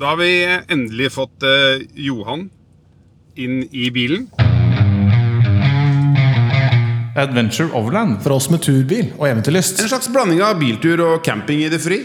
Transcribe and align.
Da 0.00 0.06
har 0.06 0.16
vi 0.16 0.60
endelig 0.68 1.10
fått 1.12 1.42
eh, 1.44 1.82
Johan 1.92 2.46
inn 3.36 3.58
i 3.68 3.90
bilen. 3.92 4.30
Adventure 7.16 7.68
Overland. 7.76 8.22
For 8.24 8.32
oss 8.32 8.46
med 8.48 8.62
turbil 8.64 9.10
og 9.18 9.26
eventyrlyst. 9.28 9.82
En 9.84 9.90
slags 9.92 10.08
blanding 10.08 10.40
av 10.40 10.56
biltur 10.56 11.02
og 11.04 11.20
camping 11.26 11.60
i 11.60 11.68
det 11.68 11.82
fri. 11.84 11.98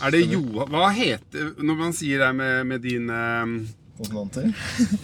Er 0.00 0.16
det 0.16 0.22
Johan 0.32 0.72
Hva 0.72 0.88
heter 0.96 1.52
Når 1.60 1.76
man 1.76 1.92
sier 1.92 2.24
det 2.24 2.32
med, 2.40 2.64
med 2.72 2.80
din 2.88 3.12
eh, 3.12 3.52
Konsonanter? 4.00 4.46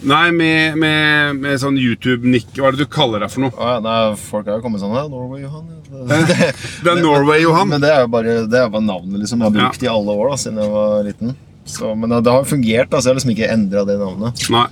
Nei, 0.09 0.31
med, 0.33 0.77
med, 0.81 1.35
med 1.37 1.59
sånn 1.61 1.75
YouTube-nikk. 1.77 2.49
Hva 2.57 2.71
er 2.71 2.77
det 2.77 2.87
du 2.87 2.89
kaller 2.89 3.21
deg 3.21 3.29
for 3.29 3.45
noe? 3.45 3.53
Ah, 3.61 3.75
ja, 3.75 3.83
nei, 3.85 3.97
folk 4.17 4.47
har 4.49 4.57
jo 4.57 4.63
kommet 4.65 4.81
sånn 4.81 4.95
her. 4.97 5.05
Norway 5.11 5.43
Johan. 5.43 5.67
ja. 5.69 6.07
Det, 6.09 6.47
det 6.81 6.93
er 6.95 7.01
Norway, 7.03 7.43
Johan. 7.43 7.69
Men 7.69 7.83
det 7.83 7.91
er 7.93 8.01
jo 8.07 8.09
bare, 8.15 8.39
det 8.49 8.63
er 8.63 8.71
bare 8.73 8.87
navnet 8.87 9.21
liksom. 9.21 9.43
jeg 9.43 9.51
har 9.51 9.57
brukt 9.59 9.85
i 9.85 9.91
alle 9.91 10.15
år 10.17 10.31
da, 10.33 10.39
siden 10.41 10.63
jeg 10.63 10.73
var 10.73 11.05
liten. 11.05 11.35
Så, 11.67 11.91
men 11.99 12.15
det, 12.15 12.31
har 12.31 12.47
fungert, 12.47 12.89
da, 12.89 12.99
så 12.99 13.09
jeg 13.09 13.13
har 13.13 13.19
liksom 13.19 13.33
ikke 13.35 13.51
endra 13.53 13.83
det 13.85 13.99
navnet. 14.01 14.47
Nei. 14.55 14.65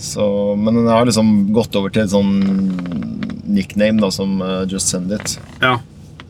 Så, 0.00 0.24
men 0.60 0.80
jeg 0.84 0.92
har 0.92 1.08
liksom 1.08 1.34
gått 1.56 1.76
over 1.76 1.92
til 1.92 2.06
et 2.06 2.12
sånn 2.12 2.32
nickname 3.46 4.00
da, 4.00 4.10
som 4.14 4.40
uh, 4.40 4.62
Just 4.70 4.92
Send 4.92 5.12
It. 5.16 5.36
Ja. 5.60 5.76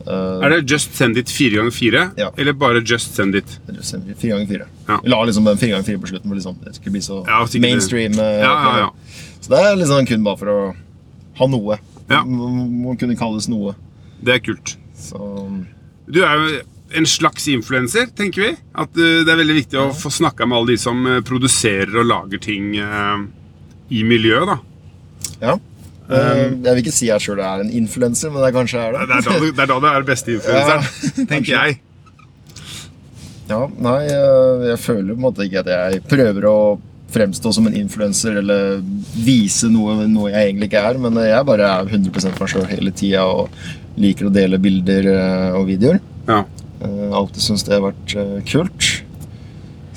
Eh, 0.07 0.45
Er 0.45 0.49
det 0.49 0.71
Just 0.71 0.95
Send 0.95 1.17
It 1.17 1.27
4x4? 1.27 2.09
Ja. 2.17 2.31
Eller 2.37 2.53
bare 2.53 2.81
Just 2.85 3.15
Send 3.15 3.35
It? 3.35 3.59
Just 3.67 3.89
Send 3.89 4.09
It, 4.09 4.17
4 4.21 4.29
ganger 4.29 4.47
4 4.47 4.67
Ja. 4.87 4.99
La 5.03 5.23
liksom 5.25 5.43
den 5.43 5.57
4 5.57 5.69
ganger 5.69 5.83
4 5.83 5.99
på 5.99 6.07
slutten, 6.07 6.29
for 6.29 6.35
liksom, 6.35 6.55
det 6.63 6.75
skulle 6.75 6.91
bli 6.91 7.01
så 7.01 7.19
Ja, 7.27 7.41
mainstream. 7.59 8.13
Uh, 8.19 8.23
Ja, 8.39 8.53
ja, 8.63 8.77
ja. 8.79 8.93
Så 9.41 9.49
det 9.51 9.59
er 9.59 9.75
liksom 9.75 10.07
kun 10.07 10.23
bare 10.23 10.37
for 10.37 10.53
å 10.53 10.61
ha 11.37 11.47
noe. 11.47 11.77
Ja. 12.09 12.23
Må, 12.23 12.95
kunne 12.99 13.17
kalles 13.19 13.49
noe. 13.51 13.75
Det 14.23 14.33
er 14.33 14.39
kult. 14.39 14.77
Så 14.97 15.19
Du 16.07 16.23
er 16.23 16.35
jo 16.39 16.61
en 16.97 17.05
slags 17.05 17.47
influenser, 17.51 18.07
tenker 18.15 18.41
vi. 18.41 18.51
At 18.73 18.89
uh, 18.95 19.23
det 19.27 19.31
er 19.33 19.41
veldig 19.43 19.57
viktig 19.61 19.79
å 19.81 19.89
få 19.93 20.09
snakka 20.09 20.47
med 20.47 20.57
alle 20.57 20.71
de 20.75 20.77
som 20.81 21.03
uh, 21.05 21.19
produserer 21.21 21.91
og 21.99 22.07
lager 22.07 22.39
ting 22.39 22.77
uh, 22.79 23.19
i 23.91 24.03
miljøet, 24.07 24.47
da. 24.47 24.57
ja. 25.41 25.57
Eh, 26.07 26.41
jeg 26.63 26.71
vil 26.71 26.81
ikke 26.85 26.93
si 26.95 27.09
jeg 27.09 27.19
sjøl 27.23 27.41
er 27.43 27.63
en 27.65 27.71
influenser, 27.81 28.31
men 28.31 28.45
jeg 28.47 28.55
kanskje 28.55 28.79
er 28.79 28.93
Det 28.95 29.07
det. 29.09 29.17
er 29.17 29.25
da 29.27 29.39
du, 29.41 29.47
det 29.51 29.63
er, 29.63 29.71
da 29.73 29.79
du 29.83 29.87
er 29.91 30.05
beste 30.07 30.35
influenseren, 30.37 30.85
tenker 31.31 31.53
jeg. 31.57 31.79
Ja, 33.47 33.61
nei, 33.79 33.97
jeg, 34.07 34.61
jeg 34.73 34.79
føler 34.83 35.13
på 35.13 35.19
en 35.19 35.25
måte 35.25 35.47
ikke 35.47 35.63
at 35.63 35.71
jeg 35.71 36.01
prøver 36.11 36.47
å 36.49 36.57
fremstå 37.11 37.51
som 37.55 37.67
en 37.69 37.75
influenser 37.79 38.41
eller 38.41 38.81
vise 39.23 39.69
noe, 39.71 40.01
noe 40.11 40.31
jeg 40.33 40.49
egentlig 40.49 40.67
ikke 40.67 40.81
er, 40.89 40.97
men 40.99 41.19
jeg 41.23 41.45
bare 41.47 41.69
er 41.77 41.91
100 41.91 42.33
meg 42.39 42.51
sjøl 42.51 42.65
hele 42.67 42.91
tida 42.91 43.23
og 43.31 43.47
liker 43.97 44.27
å 44.27 44.33
dele 44.35 44.59
bilder 44.61 45.07
eh, 45.13 45.55
og 45.59 45.67
videoer. 45.69 46.01
Ja. 46.27 46.41
Alltid 47.17 47.41
syntes 47.41 47.63
det 47.65 47.77
har 47.77 47.85
vært 47.87 48.15
eh, 48.19 48.33
kult. 48.47 48.89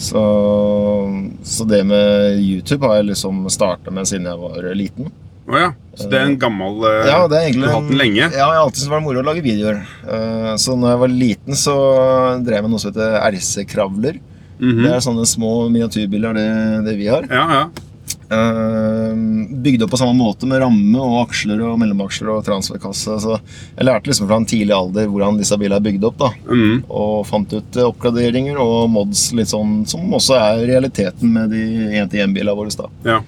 Så, 0.01 0.21
så 1.45 1.67
det 1.69 1.83
med 1.85 2.39
YouTube 2.41 2.87
har 2.89 3.01
jeg 3.01 3.11
liksom 3.11 3.43
starta 3.53 3.93
med 3.93 4.09
siden 4.09 4.31
jeg 4.31 4.41
var 4.41 4.71
liten. 4.79 5.11
Å 5.51 5.59
ja. 5.59 5.71
Så 5.99 6.07
det 6.09 6.21
er 6.21 6.29
en 6.31 6.39
gammel 6.41 6.79
uh, 6.85 7.03
Ja, 7.09 7.19
det 7.29 7.37
er 7.37 7.49
egentlig 7.49 7.67
Du 7.67 7.69
har 7.69 7.81
hatt 7.81 7.91
den 7.91 8.01
lenge? 8.01 8.23
Ja, 8.23 8.31
jeg 8.31 8.47
har 8.47 8.61
alltid 8.63 8.79
syntes 8.79 8.89
det 8.89 8.95
var 8.95 9.05
moro 9.05 9.21
å 9.21 9.27
lage 9.27 9.45
videoer. 9.45 9.83
Uh, 10.07 10.55
så 10.63 10.77
når 10.79 10.95
jeg 10.95 11.03
var 11.03 11.15
liten, 11.15 11.59
så 11.59 11.77
drev 12.47 12.61
jeg 12.61 12.67
med 12.67 12.75
noe 12.75 12.83
som 12.83 12.93
heter 12.93 13.19
RC-kravler. 13.27 14.21
Mhm. 14.61 14.83
Det 14.85 14.91
er 14.95 15.05
sånne 15.05 15.29
små 15.29 15.53
miniatyrbiler, 15.73 16.37
det, 16.37 16.49
det 16.89 16.99
vi 17.01 17.09
har. 17.11 17.27
Ja, 17.33 17.47
ja. 17.59 17.87
Uh, 18.31 19.17
bygd 19.61 19.83
opp 19.83 19.91
på 19.91 19.99
samme 19.99 20.15
måte 20.15 20.47
med 20.47 20.61
ramme 20.63 21.01
og 21.03 21.17
aksler 21.25 21.59
og 21.67 21.81
mellomaksler 21.83 22.31
og 22.37 22.45
transferkasse. 22.47 23.17
Så 23.25 23.35
jeg 23.41 23.89
lærte 23.89 24.13
liksom 24.13 24.29
fra 24.31 24.39
en 24.39 24.47
tidlig 24.47 24.77
alder 24.77 25.11
hvordan 25.11 25.41
disse 25.41 25.59
bilene 25.59 25.81
er 25.81 25.87
bygd 25.89 26.07
opp. 26.07 26.21
da 26.21 26.31
mm. 26.47 26.77
Og 26.87 27.27
fant 27.27 27.57
ut 27.57 27.81
oppgraderinger 27.89 28.61
og 28.63 28.87
mods 28.95 29.27
litt 29.35 29.51
sånn 29.51 29.81
som 29.91 30.07
også 30.15 30.39
er 30.39 30.65
realiteten 30.71 31.35
med 31.35 31.51
de 31.57 31.65
1-til-1-bilene 32.05 32.57
våre. 32.57 32.71
da 32.79 33.17
ja. 33.17 33.21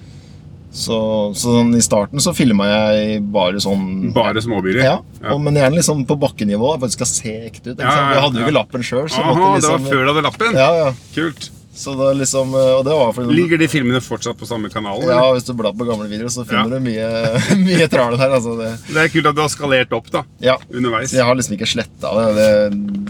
Så, 0.73 0.97
så 1.37 1.51
sånn, 1.59 1.73
i 1.77 1.81
starten 1.85 2.21
så 2.23 2.31
filma 2.33 2.65
jeg 2.65 3.19
bare 3.33 3.59
sånn 3.61 4.09
Bare 4.15 4.41
småbiler? 4.41 4.81
ja, 4.81 4.95
Ja. 5.21 5.33
Og, 5.35 5.41
men 5.45 5.59
gjerne 5.59 5.77
liksom 5.77 6.01
på 6.09 6.17
bakkenivå. 6.19 6.73
For 6.79 6.89
det 6.89 6.97
skal 6.97 7.09
se 7.09 7.33
ekte 7.47 7.71
ut. 7.71 7.75
Ikke 7.77 7.85
Ja, 7.85 7.97
ja, 7.99 8.13
Jeg 8.15 8.23
hadde 8.25 8.39
jo 8.41 8.47
ikke 8.47 8.55
lappen 8.57 8.85
sjøl. 8.85 9.03
Liksom, 9.05 9.27
det 9.29 9.51
liksom, 9.59 9.75
var 9.75 9.91
før 9.91 10.01
du 10.01 10.09
hadde 10.11 10.23
lappen? 10.25 10.57
Ja, 10.57 10.71
ja. 10.81 10.87
Kult. 11.13 11.51
Liksom, 11.73 12.51
og 12.53 12.83
det 12.85 12.93
var 12.93 13.13
fordi 13.15 13.33
Ligger 13.33 13.57
de 13.57 13.67
filmene 13.69 14.01
fortsatt 14.03 14.37
på 14.37 14.45
samme 14.45 14.69
kanal? 14.73 15.01
ja. 15.05 15.21
Hvis 15.33 15.45
du 15.47 15.53
blar 15.57 15.73
på 15.77 15.87
gamle 15.87 16.09
videoer, 16.09 16.29
så 16.33 16.45
finner 16.45 16.69
du 16.69 16.83
mye, 16.85 17.07
mye 17.67 17.87
trale 17.89 18.17
der. 18.17 18.33
Altså 18.37 18.57
det, 18.59 18.73
Det 18.89 18.99
er 19.05 19.09
kult 19.13 19.29
at 19.31 19.37
du 19.37 19.41
har 19.45 19.53
skalert 19.53 19.93
opp 19.97 20.11
da, 20.13 20.25
ja. 20.41 20.57
underveis. 20.73 21.13
Jeg 21.13 21.25
har 21.25 21.37
liksom 21.37 21.57
ikke 21.57 21.69
sletta 21.69 22.13
det. 22.17 22.27
det. 22.37 22.51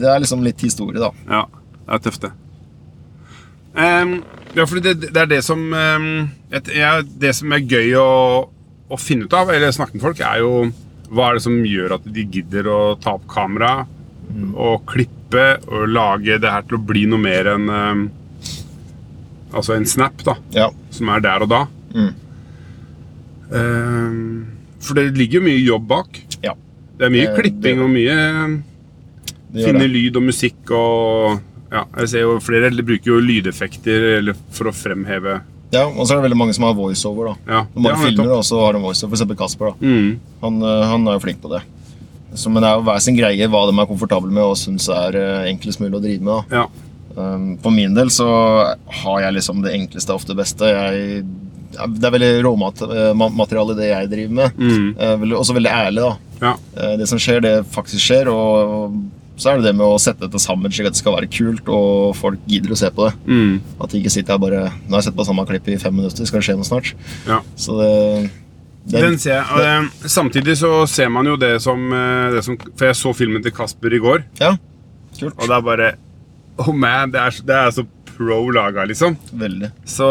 Det 0.03 0.07
er 0.13 0.23
liksom 0.23 0.43
litt 0.43 0.63
historie, 0.63 0.99
da. 0.99 1.11
Ja, 1.27 1.45
det 1.83 1.99
er 1.99 2.07
tøft 2.07 2.27
det. 2.27 2.31
Ehm, 3.75 4.19
ja, 4.53 4.65
for 4.69 4.79
det, 4.85 4.93
det 5.01 5.17
er 5.17 5.29
det 5.31 5.39
som 5.43 5.59
um, 5.73 6.09
et, 6.53 6.67
ja, 6.77 6.99
Det 7.01 7.31
som 7.33 7.51
er 7.55 7.63
gøy 7.65 7.95
å, 7.97 8.09
å 8.93 8.99
finne 9.01 9.25
ut 9.25 9.33
av, 9.33 9.49
eller 9.49 9.73
snakke 9.73 9.97
med 9.97 10.03
folk, 10.05 10.19
er 10.21 10.43
jo 10.43 10.51
hva 11.13 11.29
er 11.31 11.37
det 11.39 11.43
som 11.45 11.55
gjør 11.65 11.95
at 11.97 12.05
de 12.13 12.23
gidder 12.25 12.67
å 12.69 12.77
ta 13.01 13.15
opp 13.17 13.25
kamera 13.29 13.83
og 14.55 14.85
klippe 14.89 15.57
og 15.67 15.89
lage 15.91 16.37
det 16.41 16.49
her 16.49 16.63
til 16.65 16.77
å 16.79 16.85
bli 16.89 17.03
noe 17.09 17.21
mer 17.21 17.49
enn 17.55 17.69
um, 17.69 18.03
Altså 19.53 19.75
en 19.75 19.85
snap, 19.85 20.17
da, 20.25 20.33
Ja. 20.55 20.69
som 20.89 21.09
er 21.13 21.19
der 21.21 21.43
og 21.45 21.49
da. 21.51 21.59
Mm. 21.93 22.13
Um, 23.53 24.47
for 24.81 24.97
det 24.97 25.11
ligger 25.17 25.39
jo 25.39 25.45
mye 25.45 25.59
jobb 25.61 25.83
bak. 25.91 26.17
ja. 26.41 26.55
Det 26.97 27.05
er 27.05 27.13
mye 27.13 27.27
Eh, 27.29 27.35
klipping 27.37 27.77
det- 27.77 27.83
og 27.83 27.89
mye 27.89 28.63
Finne 29.53 29.85
lyd 29.87 30.15
og 30.17 30.23
musikk 30.23 30.71
og 30.71 31.39
ja, 31.73 31.83
jeg 31.97 32.09
ser 32.13 32.23
jo 32.27 32.37
Flere 32.43 32.69
bruker 32.85 33.09
jo 33.15 33.19
lydeffekter 33.23 34.29
for 34.53 34.69
å 34.69 34.73
fremheve 34.75 35.39
Ja, 35.73 35.87
Og 35.87 36.05
så 36.05 36.13
er 36.13 36.19
det 36.21 36.27
veldig 36.29 36.37
mange 36.37 36.53
som 36.53 36.67
har 36.67 36.75
voiceover. 36.77 37.33
da 37.33 37.53
Ja, 37.55 37.61
De 37.73 37.87
ja, 37.89 37.95
filmer 37.97 38.35
og 38.37 38.43
så 38.45 38.59
har 38.61 38.73
de 38.77 38.83
voiceover. 38.83 39.09
For 39.15 39.17
eksempel 39.17 39.39
Kasper. 39.39 39.73
da 39.73 39.87
mm, 39.87 40.11
han, 40.43 40.61
eh, 40.61 40.83
han 40.91 41.07
er 41.07 41.17
jo 41.17 41.23
flink 41.25 41.41
på 41.41 41.49
det. 41.55 41.63
Så, 42.35 42.49
men 42.49 42.61
det 42.63 42.69
er 42.69 42.77
jo 42.79 42.85
hver 42.87 43.01
sin 43.01 43.17
greie 43.17 43.47
hva 43.49 43.65
de 43.69 43.73
er 43.77 43.89
komfortable 43.89 44.31
med 44.33 44.43
og 44.43 44.57
syns 44.57 44.87
er 44.89 45.17
eh, 45.17 45.49
enklest 45.51 45.81
mulig 45.81 45.97
å 45.97 46.03
drive 46.03 46.21
med. 46.21 46.51
da 46.51 46.61
Ja. 46.63 46.67
Um, 47.13 47.57
For 47.61 47.69
min 47.73 47.93
del 47.93 48.09
så 48.09 48.25
har 49.03 49.19
jeg 49.21 49.35
liksom 49.35 49.61
det 49.61 49.73
enkleste 49.77 50.13
ofte 50.15 50.33
beste. 50.37 50.65
Jeg, 50.65 51.25
det 51.73 52.05
er 52.07 52.13
veldig 52.15 52.31
råmateriale 52.45 53.75
det 53.77 53.89
jeg 53.91 54.09
driver 54.13 54.33
med. 54.39 54.57
Mm, 54.57 54.87
Eh, 54.97 55.37
Også 55.37 55.53
veldig 55.57 55.73
ærlig. 55.73 56.01
da 56.05 56.17
ja. 56.47 56.55
Eh, 56.77 56.97
Det 56.97 57.07
som 57.09 57.17
skjer, 57.21 57.41
det 57.41 57.53
faktisk 57.73 58.01
skjer. 58.01 58.29
Og 58.33 58.97
så 59.37 59.49
er 59.49 59.57
det 59.57 59.65
det 59.71 59.75
med 59.75 59.85
å 59.87 59.97
sette 60.01 60.27
dette 60.27 60.39
sammen 60.39 60.71
slik 60.71 60.87
at 60.87 60.93
det 60.93 60.99
skal 61.01 61.15
være 61.17 61.29
kult, 61.33 61.67
og 61.73 62.13
folk 62.15 62.39
gidder 62.47 62.75
å 62.75 62.77
se 62.77 62.89
på 62.93 63.07
det. 63.07 63.13
Mm, 63.25 63.55
At 63.81 63.89
de 63.89 63.99
ikke 64.01 64.11
sitter 64.13 64.35
her 64.35 64.41
bare 64.43 64.59
Nå 64.85 64.93
har 64.93 64.99
jeg 65.01 65.07
sett 65.09 65.15
på 65.17 65.25
samme 65.25 65.45
klipp 65.49 65.67
i 65.73 65.77
fem 65.81 65.95
minutter, 65.95 66.25
skal 66.29 66.39
det 66.39 66.45
skje 66.47 66.55
noe 66.59 66.67
snart? 66.69 66.93
ja. 67.27 67.39
Så 67.57 67.77
det, 67.79 68.29
det 68.91 69.01
Den 69.01 69.17
ser 69.17 69.39
jeg. 69.39 69.45
Og, 69.49 69.63
eh, 69.63 70.07
samtidig 70.11 70.57
så 70.59 70.71
ser 70.91 71.09
man 71.09 71.25
jo 71.25 71.35
det 71.39 71.55
som, 71.63 71.81
eh, 71.93 72.29
det 72.35 72.43
som 72.45 72.57
For 72.75 72.85
jeg 72.91 72.95
så 72.99 73.13
filmen 73.15 73.41
til 73.41 73.51
Kasper 73.55 73.93
i 73.97 73.99
går, 74.03 74.23
Ja, 74.41 74.55
kult. 75.19 75.33
og 75.39 75.47
det 75.47 75.57
er 75.57 75.61
bare 75.71 75.93
Oh 76.59 76.71
man, 76.71 77.09
det 77.09 77.19
er, 77.19 77.31
det 77.47 77.55
er 77.57 77.71
så 77.73 77.87
pro 78.13 78.43
laga, 78.53 78.83
liksom. 78.85 79.15
Veldig. 79.33 79.71
Så 79.89 80.07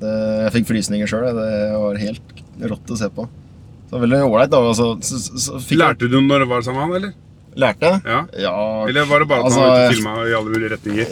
Det, 0.00 0.10
jeg 0.42 0.52
fikk 0.56 0.66
frysninger 0.72 1.06
sjøl. 1.06 1.28
Det 1.34 1.78
var 1.78 1.96
helt 2.02 2.42
rått 2.72 2.90
å 2.90 2.96
se 2.98 3.08
på. 3.14 3.28
Så 3.90 4.00
veldig 4.02 4.18
ålreit. 4.26 4.52
altså, 4.52 4.96
Lærte 5.78 6.08
du 6.10 6.18
når 6.20 6.40
det 6.44 6.48
var 6.50 6.62
sammen 6.66 6.82
med 6.82 6.88
han, 6.88 6.96
eller? 6.98 7.14
Lærte? 7.58 7.90
Ja. 8.06 8.20
Ja, 8.38 8.54
Eller 8.86 9.06
var 9.10 9.22
det 9.24 9.28
bare 9.30 9.42
at 9.42 9.48
altså, 9.48 9.60
han 9.60 9.68
var 9.68 9.78
ute 9.78 9.86
og 9.88 9.94
filma 9.96 10.12
i 10.22 10.34
alle 10.38 10.52
mulige 10.54 10.70
retninger? 10.76 11.06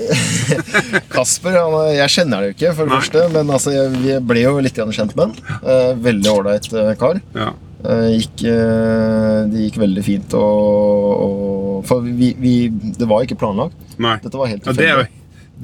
Kasper 1.17 1.57
han, 1.59 1.77
Jeg 1.97 2.13
kjenner 2.15 2.45
det 2.45 2.51
jo 2.51 2.55
ikke, 2.57 2.73
for 2.79 2.87
det 2.87 2.93
Nei. 2.95 3.01
første. 3.03 3.25
Men 3.35 3.51
altså, 3.57 3.73
jeg, 3.75 3.95
vi 4.05 4.19
ble 4.31 4.45
jo 4.45 4.53
litt 4.63 4.79
kjent 4.79 5.17
med 5.19 5.25
han. 5.25 5.61
Eh, 5.61 5.93
veldig 6.07 6.31
ålreit 6.33 6.69
eh, 6.73 6.93
kar. 7.01 7.19
Ja. 7.35 7.49
Eh, 7.87 8.07
gikk, 8.17 8.45
eh, 8.51 9.41
det 9.53 9.67
gikk 9.67 9.77
veldig 9.83 10.03
fint 10.07 10.33
og, 10.39 11.11
og 11.27 11.85
For 11.87 12.01
vi, 12.03 12.31
vi 12.41 12.55
Det 12.97 13.07
var 13.11 13.27
ikke 13.27 13.37
planlagt. 13.43 13.77
Nei. 14.03 14.17
Dette 14.23 14.41
var 14.41 14.51
helt 14.51 14.67
Ja, 14.67 14.75
det, 14.79 14.89
er, 14.95 15.11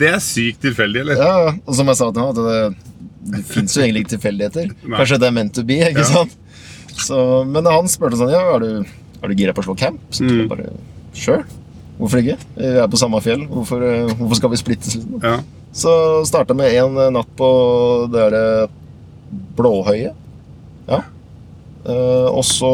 det 0.03 0.11
er 0.17 0.21
sykt 0.23 0.61
tilfeldig, 0.67 1.07
eller? 1.07 1.23
Ja, 1.23 1.55
og 1.65 1.79
som 1.79 1.89
jeg 1.91 1.99
sa 2.03 2.11
til 2.13 2.23
ham, 2.27 2.35
det, 2.37 2.99
det 3.33 3.45
fins 3.49 3.75
jo 3.79 3.83
egentlig 3.87 4.05
ikke 4.05 4.17
tilfeldigheter. 4.17 4.71
Kanskje 4.93 5.19
det 5.23 5.31
er 5.31 5.37
meant 5.39 5.55
to 5.57 5.65
be. 5.67 5.79
ikke 5.89 6.07
sant? 6.11 6.37
Så, 6.93 7.17
men 7.49 7.65
han 7.71 7.87
spurte 7.89 8.19
sånn 8.21 8.35
Ja, 8.35 8.43
er 8.53 8.61
du, 8.67 8.93
er 9.23 9.29
du 9.29 9.35
gira 9.39 9.53
på 9.55 9.63
å 9.63 9.67
slå 9.69 9.77
camp? 9.79 10.01
Så 10.11 10.25
Mm. 10.25 10.49
bare 10.49 10.71
Sure. 11.15 11.45
Hvorfor 11.99 12.19
ikke? 12.23 12.39
Vi 12.57 12.65
er 12.67 12.89
på 12.89 12.97
samme 12.99 13.21
fjell. 13.23 13.47
Hvorfor, 13.49 13.83
eh, 13.83 14.15
hvorfor 14.17 14.37
skal 14.37 14.51
vi 14.51 14.57
splittes? 14.57 14.95
Liksom? 14.97 15.21
Ja. 15.23 15.41
Så 15.73 16.25
starta 16.27 16.55
med 16.57 16.73
en 16.75 16.95
natt 17.15 17.29
på 17.37 18.09
det 18.11 18.19
derre 18.33 18.69
Blåhøyet. 19.57 20.15
Ja. 20.89 21.03
Eh, 21.85 22.29
og 22.31 22.45
så 22.47 22.71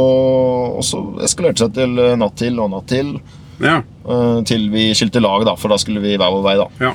og 0.79 0.83
så 0.85 1.01
eskalerte 1.25 1.59
det 1.59 1.65
seg 1.65 1.75
til 1.79 1.99
eh, 2.03 2.15
natt 2.21 2.37
til 2.37 2.59
og 2.61 2.71
natt 2.71 2.87
til. 2.91 3.15
ja. 3.61 3.79
eh, 4.09 4.41
til 4.45 4.69
vi 4.71 4.91
skilte 4.95 5.21
lag, 5.21 5.45
da, 5.45 5.55
for 5.57 5.69
da 5.73 5.77
skulle 5.81 6.01
vi 6.01 6.17
hver 6.17 6.31
vår 6.35 6.43
vei. 6.45 6.57
da 6.57 6.69
ja. 6.81 6.95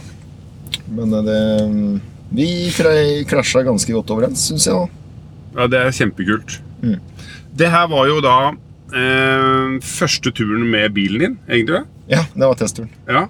Men 0.93 1.13
eh, 1.13 1.21
det 1.23 2.01
Vi 2.33 2.47
kra- 2.73 3.25
krasja 3.29 3.63
ganske 3.63 3.93
godt 3.93 4.09
overens, 4.09 4.47
syns 4.49 4.65
jeg. 4.67 4.73
da 5.53 5.61
Ja, 5.61 5.67
det 5.67 5.79
er 5.79 5.91
kjempekult. 5.91 6.59
Mm. 6.81 6.99
Det 7.55 7.69
her 7.69 7.87
var 7.87 8.07
jo 8.07 8.21
da 8.21 8.51
eh, 8.91 9.79
første 9.85 10.31
turen 10.35 10.65
med 10.69 10.93
bilen 10.95 11.19
din, 11.23 11.37
egentlig. 11.49 11.85
Ja, 12.11 12.25
det 12.33 12.43
var 12.49 12.55
testturen. 12.59 12.89
Ja, 13.07 13.27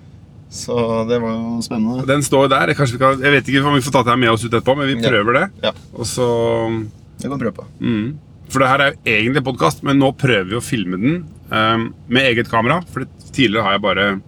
Så 0.54 0.76
det 1.10 1.18
var 1.22 1.32
jo 1.34 1.62
spennende. 1.66 2.06
Den 2.06 2.22
står 2.22 2.50
der. 2.52 2.68
Jeg, 2.74 2.78
vi 2.94 2.98
kan, 3.02 3.22
jeg 3.22 3.32
vet 3.34 3.48
ikke 3.50 3.64
om 3.66 3.74
vi 3.74 3.82
får 3.82 3.92
tatt 3.96 4.06
her 4.12 4.20
med 4.22 4.30
oss 4.30 4.44
ut 4.46 4.52
etterpå, 4.54 4.76
men 4.78 4.88
vi 4.88 5.02
Ja. 5.02 5.10
prøver 5.10 5.34
det. 5.34 5.46
Ja, 5.64 5.72
Og 5.98 6.06
så 6.06 6.26
det 7.20 7.30
kan 7.30 7.40
vi 7.40 7.46
prøve 7.46 7.56
på. 7.58 7.66
mm. 7.82 8.18
For 8.50 8.60
det 8.60 8.68
her 8.70 8.80
er 8.82 8.92
jo 8.92 8.98
egentlig 9.10 9.44
podkast, 9.44 9.82
men 9.84 9.98
nå 9.98 10.12
prøver 10.16 10.46
vi 10.52 10.56
å 10.56 10.62
filme 10.62 10.98
den 11.02 11.26
eh, 11.52 11.78
med 12.08 12.22
eget 12.30 12.50
kamera. 12.52 12.84
For 12.94 13.06
tidligere 13.32 13.64
har 13.64 13.72
jeg 13.74 13.82
bare 13.82 14.22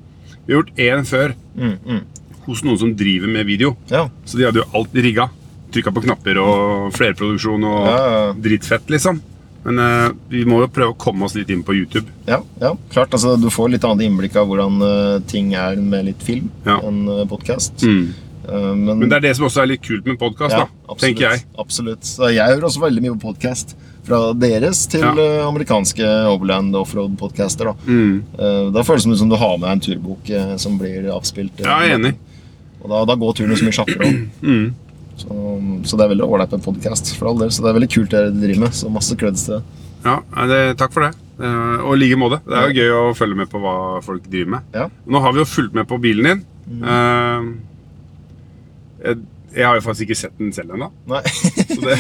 Vi 0.48 0.54
har 0.54 0.62
gjort 0.64 0.76
én 0.78 1.06
før 1.06 1.34
Mm, 1.58 1.78
mm. 1.86 2.02
hos 2.48 2.62
noen 2.64 2.78
som 2.80 2.96
driver 2.96 3.28
med 3.28 3.46
video. 3.46 3.76
Ja. 3.90 4.10
Så 4.26 4.38
de 4.38 4.46
hadde 4.46 4.62
jo 4.64 4.66
alt 4.74 4.94
rigga. 4.94 5.30
Trykka 5.72 5.92
på 5.94 6.04
knapper 6.04 6.38
og 6.42 6.92
flerproduksjon 6.94 7.64
og 7.64 7.86
Ja, 7.86 7.96
ja, 7.98 8.26
ja. 8.28 8.34
dritfett, 8.34 8.88
liksom. 8.90 9.22
Men 9.66 9.80
uh, 9.82 10.12
vi 10.30 10.44
må 10.46 10.60
jo 10.62 10.68
prøve 10.70 10.94
å 10.94 10.98
komme 11.02 11.26
oss 11.26 11.34
litt 11.34 11.50
inn 11.50 11.64
på 11.66 11.74
YouTube. 11.74 12.06
Ja, 12.30 12.38
ja, 12.62 12.76
klart. 12.94 13.14
Altså, 13.18 13.34
du 13.42 13.48
får 13.50 13.72
litt 13.74 13.88
annet 13.88 14.06
innblikk 14.06 14.36
av 14.38 14.46
hvordan 14.52 14.78
uh, 14.84 15.16
ting 15.26 15.56
er 15.58 15.76
med 15.82 16.06
litt 16.12 16.22
film 16.26 16.52
Ja. 16.68 16.78
enn 16.86 17.02
uh, 17.10 17.24
podkast. 17.30 17.82
Mm. 17.82 18.14
Men 18.46 19.10
det 19.10 19.16
er 19.18 19.24
det 19.24 19.32
som 19.40 19.48
også 19.48 19.64
er 19.64 19.72
litt 19.72 19.82
kult 19.82 20.06
med 20.06 20.20
podkast, 20.22 20.54
ja, 20.54 20.68
da. 20.70 20.96
Tenker 21.02 21.32
jeg. 21.32 21.40
Absolutt. 21.58 22.06
Så 22.06 22.28
jeg 22.30 22.46
hører 22.46 22.68
også 22.68 22.84
veldig 22.84 23.02
mye 23.02 23.16
på 23.18 23.32
podkast. 23.32 23.74
Fra 24.06 24.20
deres 24.38 24.84
til 24.94 25.02
eh, 25.18 25.40
amerikanske 25.48 26.06
overland 26.30 26.78
offroad-podcaster. 26.78 27.72
Da. 27.72 27.90
Mm. 27.90 28.20
Eh, 28.38 28.68
da 28.76 28.84
føles 28.86 29.08
det 29.10 29.18
som 29.18 29.32
du 29.32 29.36
har 29.42 29.56
med 29.58 29.66
deg 29.66 29.72
en 29.80 29.82
turbok 29.88 30.30
eh, 30.30 30.52
som 30.62 30.78
blir 30.78 31.10
avspilt. 31.10 31.58
eh, 31.58 31.66
Ja, 31.66 31.80
jeg 31.82 31.96
er 31.96 31.98
enig. 31.98 32.12
Og 32.84 32.92
da, 32.94 33.00
da 33.10 33.16
går 33.18 33.34
turen 33.42 33.58
så 33.58 33.66
mye 33.66 33.80
kjappere 33.80 34.12
òg. 34.12 34.22
Mm. 34.46 34.68
Så, 35.16 35.28
så 35.88 35.96
det 35.98 36.06
er 36.06 36.12
veldig 36.14 36.26
ålreit 36.28 36.52
med 36.58 36.64
podkast. 36.66 37.14
For 37.20 37.30
all 37.32 37.38
del. 37.40 37.52
Så 37.56 37.64
det 37.64 37.70
er 37.72 37.78
veldig 37.80 37.92
kult 37.94 38.12
det 38.12 38.22
dere 38.26 38.34
driver 38.42 38.66
med. 38.66 38.74
Så 38.76 38.90
masse 38.92 39.16
creds 39.20 39.46
til 39.48 39.58
det. 39.60 39.84
Ja, 40.06 40.18
det, 40.52 40.60
takk 40.78 40.92
for 40.94 41.06
det. 41.08 41.14
Eh, 41.42 41.78
Og 41.86 41.96
i 41.96 42.02
like 42.04 42.18
måte. 42.20 42.42
Det 42.46 42.58
er 42.60 42.68
jo 42.70 42.82
gøy 42.82 42.92
å 42.98 43.14
følge 43.18 43.40
med 43.40 43.50
på 43.52 43.62
hva 43.64 43.76
folk 44.06 44.28
driver 44.32 44.52
med. 44.58 44.68
Ja. 44.76 44.90
Nå 45.08 45.22
har 45.24 45.34
vi 45.36 45.42
jo 45.44 45.48
fulgt 45.50 45.74
med 45.78 45.88
på 45.90 45.98
bilen 46.04 46.28
din. 46.30 46.44
Mm. 46.68 46.84
Eh, 46.92 47.48
jeg, 49.06 49.24
jeg 49.56 49.66
har 49.70 49.80
jo 49.80 49.86
faktisk 49.86 50.10
ikke 50.10 50.20
sett 50.20 50.38
den 50.42 50.52
selv 50.56 50.76
ennå. 50.76 50.92
Nei. 51.10 51.22
Så 51.32 51.80
det 51.86 51.96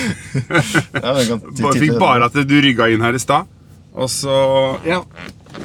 jeg 1.05 1.79
fikk 1.85 1.97
bare 2.01 2.27
at 2.29 2.35
du 2.45 2.55
rygga 2.63 2.89
inn 2.93 3.03
her 3.05 3.15
i 3.17 3.21
stad. 3.23 3.47
Og 3.95 4.09
så 4.11 4.35
Ja. 4.85 5.01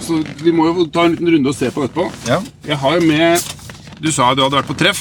Så 0.01 0.21
vi 0.39 0.53
må 0.55 0.69
jo 0.69 0.85
ta 0.87 1.03
en 1.09 1.17
liten 1.17 1.33
runde 1.35 1.51
og 1.51 1.57
se 1.59 1.67
på 1.75 1.83
etterpå. 1.83 2.05
Ja. 2.31 2.37
Jeg 2.69 2.77
har 2.79 2.95
jo 3.01 3.09
med 3.11 3.43
Du 4.01 4.07
sa 4.15 4.29
du 4.39 4.45
hadde 4.45 4.55
vært 4.61 4.69
på 4.71 4.77
treff. 4.79 5.01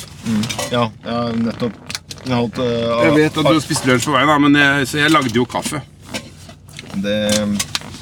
ja, 0.73 0.87
ja, 1.05 1.19
nettopp. 1.37 1.75
Jeg 1.77 1.85
har 1.85 1.88
holdt, 2.37 2.59
uh, 2.59 3.03
Jeg 3.07 3.15
vet 3.15 3.37
at 3.41 3.49
du 3.49 3.59
spiste 3.63 3.87
lunsj 3.89 4.05
på 4.09 4.13
veien, 4.15 4.41
men 4.45 4.55
jeg, 4.59 4.87
så 4.91 4.97
jeg 5.01 5.11
lagde 5.13 5.33
jo 5.35 5.45
kaffe. 5.49 5.81
det, 7.03 7.17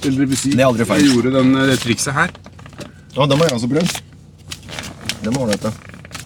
Eller 0.03 0.25
det 0.25 0.37
si, 0.39 0.51
Det 0.51 0.61
er 0.61 0.67
aldri 0.67 0.85
feil. 0.85 1.05
Jeg 1.05 1.13
gjorde 1.15 1.31
den, 1.37 1.53
det 1.69 1.79
trikset 1.83 2.13
her. 2.13 2.29
Ja, 3.15 3.25
den 3.25 3.37
må 3.39 3.43
jeg 3.47 3.53
også 3.57 3.69
prøve. 3.71 3.87
Det 5.23 5.33
må 5.33 5.45
ålreit, 5.45 5.63
det. 5.63 5.73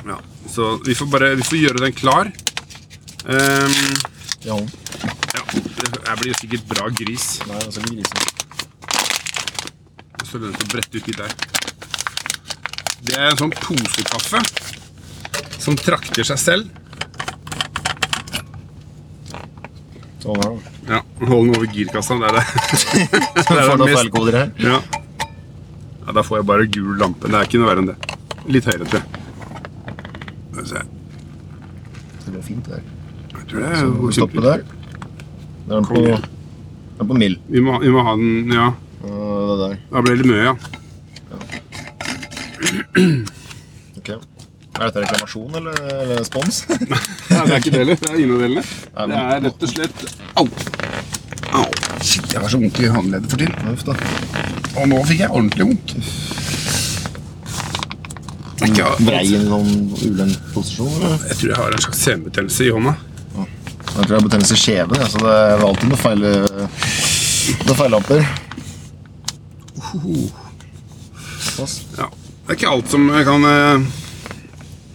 Ja, 0.07 0.17
så 0.51 0.73
vi 0.85 0.95
får 0.97 1.07
bare 1.13 1.35
vi 1.39 1.43
får 1.47 1.57
gjøre 1.61 1.85
den 1.85 1.93
klar. 1.93 2.31
Um, 3.25 3.93
Ja. 4.41 4.55
ja, 4.57 5.41
det 5.53 6.15
blir 6.17 6.33
sikkert 6.39 6.63
bra 6.65 6.87
gris. 6.97 7.25
Nei, 7.45 7.59
altså 7.61 7.79
ikke 7.83 7.95
grisen. 7.99 8.21
Så 10.25 10.39
den 10.41 10.53
får 10.57 10.67
brette 10.71 10.97
ut 10.97 11.07
litt 11.11 11.19
der. 11.19 11.35
Det 13.05 13.17
er 13.19 13.27
en 13.29 13.37
sånn 13.37 13.53
posekaffe 13.53 14.41
som 15.61 15.77
trakter 15.77 16.25
seg 16.25 16.39
selv. 16.41 16.80
Ja, 20.23 20.99
Hold 21.27 21.47
den 21.47 21.55
over 21.55 21.65
girkassa. 21.73 22.13
Det 22.21 22.27
er 22.29 22.35
det. 22.37 22.45
det 23.49 23.57
er 23.57 23.77
det 23.81 23.87
feilkoder 23.97 24.37
her. 24.37 24.49
Ja. 24.61 24.77
ja, 26.05 26.11
Da 26.13 26.21
får 26.25 26.37
jeg 26.41 26.45
bare 26.51 26.67
gul 26.69 26.93
lampe. 27.01 27.27
Det 27.31 27.37
er 27.39 27.47
ikke 27.49 27.61
noe 27.61 27.69
verre 27.71 27.81
enn 27.83 27.89
det. 27.91 27.97
Litt 28.51 28.67
høyere, 28.69 28.85
tror 28.85 28.99
jeg. 29.01 29.07
Skal 30.51 30.61
vi 30.61 30.67
se. 30.73 30.83
Det 32.21 32.35
blir 32.35 32.45
fint, 32.45 32.69
der. 32.69 32.85
Jeg 33.31 33.47
tror 33.49 33.57
det 33.57 33.71
er 33.71 33.75
Så 33.81 33.87
stopper 33.89 34.13
stoppe 34.19 34.45
der. 34.45 34.63
Det 35.65 35.71
er 35.71 35.75
den 35.75 35.89
på, 35.89 35.95
den 37.01 37.07
på 37.11 37.19
mild. 37.23 37.37
Vi 37.49 37.59
må, 37.65 37.79
vi 37.81 37.89
må 37.93 38.05
ha 38.05 38.13
den 38.19 38.53
Ja, 38.53 38.69
Og 39.07 39.11
det 39.49 39.57
der. 39.63 39.75
da 39.91 40.01
ble 40.05 40.15
det 40.15 40.21
litt 40.21 40.31
mye, 40.31 40.43
ja. 40.45 40.53
Ok. 41.37 41.51
Er 44.81 44.89
dette 44.89 45.01
reklamasjon 45.03 45.57
eller, 45.59 45.75
eller 46.01 46.23
spons? 46.25 46.63
Nei, 46.89 46.97
det 47.29 47.41
er 47.41 47.59
ikke 47.59 47.73
det 47.73 47.81
heller. 47.83 47.99
Det 48.01 48.09
er 48.09 48.15
ingen 48.17 48.31
av 48.33 48.39
delene. 48.41 48.63
Det 49.11 49.19
er 49.19 49.43
rett 49.45 49.65
og 49.67 49.69
slett 49.69 49.99
Au! 50.41 50.45
Au. 51.59 51.67
Shit, 52.01 52.31
jeg 52.33 52.41
har 52.41 52.49
så 52.49 52.57
vondt 52.57 52.79
i 52.81 52.89
håndleddet 52.89 53.29
for 53.29 53.43
tiden. 53.43 53.69
Uff 53.75 53.83
da. 53.85 53.93
Og 54.81 54.89
nå 54.89 55.03
fikk 55.05 55.21
jeg 55.21 55.29
ordentlig 55.29 55.67
vondt. 55.69 55.93
Vrei 59.05 59.21
i 59.27 59.37
en 59.37 59.47
sånn 59.51 59.71
ulendt 60.07 60.51
posisjon, 60.55 60.91
eller? 60.97 61.29
Jeg 61.29 61.37
tror 61.37 61.53
jeg 61.53 61.59
har 61.61 61.77
en 61.77 61.85
slags 61.85 62.03
senebetennelse 62.07 62.65
i 62.65 62.73
hånda. 62.73 62.97
Jeg 63.37 63.93
tror 63.93 64.07
jeg 64.07 64.17
har 64.17 64.27
betennelse 64.31 64.57
i 64.57 64.61
kjeven, 64.65 65.01
ja, 65.01 65.07
så 65.13 65.21
det 65.21 65.37
er 65.45 65.65
alltid 65.67 65.91
noe 65.91 66.01
feil 66.01 66.21
Noe 67.67 67.75
feillamper. 67.75 68.21
Såpass. 71.41 71.81
Ja. 71.97 72.07
Det 72.11 72.53
er 72.53 72.57
ikke 72.57 72.71
alt 72.71 72.93
som 72.93 73.09
kan 73.27 73.45
eh, 73.49 73.89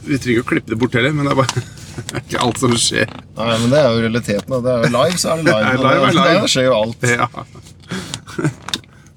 Vi 0.07 0.19
trenger 0.19 0.39
ikke 0.39 0.47
å 0.47 0.51
klippe 0.55 0.73
det 0.73 0.79
bort 0.81 0.99
heller, 0.99 1.15
men 1.17 1.27
det 1.29 1.35
er 1.35 1.41
bare 1.41 1.63
det 1.97 2.19
er 2.19 2.23
ikke 2.23 2.43
alt 2.45 2.61
som 2.63 2.77
skjer. 2.81 3.15
Nei, 3.39 3.55
men 3.63 3.73
det 3.73 3.81
er 3.81 3.89
jo 3.89 4.05
realiteten. 4.05 4.59
Det 4.67 4.75
er 4.75 4.85
jo 4.85 4.93
live, 4.97 5.23
så 5.23 5.33
er 5.33 5.41
det 5.41 5.49
live. 5.49 5.65
Det 5.65 5.73
er 5.73 5.87
live, 5.87 6.13
live. 6.21 6.45
Det 6.45 6.53
skjer 6.53 6.69
jo 6.69 6.77
alt. 6.77 7.09
Ja. 7.17 7.31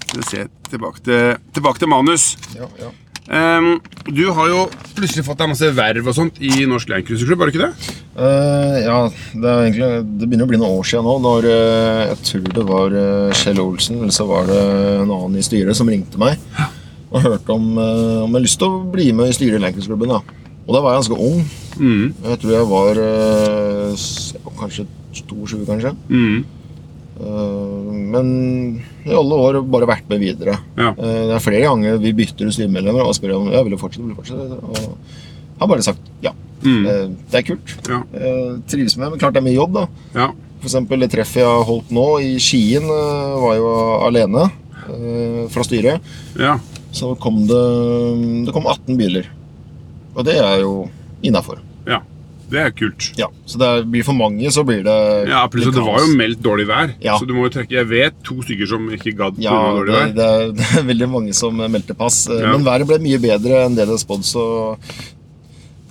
Skal 0.10 0.24
vi 0.24 0.26
se 0.30 0.48
Tilbake 0.70 1.02
til, 1.02 1.38
tilbake 1.54 1.82
til 1.82 1.90
manus. 1.90 2.32
Ja, 2.54 2.68
ja. 2.78 2.92
Um, 3.30 3.76
du 4.10 4.24
har 4.34 4.48
jo 4.50 4.64
plutselig 4.98 5.22
fått 5.28 5.38
deg 5.38 5.52
masse 5.52 5.68
verv 5.78 6.08
og 6.10 6.16
sånt 6.18 6.40
i 6.42 6.64
Norsk 6.66 6.90
Landcruiserklubb, 6.90 7.44
har 7.44 7.50
du 7.50 7.54
ikke 7.54 7.68
det? 7.68 7.96
Uh, 8.18 8.78
ja, 8.82 8.96
det 9.38 9.52
er 9.52 9.66
egentlig 9.68 9.90
Det 10.18 10.30
begynner 10.30 10.48
å 10.48 10.50
bli 10.50 10.60
noen 10.62 10.80
år 10.80 10.88
siden 10.90 11.06
nå. 11.06 11.14
Når 11.26 11.46
uh, 11.46 12.00
jeg 12.08 12.18
tror 12.32 12.48
det 12.58 12.66
var 12.72 12.98
uh, 12.98 13.38
Kjell 13.38 13.62
Olsen, 13.62 14.00
eller 14.02 14.16
så 14.16 14.26
var 14.30 14.50
det 14.50 14.60
en 15.04 15.14
annen 15.14 15.38
i 15.38 15.46
styret, 15.46 15.78
som 15.78 15.90
ringte 15.90 16.22
meg 16.22 16.42
og 17.10 17.24
hørte 17.26 17.54
om, 17.56 17.72
om 17.74 17.80
jeg 17.82 18.34
hadde 18.36 18.42
lyst 18.44 18.60
til 18.62 18.70
å 18.70 18.82
bli 18.94 19.08
med 19.18 19.32
i 19.32 19.34
styret 19.34 19.58
i 19.58 19.62
Lankingsklubben. 19.64 20.12
Og 20.70 20.76
da 20.76 20.82
var 20.86 20.94
jeg 20.94 21.02
ganske 21.02 21.18
ung. 21.26 21.40
Mm. 21.80 22.04
Jeg 22.30 22.40
tror 22.44 22.52
jeg 22.54 22.70
var 22.70 23.00
eh, 23.02 24.08
kanskje 24.60 24.86
22, 25.18 25.64
kanskje. 25.66 25.96
Mm. 26.14 26.44
Eh, 27.20 27.88
men 28.14 28.28
i 29.08 29.16
alle 29.18 29.40
år 29.48 29.58
bare 29.66 29.90
vært 29.90 30.12
med 30.12 30.22
videre. 30.22 30.60
Ja. 30.78 30.92
Eh, 30.94 31.24
det 31.32 31.34
er 31.40 31.42
flere 31.42 31.64
ganger 31.66 31.98
vi 32.04 32.14
bytter 32.22 32.54
styremedlemmer 32.54 33.02
og 33.10 33.18
spør 33.18 33.40
om 33.40 33.50
jeg 33.50 33.66
vil 33.66 33.80
fortsette. 33.82 34.06
Vil 34.12 34.20
fortsette 34.20 34.62
og 34.62 34.78
jeg 34.80 35.66
har 35.66 35.72
bare 35.74 35.84
sagt 35.84 36.06
ja. 36.24 36.32
Mm. 36.62 36.84
Eh, 36.86 37.08
det 37.32 37.42
er 37.42 37.48
kult. 37.50 37.74
Ja. 37.90 38.04
Jeg 38.14 38.62
trives 38.70 38.96
med 38.96 39.08
det, 39.08 39.12
men 39.16 39.24
klart 39.26 39.36
det 39.36 39.42
er 39.42 39.48
mye 39.50 39.58
jobb, 39.58 39.82
da. 39.82 39.88
ja. 40.16 40.30
Eksempel 40.60 41.00
det 41.00 41.08
treffet 41.14 41.40
jeg 41.40 41.48
har 41.48 41.64
holdt 41.64 41.92
nå 41.96 42.06
i 42.20 42.34
Skien, 42.44 42.84
eh, 42.84 43.36
var 43.42 43.58
jo 43.58 43.70
alene 44.06 44.46
eh, 44.92 45.46
fra 45.52 45.66
styret. 45.68 46.14
ja. 46.40 46.60
Så 46.90 47.12
kom 47.22 47.44
det, 47.46 47.58
det 48.48 48.54
kom 48.56 48.66
18 48.66 48.96
biler. 48.98 49.28
Og 50.20 50.26
det 50.28 50.36
er 50.44 50.60
jo 50.66 50.74
innafor. 51.24 51.62
Ja. 51.88 52.02
Det 52.50 52.58
er 52.58 52.72
kult. 52.74 53.12
Ja, 53.20 53.28
så 53.46 53.60
det 53.62 53.68
er, 53.70 53.84
blir 53.94 54.02
for 54.08 54.18
mange, 54.18 54.50
så 54.52 54.64
blir 54.66 54.80
det 54.84 54.94
Ja, 55.30 55.44
plutselig 55.54 55.70
litt 55.70 55.76
Det 55.78 55.84
var 55.86 56.00
jo 56.02 56.16
meldt 56.18 56.40
dårlig 56.42 56.66
vær, 56.66 56.96
Ja. 57.06 57.14
så 57.22 57.28
du 57.30 57.36
må 57.38 57.44
jo 57.46 57.52
trekke 57.54 57.76
Jeg 57.78 57.86
vet 57.92 58.16
to 58.26 58.40
stykker 58.42 58.68
som 58.72 58.88
ikke 58.96 59.14
gadd 59.20 59.38
pga. 59.38 59.44
Ja, 59.46 59.58
dårlig 59.78 59.94
vær. 59.94 60.16
det, 60.18 60.26
er, 60.26 60.52
det 60.58 60.70
er 60.80 60.88
veldig 60.88 61.10
mange 61.14 61.36
som 61.38 61.62
meldte 61.62 61.94
pass. 62.00 62.24
eh, 62.28 62.42
Ja. 62.42 62.56
Men 62.56 62.66
været 62.66 62.88
ble 62.90 62.98
mye 63.06 63.20
bedre 63.22 63.62
enn 63.68 63.78
det 63.78 63.86
det 63.92 64.00
spådd, 64.02 64.26
så 64.26 64.46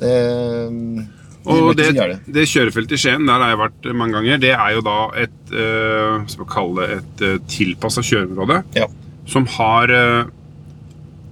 det, 0.01 0.11
det 0.11 1.07
Og 1.49 1.77
det, 1.79 1.87
det 2.35 2.45
kjørefeltet 2.51 2.97
i 2.99 3.01
Skien, 3.01 3.25
der 3.27 3.39
har 3.41 3.53
jeg 3.55 3.61
vært 3.63 3.87
mange 3.97 4.19
ganger, 4.19 4.41
det 4.43 4.51
er 4.53 4.75
jo 4.77 4.83
da 4.85 4.97
et 5.23 5.53
øh, 5.55 6.27
Skal 6.29 6.43
vi 6.45 6.49
kalle 6.53 6.75
det 6.89 6.99
et 6.99 7.23
øh, 7.29 7.39
tilpassa 7.55 8.03
kjøreområde 8.05 8.59
Ja. 8.77 8.87
som 9.31 9.47
har 9.57 9.95
øh, 9.95 10.25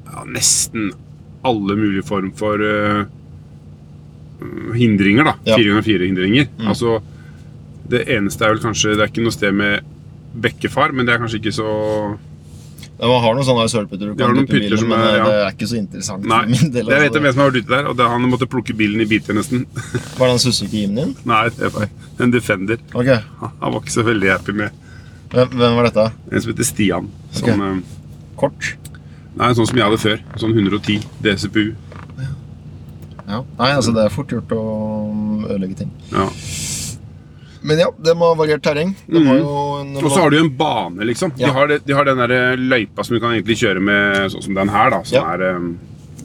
ja, 0.07 0.25
nesten 0.39 0.93
alle 1.47 1.77
mulige 1.79 2.05
form 2.07 2.33
for 2.37 2.61
uh, 2.61 3.05
hindringer, 4.77 5.25
da. 5.31 5.35
Ja. 5.49 5.57
4x4-hindringer. 5.59 6.49
Mm. 6.59 6.69
Altså, 6.73 6.99
det 7.89 8.05
eneste 8.11 8.43
er 8.45 8.51
vel 8.57 8.63
kanskje 8.65 8.97
Det 8.97 9.05
er 9.05 9.11
ikke 9.13 9.23
noe 9.25 9.35
sted 9.35 9.55
med 9.55 9.85
bekkefar, 10.43 10.91
men 10.93 11.07
det 11.07 11.15
er 11.15 11.21
kanskje 11.23 11.39
ikke 11.39 11.53
så 11.55 11.67
Ja, 12.97 13.07
Man 13.09 13.21
har 13.23 13.37
noen 13.37 13.47
sånne 13.47 13.67
sølvputter 13.71 14.11
du 14.11 14.15
kan 14.19 14.35
dyppe 14.37 14.57
bilen, 14.57 14.79
som 14.81 14.89
men 14.91 14.99
er- 14.99 15.07
eh, 15.13 15.17
ja. 15.21 15.25
det 15.29 15.37
er 15.45 15.51
ikke 15.55 15.69
så 15.71 15.77
interessant 15.79 16.25
Nei. 16.27 16.39
for 16.43 16.49
min 16.55 16.71
del. 16.73 16.87
Jeg 16.91 17.01
vet 17.05 17.11
altså. 17.11 17.21
hvem 17.23 17.33
som 17.37 17.41
har 17.45 17.51
vært 17.51 17.59
ute 17.63 17.73
der, 17.77 17.89
og 17.91 17.97
det, 17.99 18.07
han 18.13 18.27
måtte 18.33 18.49
plukke 18.49 18.77
bilen 18.77 19.01
i 19.05 19.07
biter, 19.11 19.37
nesten. 19.37 19.67
Var 20.19 20.27
det 20.27 20.33
en 20.33 20.43
Suzuki 20.43 20.81
Jimny 20.83 21.03
din? 21.05 21.13
Nei, 21.29 21.43
det 21.59 21.71
var 21.75 21.87
en 22.25 22.33
Defender. 22.33 22.81
Ok, 22.97 23.11
Han 23.43 23.75
var 23.75 23.81
ikke 23.83 23.93
så 23.99 24.05
veldig 24.07 24.31
happy 24.33 24.53
med 24.57 24.83
hvem, 25.33 25.59
var 25.77 25.89
dette? 25.91 26.07
en 26.33 26.41
som 26.41 26.53
heter 26.55 26.65
Stian. 26.65 27.09
Som, 27.37 27.49
Ok. 27.51 27.67
eh, 27.69 27.77
Kort? 28.41 28.71
Nei, 29.37 29.51
sånn 29.57 29.69
som 29.69 29.77
jeg 29.79 29.85
hadde 29.85 30.01
før. 30.01 30.23
Sånn 30.41 30.55
110 30.57 31.03
DCPU. 31.25 31.75
Ja. 33.27 33.41
Nei, 33.59 33.71
altså 33.75 33.93
det 33.95 34.05
er 34.07 34.13
fort 34.15 34.31
gjort 34.33 34.53
å 34.55 34.63
ødelegge 35.51 35.81
ting. 35.83 35.91
Ja. 36.13 36.29
Men 37.67 37.81
ja, 37.83 37.89
de 37.99 38.13
har 38.21 38.37
variert 38.39 38.63
terreng. 38.63 38.93
En, 39.11 39.27
Og 39.99 40.07
så 40.13 40.21
har 40.23 40.31
du 40.31 40.37
jo 40.39 40.45
en 40.47 40.53
bane, 40.57 41.03
liksom. 41.09 41.33
De 41.37 41.51
har, 41.51 41.67
det, 41.73 41.81
de 41.89 41.97
har 41.99 42.07
den 42.07 42.21
der 42.23 42.35
eh, 42.37 42.61
løypa 42.61 43.03
som 43.05 43.17
du 43.17 43.21
kan 43.23 43.35
egentlig 43.35 43.59
kjøre 43.59 43.83
med, 43.83 44.31
sånn 44.31 44.45
som 44.47 44.55
den 44.55 44.71
her, 44.71 44.93
da. 44.95 45.01
Som 45.09 45.19
Ja. 45.19 45.25
er 45.35 45.43
eh, 45.49 45.67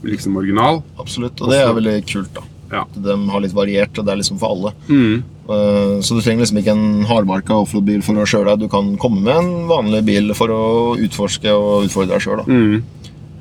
liksom 0.06 0.38
original. 0.38 0.84
Absolutt, 1.02 1.42
og 1.42 1.50
det 1.50 1.60
er 1.64 1.74
veldig 1.74 1.98
kult. 2.06 2.32
da. 2.38 2.46
Ja. 2.72 2.86
De 2.94 3.18
har 3.34 3.42
litt 3.44 3.58
variert, 3.58 3.98
og 3.98 4.06
det 4.06 4.14
er 4.14 4.22
liksom 4.22 4.38
for 4.40 4.54
alle. 4.56 4.72
Mm. 4.88 5.24
Så 6.06 6.16
du 6.16 6.22
trenger 6.22 6.46
liksom 6.46 6.62
ikke 6.62 6.72
en 6.78 7.04
hardmarka 7.10 7.58
offroad-bil 7.66 8.00
for 8.06 8.16
å 8.22 8.24
kjøre 8.30 8.54
deg. 8.54 8.62
Du 8.64 8.72
kan 8.72 8.94
komme 9.02 9.20
med 9.26 9.36
en 9.36 9.68
vanlig 9.68 10.06
bil 10.08 10.32
for 10.38 10.54
å 10.54 10.62
utforske 11.02 11.52
og 11.52 11.90
utfordre 11.90 12.14
deg 12.16 12.24
sjøl. 12.24 12.46
Mm. 12.48 12.84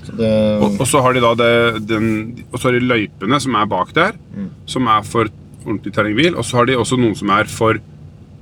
Det, 0.07 0.30
Og, 0.64 0.78
og 0.80 0.87
så 0.88 1.02
har 1.04 1.12
de 1.14 1.21
da 1.25 1.35
det, 1.38 1.50
den, 1.88 2.07
og 2.52 2.59
så 2.59 2.69
har 2.71 2.78
de 2.78 2.87
løypene 2.88 3.40
som 3.40 3.54
er 3.61 3.66
bak 3.71 3.92
der, 3.97 4.16
Mm. 4.37 4.49
som 4.66 4.87
er 4.88 5.02
for 5.04 5.28
ordentlig 5.66 5.92
terrengbil. 5.92 6.37
Og 6.38 6.45
så 6.45 6.57
har 6.61 6.66
de 6.71 6.76
også 6.80 6.97
noen 6.99 7.16
som 7.19 7.30
er 7.30 7.45
for 7.50 7.78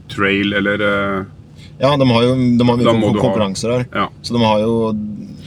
trail 0.09 0.53
eller 0.55 0.81
eh, 0.81 1.25
ja, 1.81 1.91
de 1.97 2.07
har 2.11 2.23
jo 2.25 2.35
de 2.59 2.65
har 2.67 2.77
mye 2.79 3.15
konkurranser 3.21 3.75
her. 3.77 3.85
Ja. 3.95 4.07
Så 4.23 4.35
de 4.37 4.45
har 4.45 4.61
jo 4.65 4.95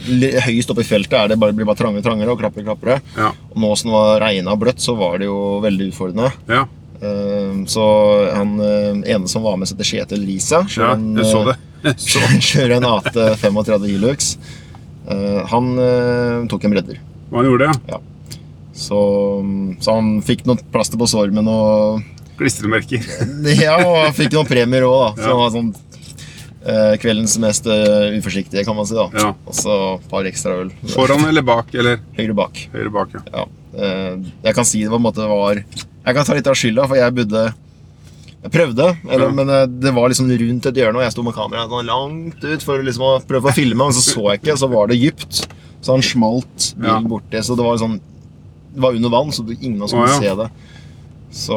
Høyest 0.02 0.70
oppe 0.72 0.82
i 0.82 0.86
feltet 0.88 1.12
er 1.14 1.28
det 1.30 1.36
bare, 1.38 1.54
blir 1.54 1.66
bare 1.68 1.78
trangere 1.78 2.02
trangere 2.02 2.32
og 2.34 2.40
klappere 2.40 2.64
krappere. 2.66 2.96
Ja. 3.14 3.28
Og 3.52 3.58
nå 3.62 3.68
som 3.78 3.92
det 3.92 3.94
var 3.94 4.20
regna 4.24 4.50
og 4.56 4.58
bløtt, 4.64 4.80
så 4.82 4.96
var 4.98 5.20
det 5.22 5.28
jo 5.28 5.60
veldig 5.62 5.90
utfordrende. 5.92 6.32
Ja, 6.50 6.64
Eh, 7.02 7.64
Så 7.66 7.82
han 8.30 8.52
eh, 8.62 9.14
ene 9.14 9.26
som 9.26 9.42
var 9.42 9.56
med, 9.58 9.66
heter 9.66 9.82
Kjetil 9.82 10.20
Lisa. 10.22 10.60
ja 10.62 10.68
kjører 10.70 10.92
en, 10.94 11.16
jeg 11.18 11.26
så 11.26 11.40
eh, 11.40 11.46
det. 11.48 11.56
Jeg 11.82 11.94
så. 11.98 12.20
Kjører 12.50 12.74
en 12.76 12.84
AT 12.86 13.08
35 13.40 13.88
Hilux. 13.90 14.28
Eh, 15.10 15.42
Han 15.50 15.72
eh, 15.78 16.46
tok 16.52 16.64
en 16.64 16.74
bredder. 16.76 16.98
Han 17.32 17.44
gjorde, 17.48 17.68
det? 17.72 17.94
ja. 17.94 18.00
Så, 18.72 18.96
så 19.84 19.94
han 19.98 20.22
fikk 20.24 20.46
noe 20.48 20.56
plaster 20.72 20.96
på 21.00 21.04
sormen 21.10 21.48
og 21.52 22.00
Klistremerker. 22.38 23.02
Ja, 23.62 23.74
og 23.84 23.98
han 24.06 24.14
fikk 24.16 24.32
noen 24.32 24.48
premier 24.48 24.86
òg, 24.88 25.16
da. 25.16 25.24
Så 25.26 25.34
Ja. 25.36 25.48
sånn 25.52 25.72
eh, 26.64 26.94
kveldens 27.02 27.34
mest 27.42 27.66
uforsiktige, 27.68 28.64
kan 28.64 28.76
man 28.78 28.86
si. 28.88 28.94
da 28.96 29.08
Ja. 29.12 29.32
Og 29.46 29.52
så 29.58 29.76
et 29.98 30.08
par 30.08 30.24
ekstra 30.30 30.56
øl. 30.62 30.70
Foran 30.94 31.24
eller 31.28 31.42
bak? 31.44 31.74
Eller 31.74 32.00
Høyre 32.16 32.34
bak. 32.38 32.62
høyre 32.72 32.90
bak, 32.94 33.12
ja. 33.18 33.22
Ja. 33.32 33.44
Jeg 34.44 34.54
kan 34.56 34.64
si 34.68 34.82
det 34.84 34.90
på 34.92 34.98
en 35.00 35.04
måte 35.06 35.24
var 35.28 35.56
Jeg 35.62 36.14
kan 36.16 36.24
ta 36.28 36.34
litt 36.36 36.46
av 36.50 36.56
skylda, 36.58 36.84
for 36.88 36.96
jeg 37.00 37.14
bodde 37.16 37.44
Jeg 38.42 38.50
prøvde, 38.50 38.86
eller, 39.08 39.28
Ja. 39.28 39.32
men 39.38 39.48
eh, 39.54 39.66
det 39.66 39.92
var 39.94 40.08
liksom 40.10 40.26
rundt 40.30 40.66
et 40.66 40.74
hjørne, 40.80 40.96
og 40.98 41.02
jeg 41.04 41.12
sto 41.14 41.22
med 41.22 41.34
kameraet 41.36 41.70
sånn 41.70 41.86
langt 41.86 42.42
ut 42.44 42.62
for 42.66 42.82
liksom 42.82 43.02
å 43.06 43.12
prøve 43.26 43.50
å 43.50 43.54
filme, 43.54 43.78
men 43.84 43.92
så 43.94 44.02
så 44.02 44.24
jeg 44.32 44.40
ikke, 44.42 44.56
så 44.58 44.68
var 44.72 44.88
det 44.90 44.98
dypt. 45.00 45.46
Så 45.82 45.92
han 45.94 46.02
smalt 46.02 46.74
bilen 46.78 47.02
Ja. 47.02 47.08
borti, 47.08 47.38
så 47.42 47.56
det 47.56 47.64
var 47.64 47.76
sånn 47.78 48.00
Det 48.74 48.80
var 48.80 48.94
under 48.94 49.10
vann, 49.10 49.28
så 49.30 49.44
ingen 49.60 49.82
av 49.82 49.84
oss 49.84 49.92
kunne 49.92 50.08
se 50.18 50.34
det. 50.34 50.48
Så, 51.32 51.56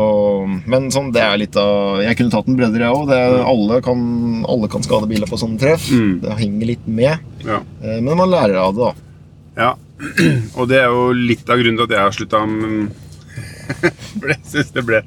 men 0.68 0.90
sånn, 0.92 1.12
det 1.14 1.22
er 1.22 1.38
litt 1.38 1.56
av 1.56 2.02
Jeg 2.04 2.18
kunne 2.18 2.32
tatt 2.32 2.48
en 2.48 2.56
bredere, 2.58 2.80
jeg 2.86 2.94
òg. 2.96 3.10
Alle, 3.46 3.82
kan- 3.82 4.46
alle 4.48 4.68
kan 4.68 4.82
skade 4.84 5.08
biler 5.08 5.26
på 5.28 5.38
sånne 5.40 5.58
treff. 5.60 5.90
Mm. 5.92 6.20
Det 6.22 6.38
henger 6.40 6.66
litt 6.68 6.88
med. 6.88 7.18
ja. 7.46 7.60
Eh, 7.84 8.00
Men 8.02 8.18
man 8.18 8.30
lærer 8.30 8.56
av 8.56 8.76
det, 8.76 8.84
da. 8.84 8.94
Ja, 9.58 9.76
og 10.60 10.68
det 10.68 10.78
er 10.82 10.88
jo 10.92 11.12
litt 11.14 11.50
av 11.50 11.58
grunnen 11.58 11.78
til 11.78 11.84
at 11.84 11.90
jeg 11.90 12.00
har 12.00 12.12
slutta 12.12 12.42
For 14.20 14.28
jeg 14.32 14.42
synes 14.46 14.72
det 14.76 14.86
ble 14.86 15.02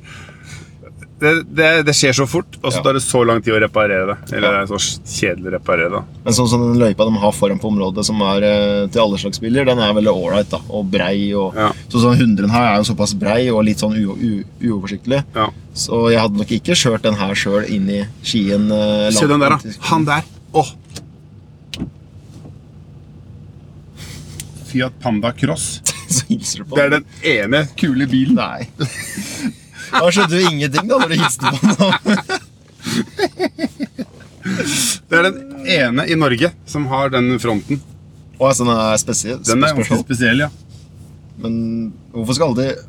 det, 1.20 1.30
det, 1.58 1.68
det 1.88 1.94
skjer 1.98 2.12
så 2.14 2.26
fort, 2.30 2.56
og 2.62 2.70
så 2.70 2.78
Ja. 2.78 2.82
tar 2.84 2.92
det 2.94 3.02
så 3.02 3.20
lang 3.26 3.40
tid 3.42 3.54
å 3.56 3.60
reparere 3.60 4.06
det. 4.12 4.16
Eller 4.37 4.52
Ja. 4.52 4.60
det 4.64 4.70
er 4.70 4.78
så 4.78 5.00
kjedelig 5.02 5.48
å 5.50 5.54
reparere 5.56 5.90
det. 5.96 6.02
Men 6.25 6.32
sånn 6.37 6.48
som 6.48 6.60
den 6.62 6.78
løypa 6.78 7.04
de 7.08 7.18
har 7.18 7.32
foran 7.32 7.58
på 7.58 7.68
området, 7.72 8.04
som 8.06 8.20
er 8.22 8.42
eh, 8.46 8.87
til 8.87 9.02
alle 9.02 9.18
slags 9.18 9.40
biler, 9.42 9.64
den 9.66 9.78
er 9.82 9.92
veldig 9.98 10.14
ålreit 10.14 10.54
og 10.70 10.87
brei. 10.90 11.32
Og, 11.34 11.54
Ja. 11.58 11.72
Så 11.90 11.98
sånn 12.04 12.16
100 12.18 12.50
her 12.50 12.75
er 12.75 12.76
jo 12.82 12.94
såpass 12.94 13.14
brei 13.18 13.48
og 13.50 13.64
litt 13.64 13.78
sånn 13.82 13.96
uoversiktlig. 13.98 15.25
Ja. 15.34 15.48
Så 15.75 16.10
jeg 16.12 16.20
hadde 16.20 16.37
nok 16.38 16.48
ikke 16.54 16.75
kjørt 16.78 17.02
den 17.02 17.14
her 17.14 17.34
sjøl 17.34 17.64
inn 17.68 17.88
i 17.90 18.04
Skien. 18.22 18.70
eh, 18.70 19.10
Se 19.10 19.26
den 19.26 19.40
der, 19.40 19.50
da. 19.58 19.58
Han 19.90 20.04
der. 20.04 20.22
Åh. 20.54 20.70
Fiat 24.68 24.92
Panda 25.00 25.32
Cross. 25.32 25.80
Så 26.08 26.25
hilser 26.28 26.58
du 26.58 26.64
på 26.70 26.76
Det 26.76 26.84
er 26.84 26.90
den 26.90 27.04
ene 27.22 27.66
kule 27.76 28.06
bilen. 28.08 28.37
Nei. 28.38 28.68
Da 29.92 30.11
skjønte 30.12 30.35
du 30.35 30.40
ingenting 30.49 30.88
da 30.90 30.99
når 31.00 31.09
du 31.09 31.16
hilste 31.21 31.52
på 31.52 31.57
den. 31.59 32.18
Det 35.09 35.18
er 35.18 35.26
den 35.28 35.38
ene 35.68 36.04
i 36.09 36.16
Norge 36.18 36.50
som 36.68 36.87
har 36.92 37.11
den 37.12 37.35
fronten. 37.42 37.80
Og 38.38 38.54
den 38.54 38.71
er 38.73 39.00
spesiell. 39.00 39.40
Den 39.47 39.64
er 39.66 39.75
ganske 39.76 39.99
spesiell, 40.04 40.45
ja. 40.47 40.50
Men 41.42 41.59
hvorfor 42.14 42.37
skal 42.38 42.52
alltid 42.52 42.85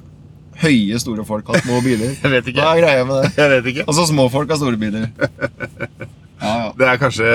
høye, 0.60 1.00
store 1.01 1.25
folk 1.27 1.50
ha 1.50 1.62
små 1.63 1.79
biler? 1.86 2.15
Jeg 2.20 2.32
vet 2.34 2.50
ikke. 2.51 2.62
Hva 2.62 2.75
er 2.77 2.84
greia 2.84 3.06
med 3.08 3.22
det? 3.24 3.32
Jeg 3.39 3.51
vet 3.56 3.70
ikke. 3.74 3.86
Altså, 3.88 4.06
små 4.10 4.27
folk 4.34 4.51
har 4.53 4.60
store 4.62 4.79
biler. 4.82 5.10
Ja, 6.39 6.53
ja. 6.63 6.68
Det 6.79 6.88
er 6.88 7.00
kanskje 7.01 7.29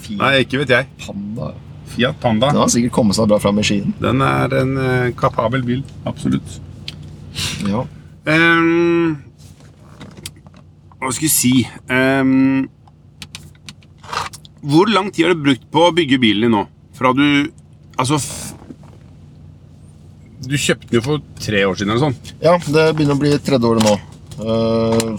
Fiat 0.00 0.18
Nei, 0.20 0.32
ikke 0.44 0.60
vet 0.62 0.72
jeg. 0.74 0.88
Panda. 1.04 1.52
Fiat 1.94 2.18
Panda. 2.22 2.50
Den 2.52 2.60
har 2.62 2.72
sikkert 2.72 2.94
kommet 2.96 3.16
seg 3.18 3.30
bra 3.30 3.38
fram 3.42 3.60
i 3.62 3.64
Skien. 3.66 3.94
Den 4.02 4.20
er 4.24 4.52
en 4.60 4.74
eh, 4.80 5.06
kapabel 5.18 5.62
bil. 5.66 5.80
Absolutt. 6.08 6.58
Ja. 7.68 7.84
Ehm, 8.28 9.16
hva 11.00 11.08
skal 11.16 11.24
jeg 11.24 11.32
si 11.32 11.52
um, 11.88 12.66
Hvor 14.60 14.90
lang 14.92 15.08
tid 15.14 15.24
har 15.24 15.32
du 15.32 15.40
brukt 15.46 15.64
på 15.72 15.86
å 15.86 15.94
bygge 15.96 16.18
bilen 16.20 16.44
din 16.44 16.52
nå? 16.52 16.66
Fra 16.98 17.14
du 17.16 17.24
Altså 17.96 18.18
Du 20.44 20.56
kjøpte 20.60 20.90
den 20.90 20.98
jo 20.98 21.04
for 21.06 21.24
tre 21.40 21.62
år 21.64 21.78
siden 21.80 21.94
eller 21.94 22.04
sånn. 22.10 22.18
ja, 22.44 22.54
det 22.68 22.84
begynner 22.98 23.16
å 23.16 23.20
bli 23.22 23.32
tredje 23.44 23.70
året 23.70 23.84
nå. 23.84 23.96
Uh, 24.40 25.16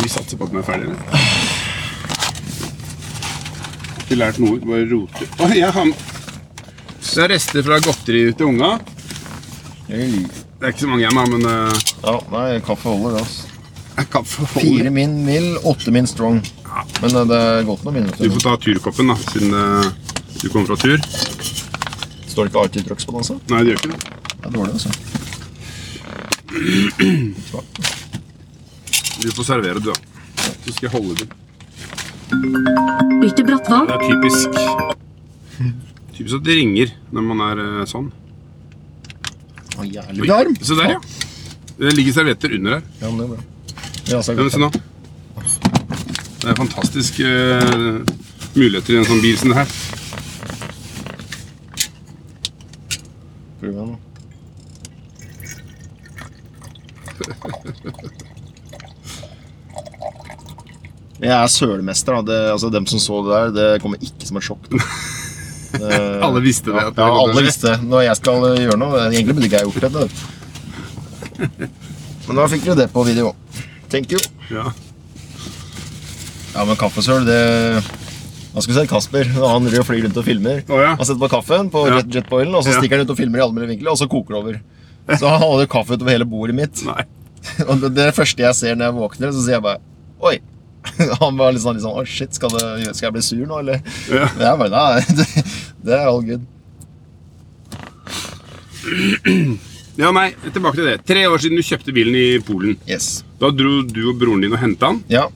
Vi 0.00 0.08
satser 0.12 0.36
på 0.40 0.44
at 0.48 0.52
den 0.52 0.60
er 0.60 0.66
ferdig. 0.68 0.90
eller? 0.92 1.00
Ikke 4.04 4.18
lært 4.20 4.36
noe. 4.42 4.60
Bare 4.62 4.84
roter. 4.90 5.26
Oh, 5.40 5.50
jeg 5.56 5.72
har 5.72 5.88
Det 7.06 7.22
er 7.24 7.32
rester 7.32 7.64
fra 7.64 7.80
godteri 7.84 8.26
til 8.36 8.46
unga. 8.52 8.74
Det 10.56 10.64
er 10.64 10.72
ikke 10.72 10.80
så 10.86 10.88
mange 10.88 11.04
hjemme, 11.04 11.22
men 11.34 11.42
uh, 11.44 11.74
ja, 12.02 12.14
nei, 12.32 12.60
kaffe 12.64 12.88
holder, 12.88 13.10
det. 13.18 13.24
altså. 13.26 14.06
kaffe 14.12 14.46
Fire 14.54 14.90
min 14.90 15.18
mild, 15.26 15.58
åtte 15.68 15.92
min 15.92 16.06
strong. 16.08 16.40
Men 17.02 17.10
eh, 17.16 17.24
det 17.28 17.36
er 17.36 17.62
godt 17.68 17.84
med 17.84 17.92
Du 17.92 17.98
minutter. 18.00 18.30
får 18.34 18.40
ta 18.44 18.56
turkoppen, 18.60 19.08
da, 19.12 19.16
siden 19.32 19.54
eh, 19.56 19.86
du 20.42 20.48
kommer 20.52 20.66
fra 20.66 20.76
tur. 20.76 20.98
Står 22.28 22.44
det 22.44 22.50
ikke 22.50 22.60
alltid 22.62 22.84
Trucks 22.88 23.06
på 23.08 23.12
den, 23.12 23.20
altså? 23.22 23.34
Nei, 23.52 23.60
det 23.64 23.68
gjør 23.70 23.78
ikke 23.80 23.92
det. 23.92 24.00
Det 24.32 24.46
er 24.46 24.52
dårlig, 24.56 24.72
altså. 24.76 24.90
Du 29.22 29.30
får 29.32 29.44
servere, 29.48 29.80
du, 29.80 29.88
da. 29.88 29.96
Så 30.66 30.72
skal 30.76 30.86
jeg 30.88 30.92
holde 30.92 31.14
den. 31.22 31.28
Bytt 33.22 33.36
til 33.38 33.46
Brattvoll. 33.48 33.86
Det 33.88 33.94
er 33.96 34.02
typisk 34.10 34.48
Typisk 36.16 36.34
at 36.36 36.44
det 36.44 36.56
ringer 36.58 36.92
når 37.16 37.22
man 37.32 37.38
er 37.48 37.56
eh, 37.64 37.84
sånn. 37.88 38.10
Å, 39.76 39.84
jævlig 39.84 40.28
varm. 40.30 40.56
Se 40.64 40.74
der, 40.78 40.96
ja. 40.96 41.00
Det 41.76 41.92
ligger 41.92 42.12
servietter 42.16 42.54
under 42.56 42.78
her. 42.78 42.82
Ja, 43.02 43.10
men 43.10 43.18
det 43.20 43.24
er 43.26 43.30
bra. 43.34 43.40
Ja, 44.06 44.22
så 44.22 44.32
er 44.32 44.36
men 44.38 44.44
det 44.46 44.54
se 44.54 44.62
nå. 44.62 44.70
Det 46.40 46.48
er 46.52 46.58
fantastiske 46.60 47.26
eh, 47.26 47.96
muligheter 48.56 48.94
i 48.94 48.98
en 49.00 49.08
sånn 49.08 49.22
bil 49.24 49.36
som 49.40 49.52
det 49.52 49.58
her. 49.60 49.68
Prøv 53.60 53.70
igjen, 53.72 53.92
da. 53.92 53.98
Jeg 61.16 61.32
er 61.32 61.46
sølmester. 61.50 62.12
da. 62.20 62.22
Det, 62.30 62.40
altså, 62.52 62.70
dem 62.70 62.86
som 62.86 63.00
så 63.02 63.22
det 63.26 63.32
der, 63.32 63.54
det 63.56 63.82
kommer 63.82 63.98
ikke 64.04 64.28
som 64.28 64.36
et 64.40 64.46
sjokk. 64.46 64.68
Da. 65.72 65.98
Alle 66.26 66.40
visste 66.44 66.72
det. 66.72 66.84
ja, 66.96 67.06
alle 67.10 67.42
visste 67.46 67.72
det. 67.74 67.78
Når 67.90 68.04
jeg 68.06 68.16
skal 68.20 68.46
gjøre 68.62 68.78
noe 68.80 69.02
Egentlig 69.10 69.34
burde 69.36 69.48
ikke 69.50 69.60
jeg 69.60 69.68
gjort 69.70 69.82
det. 69.96 70.08
Men 72.26 72.40
da 72.40 72.46
fikk 72.50 72.64
dere 72.66 72.78
det 72.84 72.88
på 72.94 73.04
video. 73.06 73.34
Thank 73.92 74.12
you. 74.14 74.20
Ja. 74.50 74.70
Ja, 76.56 76.64
men 76.64 76.78
kaffesøl, 76.80 77.26
det 77.28 77.36
Hva 78.54 78.62
skal 78.64 78.70
vi 78.72 78.76
si, 78.78 78.86
Kasper 78.88 79.28
han 79.36 79.66
rød 79.68 79.84
flyr 79.84 80.06
rundt 80.06 80.16
og 80.16 80.24
filmer. 80.26 80.62
Oh, 80.72 80.80
ja. 80.80 80.94
Han 80.96 81.04
setter 81.04 81.20
på 81.20 81.28
kaffen 81.34 81.68
på 81.70 81.82
Ja. 81.90 82.00
jetboilen, 82.00 82.54
og 82.56 82.64
så 82.64 82.72
stikker 82.78 82.96
han 82.96 83.04
ut 83.06 83.12
og 83.12 83.18
filmer 83.20 83.42
i 83.42 83.44
alle 83.44 83.68
vinkler, 83.68 83.92
og 83.92 83.98
så 84.00 84.08
koker 84.08 84.32
det 84.34 84.40
over. 84.40 84.56
Så 85.20 85.28
han 85.28 85.42
hadde 85.44 85.68
kaffe 85.70 85.94
utover 85.94 86.14
hele 86.16 86.26
bordet 86.26 86.56
mitt. 86.56 86.80
Nei. 86.88 87.04
Og 87.68 87.78
det, 87.78 87.92
det 87.94 88.06
første 88.16 88.42
jeg 88.42 88.56
ser 88.58 88.74
når 88.74 88.88
jeg 88.88 88.94
våkner, 88.96 89.30
så 89.36 89.42
sier 89.44 89.54
jeg 89.58 89.62
bare 89.62 89.78
Oi. 90.26 90.38
Han 91.22 91.38
var 91.38 91.54
litt 91.54 91.62
sånn, 91.64 91.78
liksom, 91.78 91.94
oh, 91.96 92.04
shit, 92.08 92.34
skal, 92.36 92.52
det, 92.54 92.94
skal 92.96 93.08
jeg 93.08 93.16
bli 93.16 93.24
sur 93.24 93.46
nå, 93.46 93.62
eller? 93.62 93.80
Ja. 94.10 94.28
Men 94.36 94.44
jeg 94.48 94.60
bare 94.62 94.72
Nei, 94.76 95.00
det, 95.18 95.26
det 95.86 95.96
er 95.98 96.10
all 96.10 96.22
good. 96.26 96.44
ja, 100.02 100.12
nei, 100.14 100.28
tilbake 100.52 100.78
til 100.78 100.88
det. 100.90 100.98
Tre 101.08 101.24
år 101.30 101.42
siden 101.42 101.58
du 101.58 101.64
kjøpte 101.66 101.94
bilen 101.96 102.18
i 102.18 102.26
Polen. 102.46 102.76
Yes. 102.88 103.24
Da 103.40 103.50
dro 103.54 103.80
du 103.86 104.02
og 104.12 104.18
broren 104.20 104.44
din 104.44 104.54
og 104.54 104.62
henta 104.62 104.92
den. 104.92 105.02
Ja. 105.12 105.26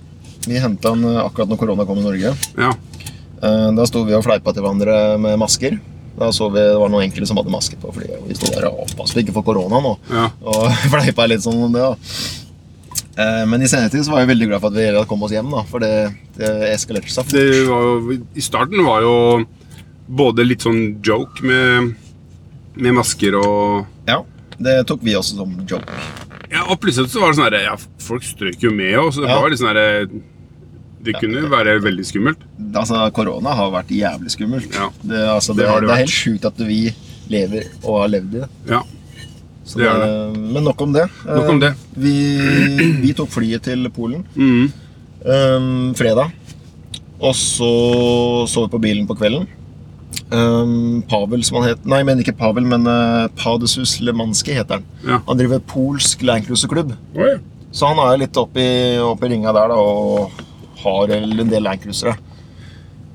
Vi 0.47 0.61
henta 0.61 0.95
den 0.95 1.05
eh, 1.11 1.21
akkurat 1.25 1.51
når 1.51 1.61
korona 1.61 1.87
kom 1.89 2.01
i 2.01 2.07
Norge. 2.07 2.35
Ja. 2.57 2.73
Eh, 3.43 3.71
Da 3.77 3.87
sto 3.89 4.05
vi 4.09 4.15
og 4.17 4.25
fleipa 4.25 4.55
til 4.55 4.65
hverandre 4.65 5.19
med 5.21 5.39
masker. 5.41 5.79
Da 6.21 6.31
så 6.35 6.49
vi, 6.53 6.61
Det 6.61 6.79
var 6.81 6.91
noen 6.93 7.07
enkelte 7.07 7.29
som 7.31 7.39
hadde 7.41 7.53
masker 7.53 7.81
på, 7.81 7.93
fordi 7.97 8.09
vi 8.29 8.37
sto 8.37 8.51
der 8.53 8.69
og 8.71 8.91
pass 8.99 9.15
på 9.15 9.23
ikke 9.23 9.35
for 9.37 9.47
korona 9.47 9.81
nå. 9.83 9.93
Ja. 10.13 10.29
Og 10.45 10.69
fleipa 10.93 11.29
litt 11.31 11.45
sånn 11.45 11.67
om 11.69 11.75
det. 11.77 11.85
da 11.85 11.95
Men 13.17 13.63
i 13.63 13.69
senere 13.69 13.91
tid 13.91 14.05
så 14.07 14.13
var 14.15 14.21
jeg 14.23 14.31
veldig 14.31 14.47
glad 14.49 14.61
for 14.63 14.71
at 14.71 14.79
vi 14.79 15.05
kommet 15.11 15.27
oss 15.27 15.33
hjem, 15.35 15.51
da, 15.51 15.63
for 15.69 15.83
det, 15.83 15.91
det 16.39 16.51
eskalerte 16.71 17.11
seg. 17.11 17.25
fort. 17.27 17.35
Det 17.35 17.67
var 17.69 17.83
jo, 17.85 18.19
I 18.39 18.45
starten 18.45 18.85
var 18.87 19.03
jo 19.05 19.15
både 20.09 20.47
litt 20.47 20.63
sånn 20.65 21.01
joke 21.05 21.43
med, 21.47 21.91
med 22.81 22.95
masker 22.97 23.37
og 23.39 23.87
Ja, 24.09 24.23
det 24.59 24.87
tok 24.89 25.03
vi 25.07 25.15
også 25.19 25.37
som 25.43 25.53
joke. 25.69 26.01
Ja, 26.51 26.65
og 26.71 26.81
plutselig 26.83 27.13
så 27.13 27.21
var 27.23 27.31
det 27.31 27.39
sånn 27.39 27.47
herre 27.47 27.63
Ja, 27.67 27.77
folk 28.03 28.25
strøk 28.27 28.63
jo 28.65 28.73
med, 28.75 28.95
òg, 28.99 29.13
så 29.15 29.23
det 29.23 29.29
Ja. 29.31 29.41
var 29.43 29.51
litt 29.53 29.61
sånn 29.61 29.71
herre 29.71 30.09
Det 31.03 31.15
kunne 31.21 31.45
være 31.49 31.77
veldig 31.81 32.05
skummelt. 32.05 32.41
Altså, 32.77 32.99
korona 33.17 33.55
har 33.57 33.71
vært 33.73 33.89
jævlig 33.95 34.31
skummelt. 34.35 34.67
Ja. 34.75 34.91
Det, 35.03 35.21
altså, 35.33 35.55
Det 35.57 35.65
det 35.67 35.87
det 35.87 35.91
er 35.95 36.03
helt 36.03 36.13
sjukt 36.13 36.45
at 36.45 36.59
vi 36.59 36.81
lever 37.31 37.71
og 37.85 38.01
har 38.03 38.09
levd 38.17 38.35
i 38.35 38.43
det. 38.43 38.49
Ja. 38.69 38.83
Det 39.77 39.87
er 39.87 40.35
Men 40.35 40.65
nok 40.67 40.83
om 40.83 40.93
det. 40.95 41.07
Nok 41.27 41.49
om 41.55 41.61
det. 41.63 41.73
Eh, 41.75 42.03
Vi, 42.03 42.15
vi 43.05 43.15
tok 43.17 43.31
flyet 43.31 43.63
til 43.69 43.87
Polen 43.95 44.25
mm. 44.35 44.67
um, 45.25 45.95
fredag. 45.99 46.33
Og 47.21 47.35
så 47.37 47.71
så 48.49 48.65
vi 48.65 48.73
på 48.73 48.81
bilen 48.83 49.09
på 49.09 49.17
kvelden. 49.19 49.47
Um, 50.31 51.03
Pavel, 51.11 51.43
som 51.47 51.59
han 51.59 51.73
het 51.73 51.87
Nei, 51.91 52.01
men 52.07 52.21
ikke 52.23 52.37
Pavel, 52.39 52.67
men 52.67 52.87
uh, 52.87 53.29
Padesus 53.39 53.99
Lemanski 54.03 54.55
heter 54.57 54.79
han. 54.79 54.87
Ja. 55.07 55.21
Han 55.27 55.39
driver 55.39 55.63
polsk 55.71 56.23
landcruiserklubb. 56.27 56.95
Oi. 57.19 57.35
Så 57.75 57.91
han 57.91 58.01
er 58.03 58.19
litt 58.25 58.39
oppi, 58.39 58.65
oppi 59.03 59.31
ringa 59.31 59.53
der 59.55 59.71
da, 59.71 59.79
og 59.79 60.43
har 60.83 61.13
en 61.19 61.51
del 61.51 61.67
landcruisere. 61.67 62.17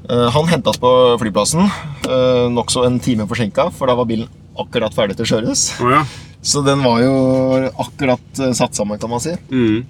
Uh, 0.06 0.28
han 0.36 0.52
henta 0.52 0.72
oss 0.72 0.80
på 0.80 0.92
flyplassen, 1.20 1.66
uh, 2.06 2.46
nokså 2.54 2.86
en 2.86 3.00
time 3.02 3.26
forsinka, 3.28 3.72
for 3.74 3.90
da 3.90 3.98
var 3.98 4.08
bilen 4.10 4.30
akkurat 4.60 4.94
ferdig 4.96 5.18
til 5.18 5.26
å 5.26 5.32
kjøres. 5.34 5.66
Oh, 5.82 5.92
ja. 5.92 6.04
Så 6.46 6.62
den 6.62 6.84
var 6.86 7.02
jo 7.02 7.14
akkurat 7.82 8.40
eh, 8.40 8.52
satt 8.54 8.78
sammen, 8.78 9.00
kan 9.02 9.10
man 9.10 9.22
si. 9.24 9.34
Mm. 9.50 9.86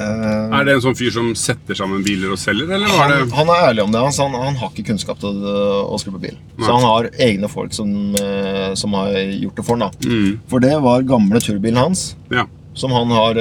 Uh, 0.00 0.48
Er 0.56 0.64
det 0.64 0.72
en 0.78 0.82
sånn 0.82 0.96
fyr 0.96 1.12
som 1.12 1.26
setter 1.36 1.76
sammen 1.76 2.00
biler 2.04 2.32
og 2.32 2.40
selger, 2.40 2.70
eller 2.72 2.88
var 2.88 3.10
han, 3.12 3.28
det 3.28 3.36
han 3.36 3.52
er 3.52 3.66
ærlig 3.68 3.84
om 3.84 3.92
det. 3.92 4.00
Han, 4.06 4.16
han, 4.32 4.46
han 4.46 4.56
har 4.62 4.72
ikke 4.72 4.86
kunnskap 4.88 5.20
til 5.20 5.44
å, 5.44 5.58
å 5.92 5.98
på 6.00 6.22
bil. 6.22 6.38
Nei. 6.56 6.64
Så 6.64 6.72
han 6.72 6.86
har 6.88 7.10
egne 7.28 7.50
folk 7.52 7.76
som, 7.76 7.92
eh, 8.16 8.72
som 8.80 8.96
har 8.96 9.12
gjort 9.12 9.60
det 9.60 9.66
for 9.68 9.76
han. 9.76 9.84
da. 9.90 10.08
Mhm. 10.08 10.32
For 10.48 10.64
det 10.64 10.72
var 10.88 11.04
gamle 11.08 11.44
turbilen 11.44 11.82
hans, 11.82 12.06
Ja. 12.32 12.46
som 12.74 12.96
han 12.96 13.12
har 13.12 13.36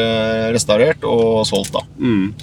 restaurert 0.52 1.04
og 1.08 1.46
solgt. 1.48 1.72
da. 1.80 1.86
Mm. 1.98 2.34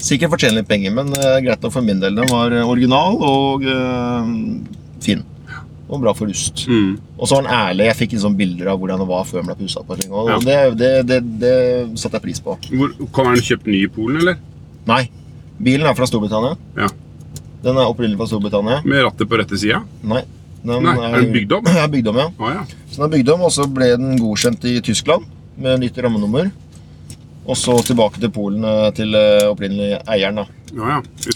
Sikkert 0.00 0.32
fortjener 0.32 0.62
litt 0.62 0.70
penger, 0.70 0.94
men 0.96 1.12
greit 1.44 1.60
nok 1.60 1.74
for 1.74 1.84
min 1.84 2.00
del. 2.00 2.16
Den 2.16 2.30
var 2.32 2.54
original 2.64 3.20
og 3.20 3.66
uh, 3.68 4.24
fin. 5.04 5.26
Og 5.88 6.02
bra 6.02 6.12
for 6.12 6.28
rust. 6.28 6.66
Mm. 6.68 6.98
Og 7.16 7.28
så 7.28 7.38
var 7.38 7.46
han 7.48 7.70
ærlig. 7.70 7.86
Jeg 7.88 7.96
fikk 8.02 8.16
sånn 8.20 8.36
bilder 8.36 8.68
av 8.74 8.80
hvordan 8.80 9.00
det 9.00 9.06
var 9.08 9.24
før 9.24 9.40
den 9.40 9.48
ble 9.48 9.56
pussa 9.62 9.80
på. 9.88 9.96
og 10.12 10.28
Ja. 10.28 10.38
det, 10.44 10.56
det, 10.76 10.90
det, 11.08 11.18
det 11.40 11.52
satte 11.96 12.18
jeg 12.18 12.26
pris 12.26 12.40
på. 12.44 12.58
Hvor, 12.68 12.92
har 13.16 13.30
han 13.30 13.40
kjøpt 13.48 13.66
ny 13.72 13.84
i 13.86 13.92
Polen, 13.92 14.20
eller? 14.20 14.36
Nei. 14.88 15.06
Bilen 15.58 15.88
er 15.88 15.96
fra 15.96 16.06
Storbritannia. 16.06 16.58
Ja. 16.76 16.88
Den 17.64 17.80
er 17.80 17.88
opprinnelig 17.88 18.18
fra 18.20 18.28
Storbritannia. 18.30 18.82
Med 18.84 19.00
rattet 19.06 19.30
på 19.30 19.38
rette 19.40 19.56
sida? 19.58 19.80
Nei. 20.06 20.20
Den 20.62 20.84
Nei, 20.84 20.94
er 21.08 21.16
den 21.22 21.32
bygd 21.32 21.52
om? 21.56 21.68
Ja, 21.78 21.86
bygd 21.90 22.10
om, 22.12 22.20
ja. 22.20 22.28
Ah, 22.38 22.52
ja. 22.60 22.64
Så 22.90 23.00
den 23.00 23.06
er 23.08 23.14
bygd 23.16 23.32
om, 23.34 23.44
og 23.48 23.52
så 23.54 23.66
ble 23.70 23.88
den 23.96 24.18
godkjent 24.20 24.64
i 24.68 24.76
Tyskland 24.84 25.24
med 25.58 25.80
nytt 25.82 25.96
rammenummer. 26.04 26.50
Og 27.48 27.56
så 27.56 27.78
tilbake 27.86 28.20
til 28.20 28.30
Polen 28.34 28.66
eh, 28.68 28.90
til 28.92 29.14
eh, 29.16 29.46
opprinnelig 29.48 30.02
eieren. 30.04 30.42
da. 30.42 30.46
Ja, 30.76 30.98
ja. 30.98 31.28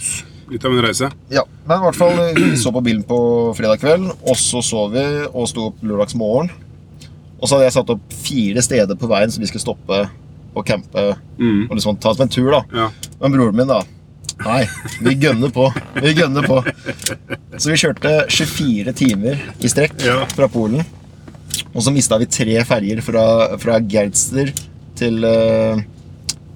Litt 0.53 0.65
av 0.69 0.75
en 0.75 0.83
reise. 0.85 1.09
Ja, 1.33 1.43
men 1.65 1.79
i 1.79 1.85
hvert 1.87 1.97
fall 1.97 2.19
eh, 2.21 2.35
Vi 2.37 2.51
så 2.61 2.71
på 2.75 2.81
bilen 2.85 3.01
på 3.09 3.17
fredag 3.57 3.81
kveld, 3.81 4.11
og 4.21 4.37
så 4.39 4.61
sov 4.65 4.91
vi 4.93 5.03
og 5.31 5.47
sto 5.49 5.69
opp 5.71 5.81
lørdags 5.85 6.13
morgen. 6.19 6.51
Og 7.41 7.49
så 7.49 7.55
hadde 7.57 7.65
jeg 7.67 7.75
satt 7.79 7.89
opp 7.95 8.13
fire 8.23 8.61
steder 8.63 8.95
på 8.99 9.09
veien 9.11 9.33
som 9.33 9.41
vi 9.43 9.49
skulle 9.49 9.65
stoppe 9.65 10.03
og 10.53 10.65
campe 10.69 11.07
Mm. 11.41 11.65
og 11.65 11.73
liksom 11.75 11.97
ta 11.99 12.11
oss 12.13 12.19
en 12.21 12.29
tur. 12.29 12.51
da. 12.53 12.61
Ja. 12.71 12.89
Men 13.19 13.31
broren 13.33 13.55
min, 13.57 13.67
da 13.67 13.81
Nei, 14.43 14.63
vi 15.01 15.13
gønner 15.21 15.51
på. 15.53 15.67
Vi 16.01 16.13
gønner 16.17 16.43
på. 16.49 16.57
Så 17.57 17.69
vi 17.69 17.77
kjørte 17.77 18.25
24 18.33 18.93
timer 18.97 19.39
i 19.61 19.69
strekk 19.69 19.93
Ja. 20.03 20.25
fra 20.25 20.47
Polen. 20.49 20.83
Og 21.73 21.81
så 21.85 21.93
mista 21.93 22.17
vi 22.17 22.25
tre 22.25 22.57
ferjer 22.65 23.01
fra, 23.05 23.23
fra 23.61 23.77
Geirster 23.79 24.51
til 24.97 25.23
eh, 25.23 25.83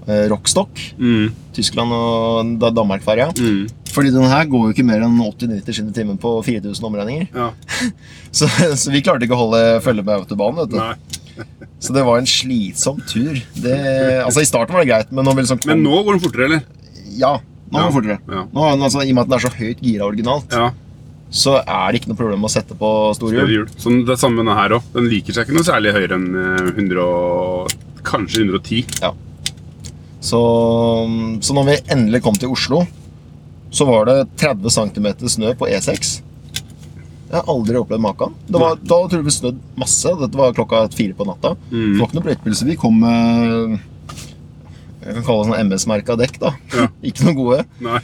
eh, 0.07 0.25
Rockstock. 0.29 0.73
Mm. 0.99 1.29
Tyskland 1.53 1.93
og 1.93 2.55
da 2.61 2.69
Danmark-ferja. 2.71 3.29
Mhm. 3.37 3.67
Fordi 3.97 4.11
den 4.13 4.27
her 4.29 4.45
går 4.45 4.67
jo 4.69 4.75
ikke 4.75 4.85
mer 4.85 5.01
enn 5.07 5.17
80-90 5.17 5.73
km 5.73 5.89
i 5.89 5.95
timen 5.97 6.17
på 6.21 6.31
4000 6.45 6.85
omregninger. 6.91 7.27
Ja. 7.33 7.49
Så, 8.37 8.45
så 8.77 8.91
vi 8.93 9.01
klarte 9.01 9.25
ikke 9.25 9.33
å 9.33 9.39
holde 9.47 9.61
følge 9.81 10.03
med 10.05 10.19
autobanen. 10.21 10.59
vet 10.61 10.75
du. 10.75 10.77
Nei. 10.77 10.95
Så 11.83 11.93
det 11.95 12.03
var 12.05 12.21
en 12.21 12.29
slitsom 12.29 12.99
tur. 13.09 13.37
Det, 13.57 13.75
altså 14.23 14.41
I 14.43 14.49
starten 14.49 14.77
var 14.77 14.85
det 14.85 14.91
greit, 14.91 15.11
men 15.13 15.25
nå, 15.25 15.33
liksom 15.41 15.59
Men 15.69 15.81
nå 15.85 15.99
går 16.05 16.17
den 16.17 16.23
fortere, 16.23 16.47
eller? 16.51 16.63
Ja, 17.17 17.35
nå 17.71 17.77
går 17.79 17.87
den 17.89 17.95
fortere. 17.97 18.19
ja. 18.37 18.43
Nå, 18.53 18.67
altså, 18.77 19.01
I 19.05 19.11
og 19.13 19.17
med 19.17 19.23
at 19.25 19.31
den 19.31 19.37
er 19.39 19.45
så 19.47 19.53
høyt 19.57 19.81
gira 19.85 20.07
originalt, 20.09 20.53
Ja. 20.53 20.69
så 21.29 21.57
er 21.61 21.91
det 21.93 22.01
ikke 22.01 22.11
noe 22.13 22.19
problem 22.21 22.45
å 22.47 22.51
sette 22.53 22.77
på 22.79 22.89
store 23.17 23.45
hjul. 23.49 23.67
Sånn, 23.81 24.03
det 24.07 24.17
samme 24.21 24.37
med 24.39 24.45
denne 24.47 24.57
her 24.61 24.77
òg. 24.77 24.89
Den 24.93 25.09
liker 25.11 25.35
seg 25.37 25.45
ikke 25.47 25.57
noe 25.57 25.67
særlig 25.67 25.93
høyere 25.97 26.17
enn 26.17 26.27
eh, 26.41 26.69
100 26.73 27.01
og, 27.05 27.73
kanskje 28.07 28.45
110. 28.45 29.01
Ja. 29.03 29.11
Så, 30.23 30.39
så 31.45 31.53
når 31.57 31.67
vi 31.71 31.75
endelig 31.93 32.21
kom 32.25 32.37
til 32.39 32.53
Oslo, 32.53 32.81
så 33.71 33.85
var 33.89 34.07
det 34.07 34.17
30 34.39 34.73
cm 34.77 35.07
snø 35.27 35.51
på 35.59 35.67
E6. 35.67 36.21
Jeg 37.27 37.35
har 37.35 37.49
aldri 37.51 37.75
opplevd 37.75 38.01
maken. 38.01 38.35
Det 38.47 38.59
var, 38.61 38.77
da 38.79 39.01
tror 39.03 39.19
jeg 39.19 39.27
vi 39.27 39.35
snødd 39.35 39.59
masse. 39.79 40.13
Dette 40.21 40.39
var 40.39 40.55
klokka 40.55 40.85
fire 40.95 41.15
på 41.17 41.27
natta. 41.27 41.55
Det 41.69 41.99
var 41.99 42.07
ikke 42.07 42.47
noe 42.47 42.69
vi 42.71 42.79
kom 42.79 43.01
med 43.03 43.79
jeg 45.07 45.15
kan 45.15 45.23
kalle 45.23 45.43
det 45.43 45.47
sånn 45.51 45.69
MS-merka 45.71 46.15
dekk. 46.19 46.39
da. 46.41 46.49
Ja. 46.75 46.87
ikke 47.09 47.27
noe 47.29 47.37
gode. 47.37 47.61
Nei, 47.83 48.01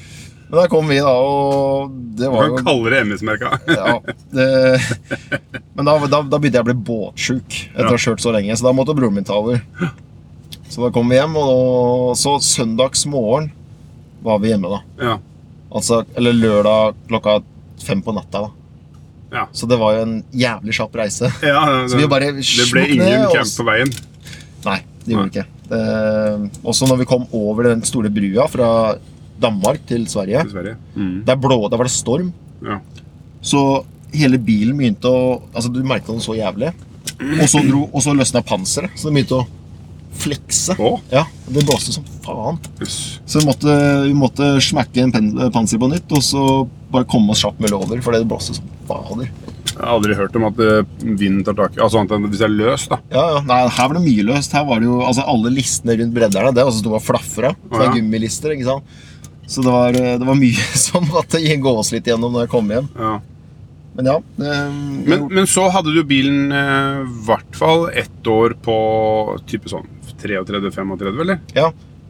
Men 0.48 0.56
der 0.60 0.70
kom 0.72 0.88
vi, 0.88 1.00
da, 1.04 1.12
og 1.20 1.92
det 2.16 2.30
Du 2.30 2.32
var 2.32 2.46
kan 2.46 2.54
jo 2.54 2.64
kalle 2.70 2.94
det 2.94 3.02
MS-merka. 3.10 3.52
ja, 3.68 3.98
det, 4.32 4.48
Men 5.76 5.90
da, 5.90 5.98
da, 6.06 6.22
da 6.22 6.40
begynte 6.40 6.62
jeg 6.62 6.64
å 6.64 6.70
bli 6.70 6.78
båtsjuk 6.92 7.58
etter 7.74 7.90
å 7.90 7.96
ha 7.96 8.00
kjørt 8.06 8.24
så 8.24 8.32
lenge, 8.36 8.56
så 8.56 8.70
da 8.70 8.76
måtte 8.78 8.96
broren 8.96 9.18
min 9.18 9.28
ta 9.28 9.36
over. 9.42 9.60
Så 10.72 10.86
da 10.86 10.94
kom 10.96 11.12
vi 11.12 11.20
hjem, 11.20 11.36
og 11.42 12.16
så 12.20 12.38
søndagsmorgen 12.40 13.52
var 14.24 14.40
vi 14.40 14.54
hjemme, 14.54 14.72
da. 14.72 14.82
Ja. 15.04 15.18
Altså, 15.74 16.04
eller 16.16 16.36
lørdag 16.38 17.00
klokka 17.10 17.40
fem 17.84 18.02
på 18.06 18.14
natta. 18.16 18.46
da. 18.46 18.52
Ja. 19.34 19.48
Så 19.52 19.66
det 19.66 19.80
var 19.82 19.96
jo 19.96 20.04
en 20.06 20.18
jævlig 20.38 20.76
kjapp 20.78 20.96
reise. 21.02 21.32
ja 21.52 21.64
Så 21.90 21.98
vi 21.98 22.10
bare 22.10 22.30
det 22.38 22.68
ble 22.70 22.86
ingen 22.94 23.26
camp 23.34 23.56
på 23.58 23.66
veien. 23.68 23.90
Nei, 24.68 24.78
det 25.04 25.16
gjorde 25.16 25.26
vi 25.26 25.34
ikke. 25.34 25.48
Eh, 25.74 26.46
også 26.70 26.88
når 26.90 27.02
vi 27.02 27.10
kom 27.10 27.26
over 27.34 27.72
den 27.72 27.82
store 27.88 28.12
brua 28.14 28.46
fra 28.52 28.70
Danmark 29.42 29.82
til 29.90 30.06
Sverige, 30.08 30.44
Dessverre. 30.46 30.76
Mm. 30.96 31.24
der, 31.26 31.40
blå, 31.42 31.58
der 31.72 31.82
var 31.82 31.90
det 31.90 31.96
storm. 31.96 32.30
Ja. 32.64 32.78
Så 33.44 33.84
hele 34.14 34.38
bilen 34.40 34.78
begynte 34.78 35.10
å 35.10 35.24
Altså, 35.52 35.72
du 35.74 35.82
merket 35.84 36.14
den 36.14 36.24
så 36.24 36.38
jævlig. 36.38 36.70
Og 37.42 37.48
så, 37.50 37.60
dro, 37.66 37.88
og 37.90 38.02
så 38.04 38.14
løsna 38.16 38.42
panseret, 38.46 38.94
så 39.00 39.10
det 39.10 39.18
begynte 39.18 39.42
å 39.42 39.48
flekse. 40.24 40.76
Å? 40.80 40.92
Ja, 41.12 41.26
Det 41.48 41.66
blåste 41.68 41.94
som 41.96 42.06
faen. 42.26 42.60
Så 42.84 43.40
vi 43.42 43.46
måtte, 43.48 43.74
vi 44.08 44.14
måtte 44.18 44.54
smekke 44.64 45.04
en 45.04 45.14
pen, 45.14 45.32
panser 45.56 45.82
på 45.82 45.90
nytt, 45.92 46.12
og 46.14 46.24
så 46.26 46.44
bare 46.94 47.08
komme 47.10 47.34
oss 47.34 47.44
kjapt 47.44 47.62
mulig 47.64 47.76
over, 47.78 48.02
fordi 48.06 48.22
det 48.24 48.30
blåste 48.30 48.58
som 48.60 48.70
fader. 48.90 49.32
Jeg 49.74 49.82
har 49.82 49.96
aldri 49.96 50.16
hørt 50.18 50.36
om 50.38 50.44
at 50.52 50.60
eh, 50.62 50.84
vinden 51.02 51.42
tar 51.48 51.56
tak 51.58 51.78
i 51.78 51.82
Altså 51.82 51.98
annet 51.98 52.12
enn 52.14 52.28
hvis 52.30 52.44
det 52.44 52.46
er 52.46 52.54
løst, 52.54 52.92
da. 52.92 53.00
Ja, 53.10 53.24
ja, 53.34 53.40
nei, 53.48 53.58
Her 53.74 53.90
var 53.90 53.98
det 53.98 54.04
mye 54.06 54.26
løst. 54.28 54.54
Her 54.54 54.68
var 54.68 54.84
det 54.84 54.86
jo, 54.86 55.00
altså 55.02 55.26
Alle 55.34 55.50
listene 55.56 55.96
rundt 55.98 56.14
bredderne 56.14 56.52
det 56.54 56.66
også 56.68 56.84
sto 56.84 56.94
og 56.94 57.02
flafra. 57.02 57.56
Å, 57.56 57.72
Sånne 57.72 57.88
ja. 57.88 57.96
gummilister. 57.98 58.54
ikke 58.54 58.68
sant? 58.70 59.00
Så 59.50 59.64
det 59.66 59.74
var, 59.74 59.98
det 59.98 60.28
var 60.30 60.38
mye 60.38 60.68
som 60.86 61.10
måtte 61.10 61.42
gås 61.66 61.90
litt 61.96 62.10
gjennom 62.12 62.36
når 62.36 62.46
jeg 62.46 62.54
kom 62.54 62.70
hjem. 62.76 62.92
Ja. 63.00 63.16
Men 63.98 64.10
ja. 64.10 64.16
Det, 64.38 64.54
Men, 65.10 65.26
men 65.34 65.50
så 65.50 65.68
hadde 65.74 65.94
du 65.94 66.04
bilen 66.06 66.54
eh, 66.54 67.02
i 67.02 67.18
hvert 67.28 67.58
fall 67.58 67.88
ett 67.94 68.30
år 68.30 68.56
på 68.66 68.78
type 69.50 69.70
sånn 69.74 69.90
33-35, 70.24 71.22
eller? 71.26 71.40
Ja. 71.58 71.68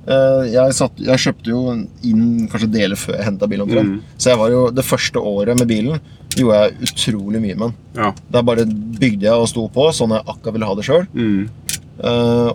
eh, 0.07 0.43
Jeg, 0.53 0.75
satt, 0.77 0.99
jeg 1.01 1.23
kjøpte 1.25 1.49
jo 1.53 1.61
inn 2.07 2.47
kanskje 2.51 2.71
deler 2.73 2.99
før 2.99 3.17
jeg 3.19 3.27
henta 3.29 3.49
bilen. 3.51 3.69
Mm. 3.73 3.95
Så 4.17 4.31
jeg 4.33 4.39
var 4.41 4.51
jo, 4.53 4.63
det 4.71 4.85
første 4.87 5.19
året 5.19 5.59
med 5.59 5.67
bilen 5.71 5.99
gjorde 6.33 6.63
jeg 6.63 6.87
utrolig 6.89 7.41
mye 7.43 7.55
med 7.55 7.67
den. 7.67 7.75
Ja. 7.99 8.11
Der 8.33 8.45
bare 8.47 8.65
bygde 8.65 9.27
jeg 9.27 9.33
og 9.37 9.49
sto 9.51 9.67
på 9.69 9.89
sånn 9.93 10.15
jeg 10.15 10.25
akkurat 10.25 10.55
ville 10.55 10.69
ha 10.71 10.77
det 10.79 10.85
sjøl. 10.87 11.05
Mm. 11.13 11.43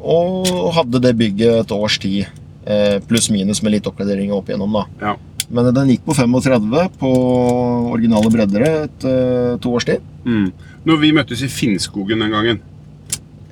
og 0.02 0.48
hadde 0.74 1.00
det 1.04 1.12
bygget 1.16 1.60
et 1.62 1.72
års 1.76 1.98
tid. 2.02 2.26
Uh, 2.68 2.98
Pluss 3.08 3.30
minus 3.32 3.62
med 3.64 3.72
litt 3.76 3.86
oppgradering 3.88 4.32
opp 4.34 4.50
igjennom. 4.50 4.74
da. 4.74 4.84
ja. 5.00 5.14
Men 5.48 5.70
den 5.72 5.88
gikk 5.94 6.02
på 6.04 6.12
35 6.12 6.98
på 7.00 7.10
originale 7.94 8.28
breddere 8.34 8.72
et 8.84 9.06
uh, 9.08 9.54
to 9.62 9.70
års 9.78 9.86
tid. 9.88 10.02
Mm. 10.26 10.50
Når 10.84 10.98
vi 11.00 11.12
møttes 11.16 11.40
i 11.40 11.48
Finnskogen 11.48 12.20
den 12.20 12.34
gangen, 12.34 12.58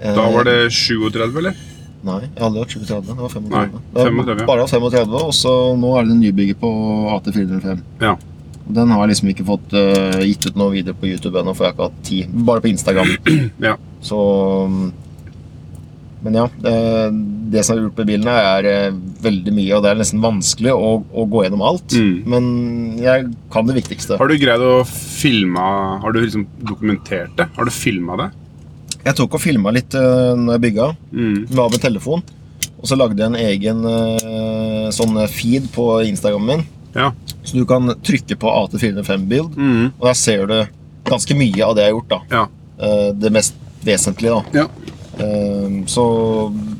da 0.02 0.26
var 0.28 0.44
det 0.44 0.58
37, 0.76 1.38
eller? 1.40 1.56
Nei, 2.06 2.22
jeg 2.28 2.42
hadde 2.44 2.62
vært 2.62 2.76
37. 2.76 3.06
Det 3.08 3.16
var 3.18 3.32
35. 3.34 3.50
Nei, 3.50 3.66
det 3.66 3.98
var 3.98 4.10
35, 4.12 4.40
ja. 4.42 4.46
Bare 4.48 4.66
35, 4.70 5.14
og 5.18 5.34
så 5.34 5.52
nå 5.80 5.92
er 5.98 6.06
det 6.06 6.14
en 6.14 6.22
nybygget 6.22 6.60
på 6.62 6.70
AT405. 7.16 7.80
Ja. 8.04 8.14
Den 8.66 8.90
har 8.90 9.04
jeg 9.04 9.12
liksom 9.12 9.30
ikke 9.30 9.46
fått 9.46 9.74
uh, 9.78 10.20
gitt 10.26 10.46
ut 10.48 10.58
noe 10.58 10.74
videre 10.74 10.96
på 10.98 11.08
YouTube 11.10 11.38
ennå, 11.38 11.54
for 11.54 11.66
jeg 11.66 11.72
har 11.72 11.76
ikke 11.76 11.88
hatt 11.88 12.06
tid. 12.06 12.38
Bare 12.46 12.62
på 12.62 12.70
Instagram. 12.72 13.12
ja. 13.68 13.74
Så 14.02 14.20
Men 16.26 16.38
ja, 16.40 16.46
Det, 16.62 16.72
det 17.54 17.62
som 17.66 17.76
er 17.76 17.84
gjort 17.84 18.00
bilen, 18.08 18.26
her 18.26 18.66
er 18.66 18.68
eh, 18.70 18.96
veldig 19.22 19.52
mye, 19.54 19.76
og 19.76 19.84
det 19.84 19.92
er 19.92 20.00
nesten 20.00 20.22
vanskelig 20.22 20.72
å, 20.74 20.88
å 21.06 21.26
gå 21.30 21.44
gjennom 21.44 21.62
alt. 21.66 21.94
Mm. 21.94 22.16
Men 22.32 22.48
jeg 22.98 23.28
kan 23.54 23.68
det 23.68 23.76
viktigste. 23.78 24.18
Har 24.18 24.30
du 24.30 24.38
greid 24.40 24.62
å 24.62 24.80
filme 24.86 25.62
Har 26.02 26.14
du 26.14 26.18
liksom 26.22 26.48
dokumentert 26.66 27.36
det? 27.38 27.46
Har 27.54 27.68
du 27.68 27.74
filma 27.74 28.18
det? 28.18 28.32
Jeg 29.06 29.14
tok 29.20 29.36
og 29.38 29.42
filma 29.42 29.70
litt 29.74 29.94
uh, 29.94 30.34
når 30.34 30.56
jeg 30.56 30.64
bygga, 30.66 30.86
Mm. 31.14 31.36
Var 31.54 31.70
med 31.70 31.80
telefon. 31.82 32.24
Og 32.76 32.88
så 32.90 32.96
lagde 32.98 33.16
jeg 33.22 33.30
en 33.30 33.38
egen 33.38 33.84
uh, 33.86 34.88
sånn 34.94 35.14
feed 35.32 35.68
på 35.74 35.86
Instagrammen 36.08 36.58
min. 36.60 36.66
Ja. 36.96 37.12
Så 37.46 37.54
du 37.60 37.64
kan 37.68 37.86
trykke 38.02 38.36
på 38.40 38.50
AT405-bild, 38.50 39.54
Mm. 39.56 39.92
og 40.00 40.06
der 40.10 40.14
ser 40.18 40.46
du 40.50 40.56
ganske 41.06 41.36
mye 41.38 41.62
av 41.64 41.76
det 41.78 41.84
jeg 41.86 41.92
har 41.92 41.96
gjort. 42.00 42.08
da. 42.10 42.20
Ja. 42.34 42.44
Uh, 42.82 43.12
det 43.14 43.30
mest 43.32 43.54
vesentlige, 43.86 44.34
da. 44.52 44.64
ja. 44.64 44.66
Uh, 45.16 45.84
så, 45.88 46.02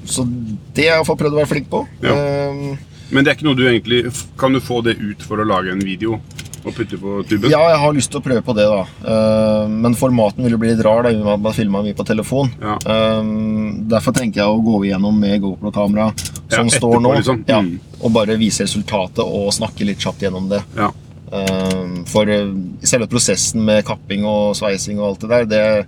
så 0.05 0.27
det 0.27 0.85
har 0.85 0.91
jeg 0.91 0.99
iallfall 0.99 1.17
prøvd 1.23 1.37
å 1.39 1.41
være 1.41 1.49
flink 1.55 1.71
på. 1.73 1.87
Ja. 2.05 2.13
Eh, 2.13 2.77
Men 3.15 3.23
det 3.25 3.31
er 3.31 3.37
ikke 3.39 3.47
noe 3.47 3.57
du 3.57 3.63
egentlig 3.71 4.01
Kan 4.37 4.53
du 4.53 4.59
få 4.61 4.81
det 4.85 4.97
ut 4.99 5.23
for 5.23 5.39
å 5.39 5.45
lage 5.47 5.71
en 5.73 5.79
video 5.81 6.19
og 6.67 6.75
putte 6.75 6.99
på 6.99 7.15
tuben? 7.29 7.51
ja, 7.51 7.61
jeg 7.71 7.79
har 7.83 7.93
lyst 7.95 8.11
til 8.11 8.21
å 8.21 8.25
prøve 8.25 8.43
på 8.43 8.55
det, 8.59 8.67
da. 8.67 8.81
Eh, 9.13 9.69
men 9.71 9.95
formaten 9.95 10.43
vil 10.45 10.57
jo 10.57 10.59
bli 10.59 10.73
litt 10.75 10.83
rar, 10.85 11.03
da, 11.07 11.13
i 11.15 11.19
og 11.21 11.25
med 11.25 11.35
at 11.37 11.45
man 11.47 11.57
filma 11.57 11.83
mye 11.87 11.95
på 11.97 12.07
telefon. 12.09 12.51
Ja. 12.61 12.75
Eh, 12.83 13.23
derfor 13.93 14.13
tenker 14.17 14.43
jeg 14.43 14.51
å 14.51 14.63
gå 14.67 14.81
igjennom 14.89 15.19
med 15.21 15.41
GoPro-kamera 15.45 16.11
Ja, 16.17 16.57
som 16.59 16.71
står 16.71 17.01
nå, 17.01 17.15
liksom. 17.21 17.45
ja, 17.49 17.61
Mm. 17.63 17.79
og 18.03 18.13
bare 18.13 18.37
vise 18.37 18.65
resultatet 18.67 19.23
og 19.25 19.53
snakke 19.55 19.87
litt 19.87 19.99
kjapt 20.03 20.21
gjennom 20.27 20.49
det. 20.51 20.63
Ja. 20.77 20.91
Eh, 21.33 22.05
for 22.07 22.27
selve 22.87 23.09
prosessen 23.11 23.65
med 23.65 23.85
kapping 23.85 24.25
og 24.25 24.55
sveising 24.55 24.99
og 25.01 25.09
alt 25.15 25.21
det 25.25 25.29
der, 25.33 25.45
det, 25.47 25.87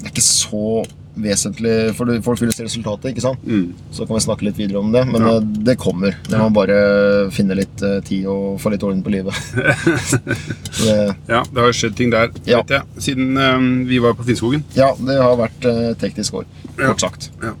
det 0.00 0.06
er 0.08 0.10
ikke 0.10 0.24
så 0.26 0.84
vesentlig, 1.22 1.94
for 1.96 2.10
folk 2.24 2.40
vil 2.40 2.52
se 2.52 2.64
resultatet, 2.66 3.10
ikke 3.12 3.22
sant? 3.24 3.42
Mm. 3.46 3.74
Så 3.92 4.06
kan 4.06 4.16
vi 4.16 4.22
snakke 4.24 4.46
litt 4.48 4.58
videre 4.60 4.78
om 4.82 4.90
det, 4.94 5.04
men 5.08 5.22
Ja. 5.22 5.36
eh, 5.36 5.40
det 5.68 5.76
kommer. 5.78 6.16
Det 6.28 6.38
må 6.40 6.48
bare 6.52 7.30
finne 7.30 7.54
litt 7.58 7.82
eh, 7.82 8.00
tid 8.06 8.26
og 8.26 8.58
få 8.60 8.70
litt 8.72 8.82
orden 8.82 9.02
på 9.02 9.10
livet. 9.14 9.34
Det, 10.80 10.94
ja, 11.28 11.42
det 11.52 11.60
har 11.60 11.72
skjedd 11.76 11.96
ting 11.98 12.10
der, 12.12 12.30
Ja. 12.48 12.62
vet 12.62 12.70
jeg. 12.70 12.82
Siden 13.04 13.36
um, 13.36 13.66
vi 13.88 13.98
var 14.00 14.14
på 14.16 14.24
Finnskogen. 14.24 14.62
ja, 14.76 14.92
det 14.96 15.16
har 15.20 15.36
vært 15.36 15.66
uh, 15.68 15.92
teknisk 16.00 16.34
år, 16.40 16.46
Ja. 16.78 16.86
kort 16.92 17.00
sagt. 17.00 17.30
Ja. 17.42 17.52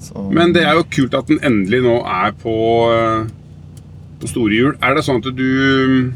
Så, 0.00 0.26
Men 0.32 0.52
det 0.52 0.62
er 0.66 0.74
jo 0.76 0.84
kult 0.84 1.14
at 1.14 1.26
den 1.28 1.40
endelig 1.42 1.80
nå 1.86 1.96
er 2.04 2.32
på, 2.36 2.52
uh, 2.92 3.26
på 4.20 4.28
store 4.28 4.52
hjul. 4.54 4.74
Er 4.82 4.94
det 4.94 5.04
sånn 5.06 5.22
at 5.24 5.30
du 5.36 6.12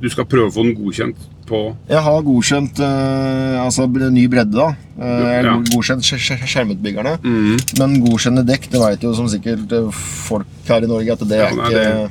Du 0.00 0.08
skal 0.10 0.26
prøve 0.28 0.50
å 0.50 0.52
få 0.52 0.64
den 0.66 0.74
godkjent 0.76 1.16
på 1.48 1.60
jeg 1.90 2.02
har 2.06 2.22
godkjent 2.26 2.80
eh, 2.80 3.56
altså 3.64 3.86
ny 3.88 4.26
bredde, 4.28 4.52
da. 4.56 4.68
Eh, 4.98 5.42
Ja. 5.44 5.56
godkjent 5.72 6.02
skjer- 6.06 6.22
skjer- 6.22 6.46
skjermutbyggerne. 6.46 7.18
mm. 7.22 7.78
Men 7.78 7.98
godkjenne 8.04 8.44
dekk, 8.46 8.70
det 8.70 8.80
vet 8.80 9.00
jo 9.02 9.14
som 9.14 9.26
sikkert 9.28 9.72
eh, 9.72 9.90
folk 10.28 10.46
her 10.68 10.82
i 10.84 10.86
Norge, 10.90 11.12
at 11.12 11.18
det 11.28 11.38
Ja, 11.38 11.48
er 11.48 11.56
nei, 11.56 11.70
ikke 11.70 12.10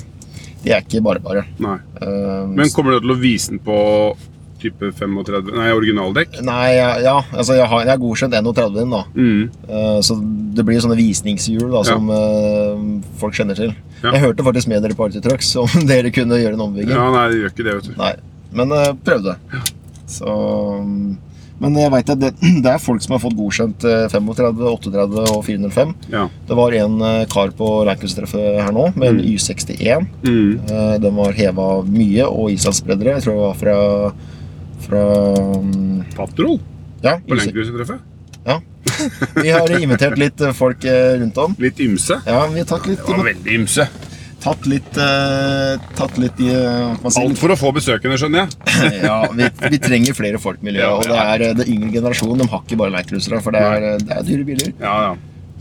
De 0.64 0.72
er 0.72 0.82
ikke 0.82 1.02
bare 1.04 1.20
bare. 1.20 1.46
Eh, 1.60 2.48
Men 2.48 2.70
kommer 2.72 2.92
du 2.96 3.00
til 3.02 3.12
å 3.16 3.20
vise 3.20 3.50
den 3.50 3.60
på 3.60 4.16
type 4.64 4.92
35 4.96 5.52
Nei, 5.58 5.72
originaldekk? 5.76 6.38
Nei, 6.42 6.76
ja, 6.78 6.98
ja 7.04 7.16
altså 7.34 7.58
jeg 7.58 7.68
har, 7.68 7.82
jeg 7.84 7.92
har 7.92 7.98
godkjent 8.00 8.34
31 8.38 8.78
din, 8.78 8.90
da. 8.94 9.04
Mm. 9.16 9.50
Uh, 9.68 10.00
Så 10.00 10.16
det 10.56 10.64
blir 10.66 10.80
sånne 10.80 10.96
visningshjul 10.96 11.72
da, 11.74 11.82
som 11.84 12.10
eh, 12.14 13.02
folk 13.20 13.34
kjenner 13.36 13.58
til. 13.58 13.74
Ja. 14.04 14.12
Jeg 14.14 14.22
hørte 14.28 14.46
faktisk 14.46 14.70
med 14.72 14.84
dere 14.86 14.96
på 14.96 15.10
Trucks 15.12 15.56
om 15.60 15.68
dere 15.92 16.12
kunne 16.16 16.40
gjøre 16.40 16.54
en 16.56 16.68
ombygging. 16.70 16.96
Ja, 16.96 17.10
nei, 17.12 17.26
det 17.32 17.42
gjør 17.42 17.52
ikke 17.54 17.68
det, 17.68 17.76
vet 17.80 17.90
du. 17.90 17.98
Nei, 18.00 18.14
men 18.56 18.72
uh, 18.72 18.92
prøvde. 19.06 19.36
Så, 20.14 20.30
mm, 20.84 21.14
men 21.64 21.78
jeg 21.80 21.92
vet 21.94 22.10
at 22.14 22.20
det, 22.20 22.32
det 22.66 22.70
er 22.74 22.82
folk 22.82 23.02
som 23.06 23.16
har 23.16 23.22
fått 23.24 23.36
godkjent 23.38 23.86
eh, 23.88 24.06
35, 24.12 24.64
38 24.68 25.24
og 25.32 25.44
405. 25.48 25.94
Ja. 26.12 26.26
Det 26.50 26.58
var 26.60 26.76
en 26.76 26.98
eh, 27.08 27.24
kar 27.32 27.54
på 27.58 27.70
Lancaster-treffet 27.88 28.60
her 28.62 28.74
nå 28.76 28.90
med 28.98 29.08
en 29.14 29.22
Y61. 29.24 30.08
Mm. 30.26 30.52
Eh, 30.68 30.96
Den 31.04 31.16
var 31.18 31.32
heva 31.38 31.68
mye 31.88 32.28
og 32.28 32.52
islandsbreddere. 32.56 33.16
Jeg 33.18 33.26
tror 33.28 33.38
det 33.40 33.46
var 33.48 33.62
fra, 33.62 33.78
fra 34.88 35.04
mm, 35.64 36.04
Patrol 36.18 36.58
Ja, 37.06 37.18
på 37.24 37.38
Y6. 37.38 37.46
Lenkruset-treffet. 37.48 38.10
ja. 38.50 38.60
Vi 39.40 39.50
har 39.50 39.72
invitert 39.80 40.18
litt 40.20 40.42
eh, 40.44 40.52
folk 40.54 40.84
eh, 40.86 41.14
rundt 41.22 41.38
om. 41.40 41.56
Litt 41.64 41.80
ymse. 41.82 42.20
Ja, 42.28 42.44
vi 42.52 42.60
har 42.62 42.68
tatt 42.70 42.86
litt, 42.92 43.00
Det 43.08 43.16
var 43.18 43.26
veldig 43.32 43.56
ymse. 43.62 43.88
Tatt 44.44 44.68
litt, 44.70 44.98
uh, 45.00 45.80
tatt 45.98 46.18
litt 46.22 46.40
i 46.44 46.50
uh, 46.52 46.96
si, 47.08 47.22
Alt 47.22 47.40
for 47.42 47.54
å 47.54 47.58
få 47.60 47.74
besøkende, 47.76 48.18
skjønner 48.20 48.44
jeg. 48.44 48.80
ja, 49.08 49.20
vi, 49.32 49.50
vi 49.72 49.82
trenger 49.82 50.18
flere 50.18 50.42
folk 50.42 50.62
i 50.64 50.70
miljøet. 50.70 50.88
Ja, 50.88 50.96
Og 51.00 51.08
det 51.08 51.20
er 51.22 51.46
eh, 51.48 51.54
det 51.62 51.68
yngre 51.72 51.92
generasjonen. 51.96 52.44
De 52.44 52.50
har 52.52 52.66
ikke 52.66 52.80
bare 52.82 52.94
leikcruisere, 52.98 53.40
for 53.46 53.56
det 53.56 53.64
er, 53.64 53.88
eh, 53.94 54.02
det 54.04 54.18
er 54.18 54.28
dyre 54.28 54.48
biler. 54.48 54.74
Ja, 54.82 54.96
ja. 55.10 55.14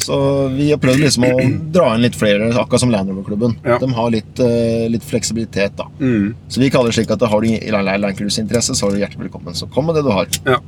Så 0.02 0.16
vi 0.56 0.66
har 0.72 0.80
prøvd 0.82 0.98
liksom 1.04 1.26
å 1.28 1.32
dra 1.74 1.92
inn 1.94 2.02
litt 2.02 2.16
flere, 2.18 2.48
akkurat 2.58 2.82
som 2.82 2.90
Land 2.90 3.12
Rover-klubben. 3.12 3.54
Ja. 3.62 3.76
De 3.78 3.86
har 3.94 4.10
litt, 4.10 4.40
eh, 4.42 4.88
litt 4.90 5.04
fleksibilitet, 5.06 5.76
da. 5.78 5.86
Mm. 6.00 6.32
Så 6.50 6.62
vi 6.62 6.70
kaller 6.74 6.90
det 6.90 6.96
slik 6.98 7.12
at 7.14 7.22
har 7.22 7.44
du 7.44 7.76
Land 8.02 8.18
Cruise-interesse, 8.18 8.74
så 8.74 8.88
er 8.88 8.96
du 8.96 9.02
hjertelig 9.04 9.28
velkommen. 9.28 9.54
Så 9.54 9.70
kom 9.70 9.86
med 9.86 10.00
det 10.00 10.02
du 10.08 10.10
har. 10.10 10.26
Ja. 10.48 10.58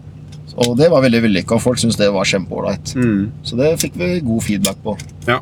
Og 0.63 0.77
det 0.79 0.87
var 0.93 1.03
veldig 1.03 1.25
vellykka, 1.25 1.57
og 1.57 1.65
folk 1.65 1.83
syntes 1.83 1.99
det 1.99 2.13
var 2.15 2.29
kjempeålreit. 2.31 2.95
Mm. 2.95 3.33
Så 3.43 3.59
det 3.59 3.73
fikk 3.83 3.99
vi 3.99 4.13
god 4.23 4.47
feedback 4.47 4.79
på. 4.85 4.95
Ja. 5.27 5.41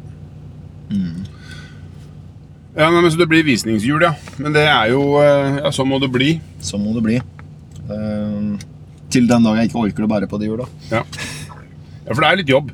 Ja, 2.73 2.89
nei, 2.89 3.03
men 3.03 3.11
Så 3.13 3.21
det 3.21 3.29
blir 3.29 3.45
visningshjul, 3.45 4.03
ja. 4.07 4.15
Men 4.41 4.55
det 4.55 4.65
er 4.65 4.93
jo 4.95 5.03
eh, 5.21 5.59
Ja, 5.61 5.73
sånn 5.75 5.91
må 5.91 6.01
det 6.03 6.09
bli. 6.13 6.35
Sånn 6.65 6.85
må 6.85 6.95
det 6.97 7.05
bli. 7.05 7.19
Eh, 7.19 8.69
til 9.13 9.29
den 9.29 9.45
dag 9.45 9.59
jeg 9.61 9.69
ikke 9.69 9.83
orker 9.83 10.07
å 10.07 10.11
bære 10.15 10.31
på 10.31 10.41
de 10.41 10.49
hjula. 10.49 10.69
Ja. 10.89 11.03
ja, 11.05 12.15
for 12.15 12.23
det 12.23 12.31
er 12.31 12.41
litt 12.41 12.53
jobb. 12.53 12.73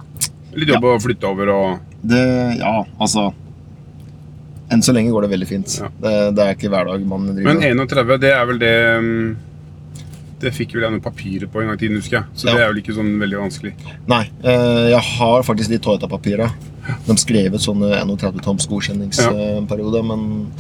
Litt 0.54 0.70
jobb 0.70 0.87
å 0.87 0.96
flytte 1.02 1.28
over 1.28 1.50
og 1.52 1.84
Det, 1.98 2.22
ja, 2.61 2.72
altså 3.02 3.28
Enn 4.72 4.82
så 4.84 4.92
lenge 4.94 5.11
går 5.11 5.24
det 5.24 5.30
veldig 5.32 5.46
fint. 5.48 5.74
Ja. 5.80 5.88
Det, 6.02 6.14
det 6.37 6.44
er 6.44 6.56
ikke 6.56 6.70
hver 6.72 6.90
dag 6.90 7.04
man 7.08 7.30
driver 7.32 7.56
Men 7.56 7.62
31, 7.64 8.18
det 8.20 8.32
er 8.37 8.48
vel 8.50 8.58
det 8.61 8.72
mm, 9.02 9.28
Det 10.38 10.53
fikk 10.55 10.77
vel 10.77 10.85
jeg 10.87 10.92
noen 10.94 11.03
papirer 11.03 11.51
på 11.51 11.61
en 11.62 11.66
gang 11.70 11.79
i 11.79 11.83
tiden, 11.83 11.98
husker 11.98 12.20
jeg. 12.20 12.27
Så 12.38 12.46
Ja. 12.46 12.55
det 12.55 12.62
er 12.62 12.68
vel 12.72 12.81
ikke 12.83 12.94
sånn 12.94 13.18
veldig 13.18 13.38
vanskelig. 13.42 13.72
Nei, 14.07 14.24
eh, 14.44 14.88
jeg 14.94 15.03
har 15.18 15.42
faktisk 15.42 15.68
de 15.68 15.79
Toyota-papira. 15.79 16.51
De 17.07 17.14
skrev 17.16 17.55
ut 17.55 17.61
sånne 17.61 17.90
31 18.01 18.40
toms 18.42 18.66
godkjenningsperiode, 18.66 20.05
men 20.07 20.53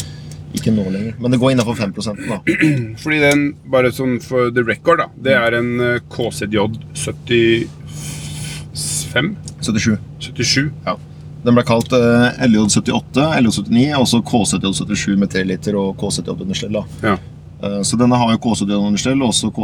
ikke 0.54 0.72
nå 0.74 0.84
lenger. 0.90 1.14
Men 1.20 1.30
det 1.30 1.38
går 1.40 1.52
innenfor 1.52 1.76
5 1.76 1.92
da. 2.28 2.38
Fordi 3.02 3.18
den, 3.20 3.54
bare 3.70 3.90
sånn 3.92 4.20
for 4.22 4.50
the 4.50 4.62
record, 4.62 4.98
da, 4.98 5.06
det 5.22 5.32
er 5.36 5.54
en 5.54 6.00
KZJ 6.10 6.56
75? 6.94 7.68
77. 9.60 9.98
77. 10.20 10.70
Ja. 10.86 10.96
Den 11.44 11.54
ble 11.54 11.62
kalt 11.66 11.92
eh, 11.94 12.32
LJ78, 12.48 13.22
LJ79 13.38 13.82
og 13.98 14.06
så 14.10 14.18
KZJ77 14.26 15.16
med 15.20 15.30
3 15.30 15.44
liter 15.46 15.76
og 15.78 15.94
KZJ 16.00 16.32
understell. 16.34 16.80
Ja. 17.04 17.16
Eh, 17.62 17.80
Så 17.82 17.98
denne 17.98 18.16
har 18.16 18.30
jo 18.34 18.38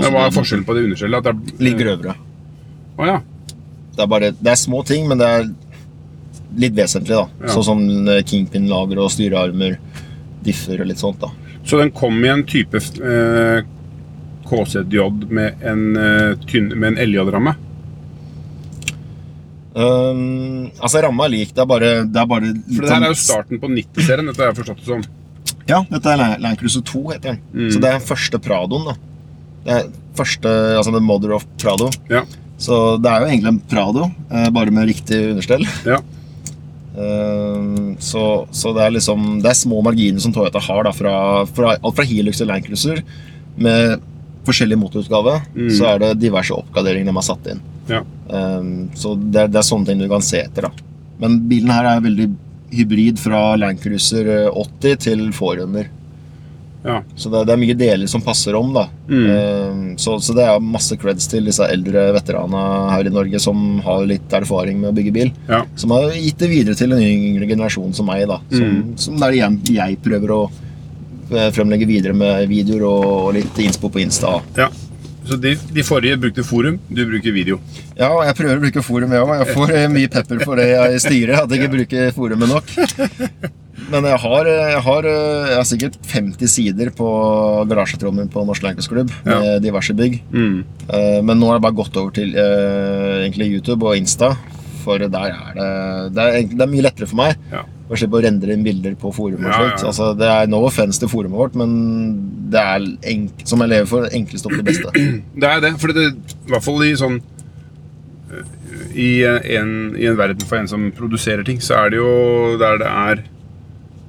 Men 0.03 0.13
Hva 0.13 0.27
er 0.27 0.35
forskjellen 0.35 0.65
på 0.67 0.75
det 0.75 0.85
underskjellet? 0.89 1.19
At 1.19 1.25
det 1.25 1.35
er 1.35 1.65
Litt 1.65 1.79
grøvere. 1.79 2.17
Oh, 2.99 3.07
ja. 3.07 3.21
Det 3.95 4.03
er, 4.03 4.07
bare, 4.11 4.33
det 4.35 4.51
er 4.51 4.59
små 4.59 4.83
ting, 4.87 5.07
men 5.09 5.19
det 5.19 5.27
er 5.27 5.49
litt 6.59 6.75
vesentlig. 6.75 7.15
da. 7.15 7.29
Ja. 7.47 7.53
Sånn 7.55 7.67
som 7.67 7.85
eh, 8.09 8.23
kingpin-lager 8.27 8.99
og 9.03 9.11
styrearmer, 9.15 9.79
differ 10.45 10.83
og 10.83 10.91
litt 10.91 11.03
sånt. 11.03 11.21
da. 11.23 11.31
Så 11.65 11.79
den 11.81 11.93
kom 11.97 12.19
i 12.25 12.29
en 12.29 12.43
type 12.45 12.77
eh, 12.77 13.63
KCJ 14.45 15.07
med 15.31 15.63
en, 15.63 15.85
eh, 15.97 16.57
en 16.91 16.99
LJ-ramme? 17.07 17.55
Um, 19.75 20.71
altså, 20.79 21.01
ramma 21.03 21.25
er 21.27 21.33
lik. 21.33 21.55
Det 21.55 21.63
er 21.65 21.67
bare, 21.67 21.89
det 22.07 22.21
er 22.21 22.27
bare 22.31 22.51
For 22.53 22.85
det 22.85 22.93
her 22.93 23.07
er 23.09 23.11
jo 23.15 23.19
starten 23.19 23.59
på 23.63 23.71
90-serien, 23.73 24.29
dette 24.31 24.43
har 24.43 24.53
jeg 24.53 24.59
forstått 24.61 24.83
det 24.85 24.91
som. 24.91 25.03
Ja, 25.69 25.83
dette 25.91 26.13
er 26.13 26.39
Land- 26.41 26.59
Cruiser 26.61 26.83
2, 26.85 27.03
heter 27.13 27.35
den. 27.35 27.39
Mm. 27.55 27.71
Så 27.73 27.81
det 27.81 27.91
er 27.95 28.01
første 28.05 28.39
Pradoen. 28.39 28.85
da. 28.91 28.95
Det 29.65 29.73
er 29.79 29.87
første, 30.15 30.51
altså 30.77 30.93
The 30.93 31.01
Mother 31.01 31.33
of 31.35 31.47
Prado. 31.59 31.89
Ja. 32.11 32.25
Så 32.59 33.01
det 33.03 33.11
er 33.11 33.21
jo 33.25 33.27
egentlig 33.33 33.49
en 33.55 33.61
Prado, 33.71 34.11
eh, 34.31 34.51
bare 34.51 34.71
med 34.71 34.87
riktig 34.89 35.31
understell. 35.33 35.65
ja. 35.87 36.01
Um, 36.97 37.97
så, 38.11 38.47
så 38.55 38.71
det 38.77 38.85
er 38.85 38.93
liksom 38.95 39.41
Det 39.43 39.49
er 39.51 39.57
små 39.59 39.81
marginer 39.83 40.23
som 40.23 40.31
Toyota 40.35 40.61
har, 40.63 40.85
da, 40.87 40.93
fra, 40.95 41.15
fra, 41.51 41.73
alt 41.83 41.97
fra 41.97 42.05
Hilux 42.07 42.39
til 42.39 42.47
Land 42.47 42.67
Cruiser. 42.69 43.01
Med 43.57 44.01
forskjellig 44.45 44.77
motorutgave, 44.79 45.39
Mm. 45.57 45.71
så 45.73 45.87
er 45.95 45.99
det 46.03 46.13
diverse 46.21 46.53
oppgraderinger 46.53 47.09
de 47.09 47.15
har 47.17 47.23
satt 47.27 47.47
inn. 47.51 47.61
ja. 47.89 48.03
Um, 48.29 48.91
så 48.97 49.15
det 49.21 49.41
er, 49.43 49.49
det 49.53 49.59
er 49.61 49.67
sånne 49.67 49.87
ting 49.87 49.99
du 50.01 50.09
kan 50.09 50.23
se 50.25 50.39
etter. 50.45 50.63
da. 50.69 50.71
Men 51.21 51.41
bilen 51.49 51.71
her 51.71 51.85
er 51.97 52.01
veldig 52.05 52.29
hybrid 52.79 53.19
fra 53.23 53.55
Land 53.61 53.81
Cruiser 53.83 54.29
eh, 54.47 54.49
80 54.65 54.97
til 55.09 55.23
Forerunner. 55.37 55.89
ja. 56.85 56.99
Så 57.17 57.31
det, 57.33 57.47
det 57.49 57.55
er 57.55 57.61
mye 57.63 57.77
deler 57.81 58.07
som 58.11 58.21
passer 58.23 58.55
om. 58.59 58.73
da. 58.75 58.87
Mm. 59.09 59.23
Um, 59.31 59.85
så, 59.99 60.19
så 60.21 60.35
det 60.37 60.45
er 60.45 60.61
masse 60.61 60.97
creds 61.01 61.27
til 61.33 61.47
disse 61.49 61.65
eldre 61.65 62.11
veteranene 62.19 62.91
her 62.93 63.09
i 63.09 63.13
Norge 63.15 63.41
som 63.41 63.79
har 63.87 64.05
litt 64.11 64.33
erfaring 64.37 64.81
med 64.83 64.91
å 64.93 64.97
bygge 64.99 65.15
bil. 65.17 65.33
ja. 65.49 65.63
Som 65.81 65.95
har 65.97 66.11
gitt 66.13 66.39
det 66.45 66.51
videre 66.53 66.77
til 66.77 66.93
en 66.93 67.01
yngre 67.05 67.49
generasjon 67.49 67.95
som 67.97 68.07
meg. 68.11 68.27
da. 68.29 68.41
Som, 68.53 68.69
Mm. 68.69 68.99
som 68.99 69.17
det 69.17 69.29
er 69.31 69.39
igjen 69.41 69.61
jeg 69.81 69.99
prøver 70.05 70.31
å 70.37 70.43
eh, 71.33 71.51
fremlegge 71.57 71.87
videre 71.89 72.13
med 72.15 72.49
videoer 72.53 72.85
og, 72.85 73.05
og 73.29 73.35
litt 73.39 73.57
innspo 73.65 73.89
på 73.89 74.03
Insta. 74.05 74.41
ja. 74.61 74.69
Så 75.25 75.39
de, 75.41 75.55
de 75.73 75.83
forrige 75.87 76.19
brukte 76.21 76.43
forum, 76.45 76.79
du 76.93 77.01
bruker 77.09 77.33
video. 77.33 77.57
Ja, 77.97 78.11
og 78.13 78.25
jeg 78.29 78.37
prøver 78.37 78.59
å 78.59 78.63
bruke 78.67 78.83
forum, 78.85 79.13
jeg 79.15 79.25
òg. 79.25 79.35
Jeg 79.41 79.55
får 79.57 79.71
eh, 79.79 79.87
mye 79.93 80.11
pepper 80.13 80.43
for 80.45 80.61
det 80.61 80.67
jeg 80.69 81.01
styrer, 81.01 81.39
at 81.43 81.51
jeg 81.55 81.63
ikke 81.63 81.73
bruker 81.79 82.11
forumet 82.17 82.51
nok. 82.51 82.75
Men 83.91 84.07
jeg 84.09 84.19
har, 84.23 84.49
jeg 84.49 84.83
har, 84.87 85.07
eh, 85.09 85.47
jeg 85.51 85.57
har 85.59 85.67
sikkert 85.69 85.97
50 86.13 86.49
sider 86.53 86.91
på 86.97 87.09
garasjetrommen 87.71 88.29
på 88.33 88.45
Norsk 88.49 88.65
Lankersklubb 88.65 89.11
Ja. 89.25 89.39
med 89.41 89.65
diverse 89.65 89.97
bygg. 89.97 90.21
Mm. 90.33 90.59
Eh, 90.89 91.21
Men 91.25 91.41
nå 91.41 91.49
har 91.51 91.59
jeg 91.59 91.67
bare 91.69 91.79
gått 91.81 91.97
over 92.01 92.13
til 92.17 92.37
eh, 92.37 93.25
egentlig 93.25 93.51
YouTube 93.57 93.85
og 93.89 93.97
Insta, 93.97 94.35
for 94.85 94.99
der 95.01 95.31
er 95.33 95.57
det 95.57 95.69
Det 96.17 96.25
er, 96.29 96.49
det 96.53 96.65
er 96.67 96.73
mye 96.77 96.85
lettere 96.85 97.09
for 97.09 97.17
meg. 97.25 97.41
Ja. 97.53 97.65
Å 97.85 97.99
slippe 98.01 98.17
å 98.17 98.23
rendre 98.25 98.55
inn 98.57 98.63
bilder 98.65 98.95
på 98.97 99.11
forumet. 99.13 99.45
og 99.45 99.51
Ja, 99.53 99.65
ja. 99.69 99.87
Altså, 99.91 100.07
det 100.17 100.29
er 100.33 100.47
no 100.49 100.63
offense 100.65 100.99
til 101.03 101.11
forumet 101.13 101.37
vårt, 101.37 101.55
men 101.61 101.75
det 102.51 102.61
er 102.63 102.87
enk 103.13 103.43
som 103.45 103.61
lever 103.61 103.85
for, 103.91 104.07
det 104.07 104.15
enkleste 104.17 104.49
opp 104.49 104.57
det 104.57 104.65
beste. 104.71 104.93
Det 105.41 105.51
er 105.51 105.61
det, 105.61 105.73
for 105.83 105.93
det, 105.93 106.07
i 106.15 106.51
hvert 106.53 106.65
fall 106.65 106.85
i 106.87 106.95
sånn 106.97 107.19
eh, 108.33 108.47
i 108.95 109.09
en, 109.59 109.75
I 110.01 110.07
en 110.09 110.17
verden 110.17 110.47
for 110.49 110.57
en 110.63 110.71
som 110.71 110.87
produserer 110.97 111.45
ting, 111.47 111.61
så 111.61 111.77
er 111.83 111.93
det 111.93 112.01
jo 112.01 112.57
der 112.61 112.79
det 112.81 112.89
er 112.91 113.23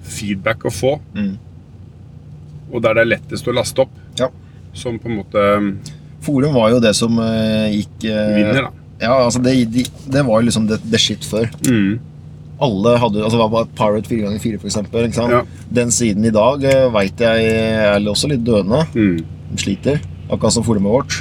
feedback 0.05 0.63
å 0.69 0.71
få, 0.73 0.95
Mm. 1.17 1.33
og 2.71 2.81
der 2.83 2.93
det 2.95 3.01
er 3.05 3.11
lettest 3.15 3.47
å 3.47 3.53
laste 3.55 3.81
opp, 3.85 3.91
Ja. 4.19 4.29
som 4.73 4.99
på 4.99 5.09
en 5.09 5.17
måte 5.19 5.45
Forum 6.25 6.53
var 6.57 6.71
jo 6.71 6.79
det 6.81 6.95
som 6.97 7.19
eh, 7.19 7.69
gikk 7.75 8.05
eh, 8.09 8.35
vinner, 8.39 8.61
da. 8.63 8.71
Ja, 9.01 9.17
altså 9.25 9.41
det, 9.43 9.53
de, 9.71 9.83
det 10.09 10.23
var 10.25 10.39
jo 10.41 10.47
liksom 10.47 10.67
the, 10.67 10.77
the 10.89 10.97
shit 10.97 11.21
før. 11.27 11.49
Mm. 11.67 11.99
Alle 12.63 12.95
hadde 13.01 13.23
altså 13.25 13.39
det 13.39 13.47
var 13.51 13.69
Pirate 13.75 14.11
4x4, 14.11 14.59
for 14.61 14.69
eksempel. 14.71 15.07
Ikke 15.07 15.19
sant? 15.19 15.33
Ja. 15.35 15.69
Den 15.81 15.91
siden 15.91 16.27
i 16.27 16.33
dag 16.33 16.63
uh, 16.63 16.89
veit 16.95 17.19
jeg 17.21 17.47
er 17.51 18.11
også 18.11 18.31
litt 18.31 18.45
døende. 18.47 18.85
Mm. 18.95 19.23
De 19.51 19.61
sliter, 19.61 20.03
akkurat 20.29 20.55
som 20.55 20.65
forumet 20.67 20.93
vårt. 20.93 21.17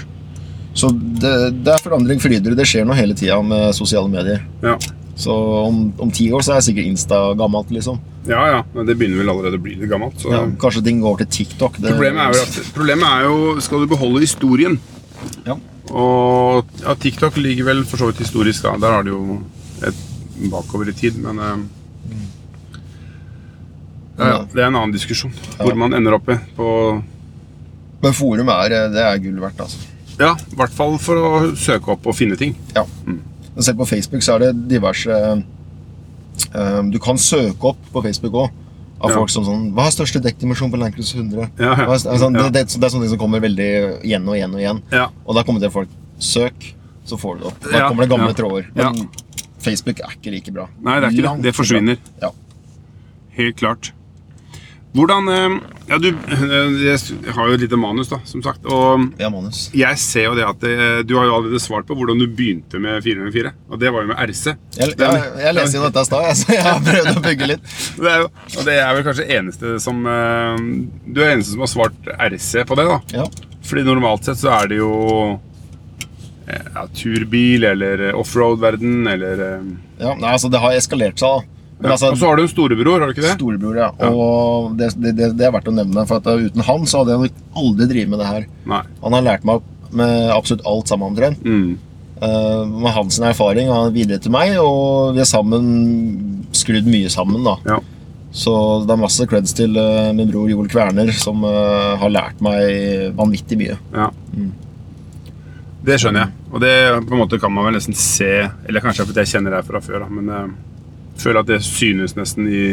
Så 0.75 0.91
det, 0.91 1.35
det 1.63 1.75
er 1.75 1.83
forandring 1.83 2.23
fryder. 2.23 2.55
Det 2.59 2.67
skjer 2.67 2.87
noe 2.87 2.99
hele 2.99 3.15
tida 3.19 3.39
med 3.47 3.75
sosiale 3.77 4.11
medier. 4.11 4.43
Ja. 4.63 4.79
Så 5.17 5.35
om, 5.35 5.93
om 6.03 6.11
ti 6.11 6.27
år 6.35 6.43
så 6.43 6.57
er 6.57 6.65
sikkert 6.67 6.89
Insta 6.91 7.19
gammelt, 7.39 7.71
liksom. 7.71 8.01
ja, 8.27 8.41
ja, 8.51 8.63
men 8.75 8.89
det 8.89 8.97
begynner 8.99 9.21
vel 9.23 9.31
allerede 9.31 9.61
å 9.61 9.63
bli 9.63 9.77
litt 9.79 9.91
gammelt. 9.91 10.17
Så. 10.19 10.33
Ja, 10.35 10.43
kanskje 10.59 10.83
ting 10.89 10.99
går 11.05 11.23
til 11.23 11.31
TikTok. 11.37 11.79
Det, 11.79 11.93
Problemet 11.95 12.25
er, 12.25 12.41
at, 12.43 12.73
problemet 12.75 13.07
er 13.07 13.29
jo 13.29 13.55
Skal 13.63 13.85
du 13.85 13.93
beholde 13.95 14.25
historien? 14.25 14.75
Ja. 15.47 15.55
Og 15.95 16.75
ja, 16.83 16.97
TikTok 16.99 17.39
ligger 17.39 17.71
vel 17.71 17.85
for 17.87 18.03
så 18.03 18.11
vidt 18.11 18.25
historisk, 18.25 18.67
da. 18.67 18.75
Der 18.83 18.97
har 18.97 19.07
du 19.07 19.13
jo 19.13 19.23
et 19.87 20.03
bakover 20.51 20.89
i 20.91 20.95
tid, 20.97 21.19
men 21.23 21.39
eh, 21.39 21.57
ja, 24.19 24.29
ja, 24.29 24.39
Det 24.53 24.63
er 24.63 24.69
en 24.69 24.77
annen 24.79 24.95
diskusjon. 24.95 25.33
Hvor 25.59 25.75
man 25.79 25.95
ender 25.97 26.15
opp 26.15 26.29
i. 26.31 26.37
På, 26.57 27.03
Men 28.05 28.15
forum 28.15 28.51
er, 28.53 28.75
eh, 28.77 28.91
det 28.93 29.03
er 29.03 29.19
gull 29.23 29.41
verdt, 29.43 29.61
altså. 29.65 29.79
ja, 30.21 30.35
I 30.53 30.59
hvert 30.61 30.75
fall 30.75 30.99
for 31.03 31.19
å 31.19 31.31
søke 31.59 31.95
opp 31.97 32.07
og 32.07 32.15
finne 32.15 32.37
ting. 32.39 32.55
Ja. 32.77 32.85
Mm. 33.07 33.21
selv 33.61 33.79
på 33.79 33.87
Facebook 33.87 34.23
så 34.23 34.35
er 34.35 34.39
det 34.47 34.69
diverse 34.69 35.11
eh, 35.15 36.83
Du 36.91 36.99
kan 36.99 37.19
søke 37.19 37.73
opp 37.73 37.81
på 37.93 38.03
Facebook 38.03 38.33
òg. 38.35 38.51
Av 39.01 39.11
Ja. 39.11 39.17
folk 39.17 39.29
som 39.29 39.45
sånn 39.45 39.73
Hva 39.75 39.87
er 39.87 39.91
største 39.91 40.21
dekkdimensjon 40.23 40.71
på 40.71 40.79
Land 40.79 40.95
Cruiser 40.95 41.19
100? 41.19 41.51
Ja, 41.59 41.65
ja. 41.65 41.73
Er, 41.75 41.87
altså, 41.89 42.31
Ja. 42.31 42.49
det, 42.49 42.53
det, 42.53 42.85
er 42.85 42.89
sånne 42.89 43.03
ting 43.05 43.11
som 43.11 43.19
kommer 43.19 43.41
veldig 43.41 44.05
igjen 44.05 44.29
og 44.29 44.37
igjen 44.37 44.55
og 44.55 44.61
igjen. 44.61 44.83
Ja. 44.93 45.09
Og 45.27 45.35
da 45.35 45.43
kommer 45.43 45.61
det 45.61 45.73
folk 45.73 45.89
Søk, 46.19 46.75
så 47.05 47.19
får 47.19 47.35
du 47.35 47.41
det 47.43 47.47
opp. 47.51 47.65
Da 47.73 47.89
kommer 47.89 48.07
det 48.07 48.11
gamle 48.15 48.33
tråder. 48.33 48.69
Men 48.75 49.09
Facebook 49.65 50.01
er 50.05 50.17
ikke 50.19 50.33
like 50.35 50.55
bra. 50.55 50.69
Nei, 50.85 51.01
det 51.01 51.11
er 51.11 51.19
ikke 51.19 51.29
Langt 51.29 51.43
det. 51.45 51.51
Det 51.53 51.59
forsvinner. 51.59 52.01
Ja. 52.23 52.33
Helt 53.39 53.59
klart. 53.61 53.93
Hvordan 54.95 55.27
eh, 55.29 55.55
Ja, 55.89 55.97
du 55.99 56.07
eh, 56.07 56.75
Jeg 56.87 57.33
har 57.35 57.49
jo 57.51 57.57
et 57.57 57.63
lite 57.65 57.77
manus, 57.81 58.09
da, 58.13 58.21
som 58.29 58.43
sagt. 58.45 58.63
Og 58.71 59.09
ja, 59.19 59.27
manus. 59.33 59.65
jeg 59.75 59.99
ser 59.99 60.29
jo 60.29 60.37
det 60.39 60.45
at 60.47 60.61
det, 60.63 60.77
du 61.09 61.17
har 61.19 61.27
jo 61.27 61.35
allerede 61.41 61.59
svart 61.63 61.89
på 61.89 61.97
hvordan 61.99 62.21
du 62.23 62.29
begynte 62.31 62.79
med 62.81 63.03
404. 63.03 63.51
Og 63.75 63.81
det 63.83 63.91
var 63.91 64.05
jo 64.07 64.13
med 64.13 64.21
RC. 64.31 64.55
Jeg, 64.79 64.95
jeg, 64.95 65.25
jeg 65.43 65.57
leste 65.59 65.81
jo 65.81 65.89
dette 65.89 66.05
i 66.05 66.09
stad, 66.09 66.29
så 66.39 66.55
jeg 66.55 66.63
har 66.69 66.79
prøvd 66.87 67.11
å 67.11 67.25
bygge 67.27 67.51
litt. 67.51 67.75
Det 68.05 68.13
er 68.13 68.23
jo, 68.23 68.29
og 68.31 68.69
det 68.69 68.77
er 68.85 68.95
vel 68.97 69.05
kanskje 69.07 69.27
eneste 69.39 69.75
som 69.83 70.01
eh, 70.11 70.63
Du 71.11 71.21
er 71.25 71.35
eneste 71.35 71.55
som 71.55 71.65
har 71.65 71.71
svart 71.75 72.09
RC 72.31 72.65
på 72.69 72.79
det, 72.79 72.87
da. 72.91 73.01
Ja. 73.19 73.27
Fordi 73.65 73.85
normalt 73.87 74.27
sett 74.29 74.39
så 74.41 74.53
er 74.61 74.71
det 74.71 74.79
jo 74.79 74.93
eh, 75.25 75.37
ja, 76.47 76.87
turbil 76.93 77.65
eller 77.65 78.09
eh, 78.11 78.17
offroad-verden 78.21 79.07
eller 79.09 79.43
eh, 79.47 79.69
Ja, 80.03 80.13
nei, 80.13 80.33
altså 80.35 80.51
Det 80.53 80.61
har 80.61 80.77
eskalert 80.77 81.21
seg, 81.21 81.39
da. 81.41 81.55
Men 81.79 81.89
ja. 81.89 81.95
altså, 81.97 82.11
Og 82.13 82.21
så 82.21 82.29
har 82.29 82.37
du 82.39 82.45
en 82.45 82.51
storebror, 82.53 83.01
har 83.01 83.11
du 83.11 83.15
ikke 83.17 83.25
det? 83.25 83.37
Storebror, 83.39 83.79
ja. 83.81 83.89
Og 84.11 84.77
det, 84.79 84.93
det, 85.01 85.15
det, 85.25 85.47
er 85.47 85.55
verdt 85.55 85.71
å 85.73 85.75
nevne. 85.75 86.05
For 86.09 86.21
at 86.21 86.29
uten 86.47 86.63
han 86.65 86.87
så 86.89 87.03
hadde 87.03 87.17
jeg 87.17 87.25
nok 87.25 87.65
aldri 87.65 87.89
drevet 87.91 88.13
med 88.13 88.23
det 88.23 88.29
her. 88.29 88.47
Nei. 88.71 88.85
Han 89.03 89.17
har 89.19 89.27
lært 89.27 89.49
meg 89.49 89.61
opp 89.61 89.91
med 89.95 90.31
absolutt 90.35 90.65
alt 90.71 90.91
sammen 90.91 91.13
omtrent. 91.13 91.43
Mm. 91.43 91.75
Uh, 92.23 92.63
med 92.71 92.95
hans 92.95 93.19
erfaring 93.19 93.69
har 93.73 93.89
han 93.89 93.97
videre 93.97 94.23
til 94.23 94.33
meg, 94.35 94.55
og 94.63 95.17
vi 95.17 95.23
har 95.25 95.29
sammen 95.29 95.67
skrudd 96.55 96.89
mye 96.89 97.11
sammen. 97.13 97.43
da 97.47 97.59
Ja. 97.75 97.81
Så 98.35 98.53
det 98.83 98.91
er 98.91 98.99
masse 98.99 99.27
creds 99.31 99.55
til 99.55 99.77
uh, 99.79 100.11
min 100.15 100.31
bror 100.31 100.49
Joel 100.51 100.71
Kverner, 100.71 101.11
som 101.15 101.43
uh, 101.47 101.95
har 102.01 102.11
lært 102.11 102.43
meg 102.43 103.15
vanvittig 103.19 103.59
mye. 103.61 103.79
ja. 103.95 104.13
Det 105.85 105.99
skjønner 106.01 106.25
jeg. 106.25 106.35
Og 106.53 106.63
det 106.65 106.73
på 107.05 107.13
en 107.17 107.21
måte 107.21 107.39
kan 107.43 107.53
man 107.53 107.67
vel 107.69 107.77
nesten 107.77 107.97
se 107.99 108.31
Eller 108.65 108.81
kanskje 108.85 109.05
fordi 109.05 109.21
jeg 109.25 109.35
kjenner 109.35 109.57
deg 109.59 109.67
fra 109.69 109.83
før, 109.85 110.05
da, 110.05 110.09
men 110.09 110.31
jeg 110.33 110.53
føler 111.23 111.43
at 111.43 111.51
det 111.51 111.61
synes 111.67 112.17
nesten 112.19 112.49
i, 112.49 112.65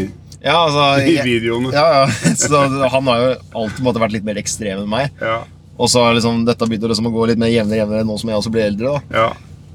Ja, 0.41 0.55
altså 0.63 0.85
i 1.11 1.17
videoene. 1.25 1.73
ja, 1.75 1.85
ja. 2.01 2.33
Så 2.39 2.61
han 2.93 3.09
har 3.11 3.23
jo 3.25 3.31
alltid 3.63 3.85
måtte, 3.85 4.01
vært 4.03 4.15
litt 4.15 4.27
mer 4.27 4.39
ekstrem 4.41 4.85
enn 4.85 4.89
meg. 4.91 5.11
Ja. 5.21 5.41
Og 5.81 5.89
så 5.89 6.03
har 6.05 6.15
liksom, 6.15 6.43
dette 6.45 6.67
begynt 6.69 6.87
liksom 6.89 7.09
å 7.09 7.13
gå 7.13 7.27
litt 7.29 7.39
mer 7.41 7.49
jevnere 7.51 7.81
jevnere 7.83 8.05
nå 8.05 8.17
som 8.21 8.29
jeg 8.29 8.37
også 8.39 8.51
blir 8.53 8.67
eldre. 8.69 8.95
da 9.11 9.23
ja. 9.23 9.29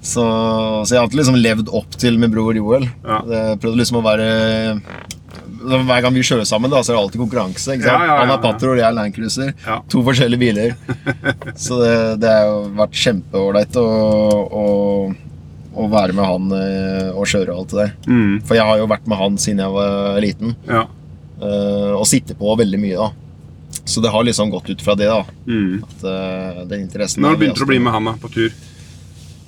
Så, 0.07 0.23
så 0.23 0.93
jeg 0.95 1.01
har 1.01 1.07
alltid 1.07 1.19
liksom 1.19 1.39
levd 1.41 1.71
opp 1.75 1.97
til 1.99 2.19
min 2.23 2.31
bror 2.31 2.55
Joel. 2.55 2.85
Ja. 3.03 3.17
Jeg 3.27 3.61
prøvde 3.63 3.81
liksom 3.81 3.99
å 3.99 4.05
være 4.07 4.27
Hver 5.67 6.03
gang 6.05 6.15
vi 6.15 6.23
kjører 6.27 6.47
sammen, 6.49 6.71
da, 6.73 6.81
så 6.85 6.93
er 6.93 6.97
det 6.97 7.03
alltid 7.03 7.23
konkurranse. 7.25 7.77
Ja, 7.81 7.97
ja, 8.07 8.17
Han 8.23 8.33
er 8.35 8.43
Patrol, 8.43 8.79
jeg 8.79 8.87
er 8.87 8.95
Landcruiser. 8.97 9.53
Ja. 9.67 9.81
To 9.93 10.03
forskjellige 10.07 10.43
biler. 10.43 10.75
så 11.67 11.81
det, 11.83 11.95
det 12.23 12.33
har 12.33 12.47
jo 12.51 12.61
vært 12.79 13.01
kjempeålreit 13.03 13.79
å, 13.81 13.87
å, 14.47 14.65
å 15.75 15.89
være 15.93 16.17
med 16.17 16.31
han 16.31 16.57
eh, 16.61 17.11
og 17.13 17.27
kjøre 17.31 17.57
alt 17.57 17.75
det 17.75 17.83
der. 17.83 17.95
Mm. 18.07 18.33
For 18.47 18.59
jeg 18.59 18.69
har 18.71 18.81
jo 18.83 18.89
vært 18.95 19.11
med 19.11 19.21
han 19.21 19.39
siden 19.43 19.65
jeg 19.65 19.77
var 19.77 20.21
liten, 20.25 20.57
ja. 20.71 20.85
eh, 21.41 21.93
og 21.97 22.07
sitter 22.11 22.39
på 22.39 22.55
veldig 22.63 22.83
mye. 22.83 23.09
da 23.09 23.83
Så 23.85 24.05
det 24.05 24.15
har 24.15 24.27
liksom 24.27 24.55
gått 24.55 24.71
ut 24.71 24.87
fra 24.87 24.95
det. 24.99 25.11
da 25.11 25.25
Mm. 25.47 25.83
At 25.87 26.01
uh, 26.03 26.65
Når 26.67 27.37
begynte 27.39 27.61
du 27.61 27.67
å 27.67 27.69
bli 27.71 27.79
med 27.79 27.93
han 27.95 28.09
da, 28.09 28.17
på 28.19 28.31
tur? 28.35 28.55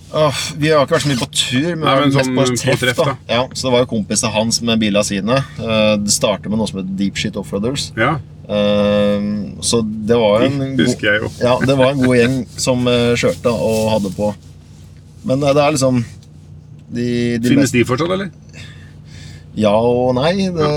Åh, 0.08 0.38
vi 0.56 0.70
har 0.72 0.86
ikke 0.86 0.96
vært 0.96 1.04
så 1.04 1.10
mye 1.10 1.20
på 1.20 1.30
tur, 1.36 1.68
men 1.74 1.84
Nei, 1.84 1.94
men 2.00 2.08
mest 2.08 2.16
sånn 2.16 2.34
på 2.38 2.46
på 2.46 2.56
treff. 2.62 2.80
treff, 2.80 2.96
da. 2.96 3.12
da. 3.12 3.16
Ja, 3.28 3.42
så 3.52 3.68
det 3.68 3.74
var 3.74 3.84
jo 3.84 3.90
kompisene 3.90 4.32
hans 4.32 4.62
med 4.64 4.80
bilene 4.80 5.04
sine. 5.04 5.36
Eh, 5.60 5.94
det 6.00 6.14
startet 6.14 6.48
med 6.48 6.60
noe 6.60 6.70
som 6.70 6.80
heter 6.80 6.96
Deep 6.96 7.20
Shit 7.20 7.36
Offroaders. 7.36 7.90
Ja, 7.98 8.16
Eh, 8.48 9.22
så 9.60 9.80
det 9.84 10.16
var 10.16 10.40
en 10.46 10.60
husker 10.78 11.10
jeg 11.10 11.20
jo. 11.20 11.28
ja, 11.42 11.58
det 11.68 11.74
var 11.76 11.92
en 11.92 12.00
god 12.00 12.16
gjeng 12.16 12.36
som 12.56 12.86
uh, 12.88 13.12
kjørte 13.12 13.52
og 13.52 13.90
hadde 13.92 14.12
på. 14.16 14.30
Men 15.28 15.42
eh, 15.44 15.52
det 15.52 15.64
er 15.64 15.74
liksom 15.76 15.98
de, 16.88 17.08
de 17.36 17.50
Finnes 17.50 17.66
beste 17.66 17.76
de 17.76 17.84
fortsatt, 17.90 18.14
eller? 18.16 18.30
Ja 19.58 19.72
og 19.74 20.12
nei. 20.14 20.32
Det, 20.54 20.68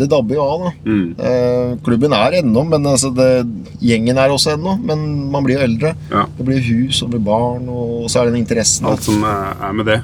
det 0.00 0.08
dabber 0.10 0.34
jo 0.34 0.42
av, 0.44 0.62
da. 0.64 0.70
Mm. 0.90 1.04
Eh, 1.30 1.74
klubben 1.86 2.14
er 2.18 2.40
ennå, 2.40 2.64
men 2.66 2.88
altså 2.90 3.12
det, 3.14 3.28
gjengen 3.84 4.18
er 4.18 4.32
også 4.34 4.56
ennå. 4.56 4.76
Men 4.82 5.04
man 5.30 5.46
blir 5.46 5.60
jo 5.60 5.66
eldre. 5.68 5.92
Ja. 6.10 6.24
Det 6.38 6.46
blir 6.48 6.64
hus 6.66 7.02
og 7.04 7.12
det 7.12 7.20
blir 7.20 7.28
barn, 7.28 7.68
og 7.70 8.08
så 8.10 8.20
er 8.20 8.26
det 8.30 8.34
den 8.34 8.42
interessen. 8.42 8.88
Alt 8.90 9.06
som 9.06 9.22
er 9.22 9.54
er 9.68 9.76
med 9.78 9.86
det. 9.92 10.00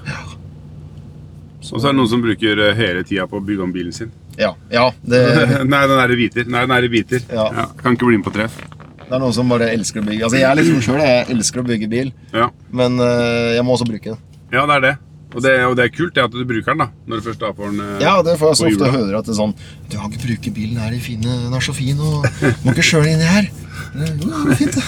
Og 1.70 1.78
så 1.78 1.86
er 1.86 1.92
det 1.92 1.98
noen 2.00 2.10
som 2.10 2.22
bruker 2.24 2.62
eh, 2.68 2.74
hele 2.78 3.02
tida 3.06 3.26
på 3.30 3.38
å 3.38 3.44
bygge 3.46 3.62
om 3.66 3.72
bilen 3.74 3.94
sin. 3.94 4.10
Ja, 4.40 4.54
ja 4.72 4.86
det, 5.04 5.20
Nei, 5.72 5.82
den 5.90 5.98
er 6.00 6.14
i 6.14 6.18
biter. 6.18 6.46
Nei, 6.50 6.62
den 6.66 6.72
er 6.78 6.86
i 6.86 6.90
biter. 6.90 7.26
Ja. 7.30 7.66
Kan 7.82 7.94
ikke 7.98 8.08
bli 8.08 8.18
med 8.22 8.26
på 8.26 8.32
treff. 8.34 8.56
det 9.04 9.12
er 9.16 9.20
noen 9.22 9.34
som 9.36 9.50
bare 9.50 9.68
elsker 9.74 10.02
å 10.02 10.06
bygge. 10.06 10.24
Altså 10.26 10.38
Jeg 10.40 10.48
er 10.48 10.58
liksom 10.58 10.80
selv, 10.86 11.02
jeg 11.04 11.28
elsker 11.34 11.62
å 11.62 11.66
bygge 11.66 11.90
bil, 11.92 12.10
Ja. 12.34 12.48
men 12.70 12.98
eh, 13.02 13.56
jeg 13.58 13.66
må 13.66 13.74
også 13.76 13.86
bruke 13.90 14.14
det. 14.14 14.18
ja, 14.54 14.64
det 14.70 14.76
er 14.78 14.84
det. 14.88 14.96
Og, 15.30 15.38
det. 15.44 15.52
og 15.62 15.76
det 15.78 15.84
er 15.84 15.92
kult 15.94 16.14
det 16.16 16.24
at 16.26 16.32
du 16.34 16.40
bruker 16.42 16.72
den, 16.74 16.80
da. 16.82 16.88
Når 17.06 17.20
du 17.20 17.26
først 17.28 17.42
er 17.46 17.52
på 17.54 17.68
den. 17.70 17.80
eh, 17.84 18.00
Ja, 18.02 18.16
det 18.26 18.32
får 18.40 18.48
jeg 18.50 18.56
så 18.58 18.66
ofte 18.66 18.78
hjula. 18.88 18.90
høre 18.96 19.18
at 19.20 19.28
det 19.28 19.34
er 19.34 19.38
sånn 19.38 19.52
Du 19.90 19.94
kan 19.96 20.10
ikke 20.10 20.24
bruke 20.26 20.52
bilen 20.56 20.80
her 20.82 20.96
i 20.96 20.98
fine 20.98 21.22
Den 21.44 21.54
er 21.54 21.62
så 21.62 21.74
fin, 21.76 22.00
og 22.02 22.26
må 22.64 22.72
ikke 22.74 22.82
kjøre 22.88 23.04
den 23.06 23.14
inni 23.14 23.28
her. 23.30 23.46
Jo, 23.94 24.08
det 24.26 24.50
er 24.50 24.58
fint. 24.58 24.80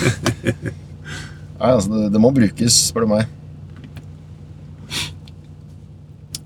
Nei, 1.63 1.71
altså, 1.71 1.89
det, 1.95 2.09
det 2.17 2.21
må 2.25 2.33
brukes, 2.35 2.81
spør 2.91 3.07
du 3.07 3.13
meg. 3.15 3.31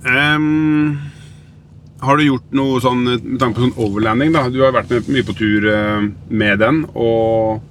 Um, 0.07 0.99
har 2.05 2.19
du 2.21 2.27
gjort 2.29 2.53
noe 2.55 2.79
sånn 2.85 3.01
med 3.09 3.39
tanke 3.41 3.57
på 3.59 3.65
sånn 3.65 3.79
overlanding? 3.89 4.35
da? 4.37 4.45
Du 4.53 4.61
har 4.63 4.75
vært 4.77 4.93
med, 4.93 5.09
mye 5.11 5.27
på 5.27 5.35
tur 5.39 5.67
eh, 5.73 6.05
med 6.31 6.61
den. 6.63 6.85
og 6.95 7.65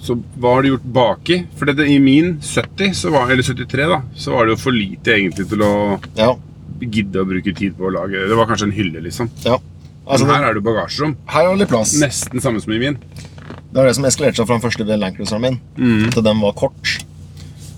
Så 0.00 0.14
hva 0.38 0.54
har 0.54 0.62
du 0.62 0.68
gjort 0.70 0.84
baki? 0.94 1.40
For 1.58 1.66
det, 1.66 1.86
i 1.90 1.98
min 1.98 2.36
70, 2.40 2.92
så 2.94 3.10
var, 3.10 3.30
eller 3.30 3.42
73, 3.42 3.88
da, 3.90 4.00
så 4.14 4.32
var 4.36 4.46
det 4.46 4.54
jo 4.56 4.60
for 4.62 4.72
lite 4.76 5.14
egentlig 5.16 5.48
til 5.50 5.64
å 5.66 5.72
Ja. 6.16 6.34
gidde 6.80 7.18
å 7.24 7.26
bruke 7.26 7.54
tid 7.58 7.74
på 7.76 7.88
å 7.88 7.90
lage 7.92 8.28
Det 8.28 8.36
var 8.38 8.46
kanskje 8.46 8.68
en 8.70 8.76
hylle, 8.76 9.00
liksom. 9.02 9.30
ja. 9.44 9.58
Altså, 10.08 10.24
Men 10.26 10.36
her 10.36 10.44
er 10.50 10.54
det 10.54 10.62
bagasjerom. 10.64 11.16
her 11.26 11.48
er 11.50 11.56
det 11.58 11.68
plass. 11.68 11.92
Nesten 12.00 12.40
samme 12.40 12.60
som 12.62 12.72
i 12.72 12.78
min. 12.78 12.94
Det 12.96 13.74
var 13.76 13.84
det 13.90 13.96
som 13.96 14.04
eskalerte 14.08 14.36
seg 14.40 14.46
fra 14.46 14.56
den 14.56 14.62
første 14.64 14.86
Landcruiseren 14.86 15.42
min. 15.42 15.58
Mm. 15.76 16.10
til 16.14 16.22
den 16.24 16.40
var 16.40 16.52
kort. 16.56 16.94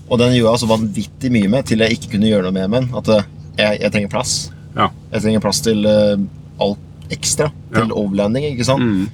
Og 0.09 0.17
den 0.19 0.33
gjorde 0.37 0.53
jeg 0.53 0.61
så 0.61 0.69
vanvittig 0.69 1.31
mye 1.31 1.49
med 1.49 1.65
til 1.65 1.79
jeg 1.79 1.97
ikke 1.97 2.11
kunne 2.13 2.29
gjøre 2.29 2.43
noe 2.47 2.51
med 2.55 2.71
den. 2.71 2.87
At 2.95 3.09
eh, 3.09 3.23
jeg, 3.57 3.81
jeg 3.81 3.91
trenger 3.91 4.09
plass. 4.13 4.51
Ja. 4.77 4.87
Jeg 5.11 5.21
trenger 5.25 5.43
plass 5.43 5.59
til 5.61 5.83
uh, 5.85 6.15
alt 6.63 7.11
ekstra. 7.11 7.49
Til 7.73 7.87
Ja. 7.89 7.95
overlanding, 7.95 8.45
ikke 8.53 8.63
sant. 8.69 8.81
Mm. 8.83 9.09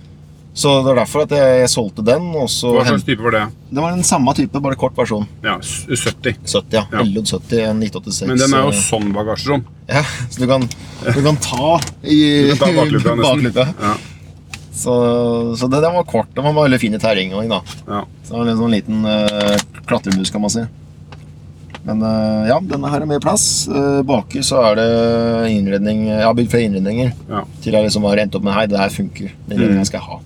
Så 0.57 0.71
det 0.81 0.87
var 0.89 0.95
derfor 1.03 1.21
at 1.27 1.33
jeg, 1.37 1.57
jeg 1.61 1.69
solgte 1.69 2.01
den. 2.07 2.31
Hva 2.33 2.47
slags 2.49 3.03
type 3.05 3.21
var 3.21 3.35
det? 3.35 3.43
det 3.69 3.81
var 3.83 3.91
den 3.93 4.05
samme 4.07 4.33
type, 4.33 4.57
bare 4.63 4.77
kort 4.79 4.95
versjon. 4.97 5.27
Ja, 5.45 5.59
s- 5.61 5.83
70. 5.85 6.39
70, 6.49 6.73
ja. 6.73 6.81
Ja. 6.91 7.03
LJ70, 7.03 7.59
en 7.67 7.83
1986. 7.85 8.25
Men 8.31 8.39
den 8.41 8.55
er 8.57 8.63
jo 8.65 8.71
eh, 8.73 8.79
sånn 8.81 9.11
bagasjerom. 9.13 9.65
Ja, 9.91 10.01
så 10.33 10.41
du 10.41 10.47
kan, 10.49 10.65
du 10.65 11.19
kan 11.27 11.37
ta 11.45 11.75
i 12.01 12.17
Du 12.49 12.55
kan 12.55 12.63
ta 12.63 12.71
bakluka 12.79 13.13
nesten. 13.19 13.21
bakluka. 13.27 13.67
Ja. 13.85 13.93
Så, 14.77 14.95
så 15.61 15.69
det, 15.69 15.83
den 15.85 15.93
var 15.93 16.03
kort. 16.09 16.33
Den 16.37 16.45
var 16.49 16.57
veldig 16.63 16.79
fin 16.81 16.97
i 16.97 17.01
terreng 17.01 17.31
også, 17.37 17.49
da. 17.53 17.61
Ja. 17.93 18.01
Så 18.25 18.33
det 18.33 18.41
var 18.41 18.51
en 18.55 18.59
sånn 18.63 18.75
liten 18.79 19.05
uh, 19.05 19.81
klatremus, 19.89 20.33
kan 20.33 20.41
man 20.43 20.53
si. 20.53 20.65
Men 21.87 22.01
uh, 22.03 22.43
ja, 22.49 22.57
denne 22.73 22.89
her 22.91 23.05
er 23.05 23.09
mer 23.09 23.21
plass. 23.23 23.45
Uh, 23.69 24.01
baki 24.05 24.41
så 24.45 24.59
er 24.71 24.79
det 24.81 24.87
innredning 25.53 26.07
Jeg 26.09 26.25
har 26.25 26.33
bygd 26.35 26.49
flere 26.51 26.67
innredninger 26.67 27.13
Ja. 27.29 27.43
til 27.63 27.77
jeg 27.77 27.87
liksom 27.87 28.05
har 28.09 28.19
endt 28.25 28.35
opp 28.35 28.43
med 28.45 28.57
Hei, 28.57 28.65
det 28.73 28.81
her 28.81 28.89
funker. 28.93 29.29
Den 29.45 29.53
Mm. 29.53 29.55
innredningen 29.61 29.87
skal 29.89 30.01
jeg 30.01 30.09
ha. 30.09 30.19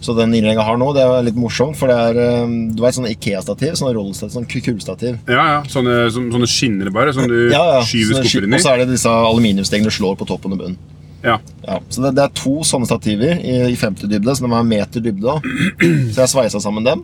Så 0.00 0.14
den 0.14 0.30
innlegget 0.30 0.60
jeg 0.60 0.66
har 0.68 0.76
nå, 0.78 0.92
det 0.94 1.02
er 1.02 1.24
litt 1.26 1.38
morsomt, 1.38 1.74
for 1.78 1.90
det 1.90 1.96
er 1.98 2.18
eh, 2.22 2.52
Du 2.76 2.82
vet 2.84 2.94
sånn 2.94 3.08
Ikea-stativ? 3.10 3.72
Sånn 3.80 3.90
rollestativ, 3.96 4.34
sånn 4.36 4.46
kullstativ. 4.46 5.16
Ja, 5.26 5.46
ja. 5.56 5.58
Sånne, 5.66 5.96
sånne 6.14 6.46
skinner 6.50 6.92
bare, 6.94 7.12
som 7.16 7.26
du 7.26 7.48
Ja, 7.50 7.64
ja. 7.78 7.82
skyver 7.82 8.20
er 8.20 8.22
skuffer 8.22 8.46
inn 8.46 8.54
i. 8.54 8.60
Og 8.60 8.62
så 8.62 8.74
er 8.76 8.84
det 8.84 8.92
disse 8.94 9.10
aluminiumsstegene 9.10 9.90
du 9.90 9.96
slår 9.98 10.14
på 10.20 10.28
toppen 10.30 10.54
og 10.54 10.62
bunnen. 10.62 10.78
Ja. 11.24 11.40
Ja, 11.66 11.80
så 11.90 12.04
det, 12.04 12.12
det 12.14 12.22
er 12.28 12.34
to 12.38 12.60
sånne 12.62 12.86
stativer 12.86 13.40
i, 13.42 13.56
i 13.72 13.76
50 13.76 14.06
dybde, 14.12 14.36
så 14.38 14.46
de 14.46 14.52
er 14.54 14.68
meter 14.70 15.02
dybde. 15.02 15.34
Så 16.14 16.22
jeg 16.22 16.30
sveisa 16.30 16.60
sammen 16.62 16.86
dem. 16.86 17.02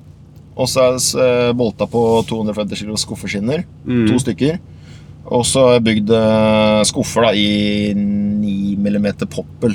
Og 0.55 0.69
så 0.71 0.85
er 0.85 0.93
det 0.95 1.25
eh, 1.25 1.49
bolta 1.59 1.89
på 1.91 2.01
250 2.31 2.85
kg 2.85 2.95
skuffeskinner. 3.03 3.65
Mm. 3.83 4.05
To 4.13 4.21
stykker. 4.23 4.61
Og 5.35 5.43
så 5.49 5.65
har 5.67 5.75
jeg 5.81 5.85
bygd 5.89 6.13
eh, 6.15 6.83
skuffer 6.87 7.27
da 7.27 7.33
i 7.35 7.91
9 7.99 8.77
mm 8.79 9.09
poppel. 9.35 9.75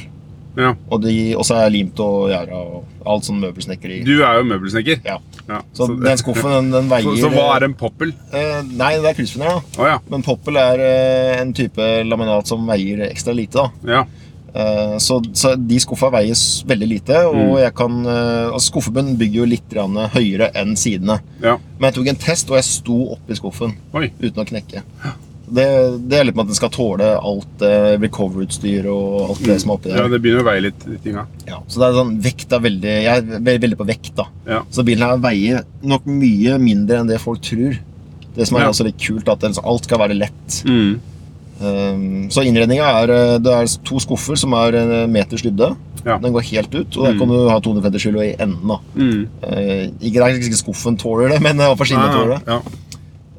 ja. 0.55 0.71
Og, 0.87 1.01
de, 1.03 1.35
og 1.35 1.43
så 1.43 1.57
er 1.57 1.67
jeg 1.67 1.75
limt 1.81 1.99
og 2.03 2.29
gjerda 2.31 2.59
og 2.63 2.98
alt 3.09 3.25
sånn 3.27 3.41
møbelsnekkeri. 3.41 3.99
Du 4.07 4.15
er 4.21 4.39
jo 4.39 4.45
møbelsnekker. 4.51 5.01
Ja. 5.07 5.17
Ja. 5.49 5.59
Så 5.73 5.87
den 5.89 6.21
skuffen, 6.21 6.51
den, 6.53 6.71
den 6.75 6.89
veier 6.91 7.07
så, 7.09 7.17
så 7.25 7.31
hva 7.33 7.49
er 7.57 7.65
en 7.69 7.73
poppel? 7.79 8.13
eh, 8.31 8.61
Nei, 8.69 8.93
det 9.01 9.11
er 9.11 9.17
kryssfiner, 9.17 9.59
da. 9.59 9.81
Oh, 9.81 9.87
ja. 9.89 9.99
Men 10.13 10.25
poppel 10.25 10.59
er 10.61 10.83
eh, 10.85 11.35
en 11.41 11.53
type 11.57 11.89
laminat 12.05 12.47
som 12.49 12.65
veier 12.69 13.05
ekstra 13.09 13.33
lite. 13.37 13.57
da. 13.63 13.93
ja. 13.97 14.03
Eh, 14.49 14.95
Så, 14.97 15.19
så 15.37 15.51
de 15.61 15.77
skuffa 15.77 16.07
veier 16.09 16.33
veldig 16.65 16.87
lite, 16.89 17.19
og 17.29 17.35
Mm. 17.37 17.57
jeg 17.61 17.73
kan 17.77 17.99
eh, 18.09 18.47
altså 18.49 18.71
Skuffebunnen 18.71 19.17
bygger 19.19 19.43
jo 19.43 19.45
litt 19.45 19.75
høyere 20.15 20.47
enn 20.57 20.75
sidene. 20.75 21.19
Ja. 21.43 21.57
Men 21.77 21.89
jeg 21.91 21.97
tok 21.99 22.07
en 22.09 22.21
test, 22.23 22.49
og 22.49 22.57
jeg 22.57 22.65
sto 22.65 22.97
oppi 23.13 23.37
skuffen 23.37 23.75
Oi. 23.93 24.07
uten 24.19 24.41
å 24.41 24.47
knekke. 24.49 24.81
Det, 25.49 25.65
det 26.09 26.17
er 26.19 26.27
litt 26.27 26.37
med 26.37 26.45
at 26.45 26.51
den 26.51 26.57
skal 26.59 26.71
tåle 26.73 27.09
alt 27.17 27.63
eh, 27.65 27.95
recover-utstyr 28.03 28.87
og 28.91 29.33
alt 29.33 29.43
det 29.47 29.57
som 29.63 29.71
er 29.73 29.77
oppi 29.79 29.91
der. 29.91 30.01
Ja, 30.03 30.07
det 30.11 30.21
begynner 30.23 30.43
å 30.43 30.47
veie 30.49 30.63
litt, 30.67 30.85
de 30.85 30.97
tinga. 31.03 31.25
Ja, 31.49 31.59
så 31.67 31.81
det 31.81 31.87
er 31.89 31.97
sånn, 31.99 32.15
vekt 32.25 32.55
er 32.55 32.63
veldig 32.65 32.95
Jeg 32.95 33.11
er 33.13 33.27
veldig, 33.35 33.61
veldig 33.67 33.79
på 33.81 33.87
vekt, 33.89 34.11
da. 34.19 34.27
Ja. 34.49 34.61
Så 34.73 34.85
bilen 34.87 35.05
her 35.07 35.21
veier 35.23 35.63
nok 35.81 36.07
mye 36.09 36.57
mindre 36.61 37.01
enn 37.01 37.09
det 37.11 37.21
folk 37.23 37.41
tror. 37.45 37.77
Det 38.35 38.47
som 38.47 38.57
er 38.59 38.67
Ja. 38.67 38.73
også 38.73 38.85
litt 38.87 38.99
kult, 39.01 39.27
at 39.29 39.43
alt 39.63 39.83
skal 39.89 39.99
være 40.05 40.17
lett. 40.17 40.59
Mm. 40.65 40.99
Um, 41.59 42.29
så 42.31 42.45
innredninga 42.47 42.85
er 43.01 43.11
eh, 43.11 43.37
Det 43.43 43.51
er 43.51 43.67
to 43.83 43.99
skuffer 43.99 44.37
som 44.39 44.53
er 44.55 44.77
en 44.79 45.11
meters 45.11 45.43
dybde. 45.43 45.73
Ja. 46.05 46.15
Den 46.23 46.31
går 46.31 46.45
helt 46.53 46.71
ut, 46.75 46.95
og 46.95 47.03
der 47.03 47.17
kan 47.19 47.27
du 47.27 47.49
ha 47.49 47.57
250 47.59 47.99
kilo 47.99 48.21
i 48.23 48.35
enden. 48.39 48.67
da 48.67 48.77
Mm. 48.95 49.25
Uh, 49.43 49.89
ikke, 49.99 50.29
ikke 50.39 50.61
skuffen 50.61 50.97
tåler 50.97 51.33
det, 51.33 51.41
men 51.43 51.59
eh, 51.59 51.75
skinnet 51.83 52.13
tåler 52.15 52.37
det. 52.37 52.41
Ja. 52.47 52.61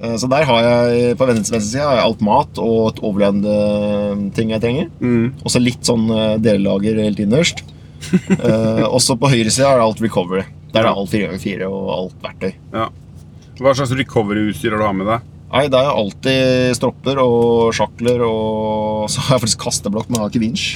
Eh, 0.01 0.17
så 0.17 0.29
der 0.33 0.47
har 0.49 0.65
jeg 0.65 1.19
på 1.21 1.29
venstre 1.29 1.59
venstre 1.59 1.61
side 1.67 1.89
har 1.89 1.99
jeg 1.99 2.07
alt 2.09 2.23
mat 2.25 2.61
og 2.63 2.79
et 2.91 3.03
overlevende 3.05 4.31
ting 4.37 4.55
jeg 4.55 4.65
trenger. 4.65 4.89
Mm. 5.01 5.27
Og 5.45 5.53
så 5.53 5.63
litt 5.63 5.85
sånn 5.87 6.09
eh, 6.15 6.39
delelager 6.43 7.03
helt 7.05 7.21
innerst. 7.23 7.65
uh, 8.01 8.87
og 8.89 8.97
så 9.05 9.13
på 9.21 9.29
høyre 9.29 9.51
side 9.53 9.69
er 9.69 9.77
det 9.77 9.85
alt 9.85 9.99
recovery. 10.01 10.47
Der 10.73 10.87
er 10.87 10.89
det 10.89 11.03
alt 11.03 11.13
4x4 11.13 11.69
og 11.69 11.91
alt 11.99 12.25
verktøy. 12.25 12.53
ja. 12.73 12.89
Hva 13.61 13.75
slags 13.77 13.91
recovery-utstyr 13.93 14.73
har 14.73 14.81
du 14.81 14.87
har 14.87 14.95
med 14.97 15.05
deg? 15.11 15.25
Nei, 15.51 15.65
det 15.69 15.77
er 15.77 15.89
alltid 15.91 16.77
stropper 16.79 17.19
og 17.21 17.75
sjakler, 17.77 18.23
og 18.25 19.09
så 19.13 19.21
har 19.27 19.37
jeg 19.37 19.43
faktisk 19.43 19.65
kasteblokk, 19.67 20.07
men 20.09 20.17
jeg 20.17 20.23
har 20.23 20.31
ikke 20.31 20.43
vinsj. 20.45 20.69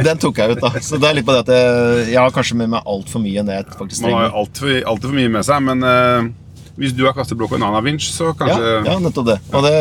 Den 0.00 0.22
tok 0.22 0.40
jeg 0.40 0.56
ut, 0.56 0.62
da. 0.64 0.72
Så 0.82 0.98
det 0.98 1.10
er 1.10 1.18
litt 1.20 1.28
på 1.28 1.36
det 1.36 1.44
at 1.44 1.52
jeg, 1.52 2.06
jeg 2.14 2.18
har 2.18 2.34
kanskje 2.34 2.58
med 2.58 2.72
meg 2.72 2.88
altfor 2.96 3.22
mye 3.22 3.44
enn 3.44 3.52
det 3.52 3.60
jeg 3.60 3.68
faktisk 3.76 4.00
trenger. 4.00 4.16
Man 4.16 4.24
har 4.24 4.32
jo 4.32 4.40
altfor 4.42 4.72
alt 4.90 5.06
for 5.06 5.18
mye 5.20 5.34
med 5.36 5.46
seg, 5.46 5.62
men 5.68 5.86
eh, 5.86 6.32
hvis 6.76 6.92
du 6.96 7.04
har 7.06 7.14
kasteblokk 7.14 7.52
og 7.54 7.60
en 7.60 7.66
annen 7.68 7.84
vinsj, 7.86 8.08
så 8.16 8.32
kanskje 8.34 8.72
ja, 8.88 8.98
nettopp 8.98 9.26
det. 9.28 9.38
Og 9.54 9.62
det, 9.62 9.74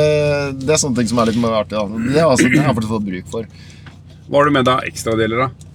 det 0.62 0.74
er 0.76 0.82
sånne 0.82 1.00
ting 1.00 1.10
som 1.10 1.20
er 1.24 1.32
litt 1.32 1.46
artig. 1.50 1.74
Da. 1.78 1.86
Det, 2.14 2.22
altså, 2.22 2.48
har 2.52 2.60
jeg 2.68 2.76
faktisk 2.78 2.94
fått 2.94 3.08
bruk 3.08 3.30
for. 3.34 3.48
Hva 4.30 4.40
har 4.40 4.46
du 4.50 4.54
med 4.56 4.66
deg 4.70 4.90
ekstradeler, 4.92 5.46
da? 5.46 5.70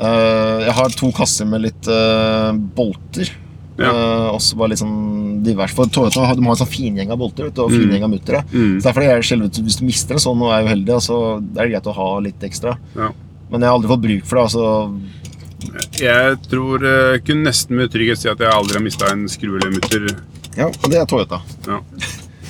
Uh, 0.00 0.62
jeg 0.64 0.74
har 0.78 0.94
to 0.96 1.10
kasser 1.12 1.44
med 1.50 1.60
litt 1.66 1.88
uh, 1.90 2.52
bolter. 2.54 3.28
Ja. 3.80 3.90
Uh, 3.90 4.28
også 4.36 4.56
bare 4.60 4.72
litt 4.72 4.80
sånn 4.80 5.42
divers. 5.44 5.74
For 5.76 5.88
Toyota 5.92 6.22
har- 6.28 6.36
de 6.38 6.44
har 6.46 6.54
en 6.54 6.60
sånn 6.62 6.70
fingjeng 6.70 7.10
av 7.12 7.18
bolter 7.20 7.48
vet 7.48 7.58
og 7.60 7.70
Mm. 7.70 7.76
fingjeng 7.82 8.04
av 8.06 8.10
muttere. 8.14 8.40
Mm. 8.52 8.78
Så 8.80 8.86
derfor 8.88 9.02
er 9.04 9.16
det 9.20 9.26
skjelvet 9.28 9.60
hvis 9.64 9.78
du 9.80 9.84
mister 9.88 10.14
en 10.16 10.24
sånn 10.24 10.42
og 10.46 10.52
er 10.52 10.68
uheldig, 10.68 11.00
så 11.04 11.18
er 11.40 11.64
det 11.66 11.70
greit 11.74 11.90
å 11.90 11.94
ha 11.96 12.08
litt 12.20 12.40
ekstra. 12.48 12.76
Ja. 12.96 13.10
Men 13.50 13.60
jeg 13.60 13.68
har 13.68 13.76
aldri 13.78 13.90
fått 13.90 14.04
bruk 14.06 14.24
for 14.30 14.36
det. 14.36 14.44
altså 14.46 15.00
Jeg 16.00 16.36
tror 16.48 16.80
jeg 16.86 17.24
kunne 17.26 17.44
nesten 17.50 17.76
med 17.76 17.90
trygghet 17.92 18.16
si 18.22 18.28
at 18.30 18.38
jeg 18.40 18.48
aldri 18.52 18.78
har 18.78 18.84
mista 18.84 19.10
en 19.12 19.26
skru 19.28 19.56
eller 19.58 19.70
mutter. 19.74 20.06
Ja, 20.58 20.66
og 20.70 20.86
det 20.90 20.98
er 21.00 21.06
Toyota. 21.10 21.40
Ja. 21.68 21.78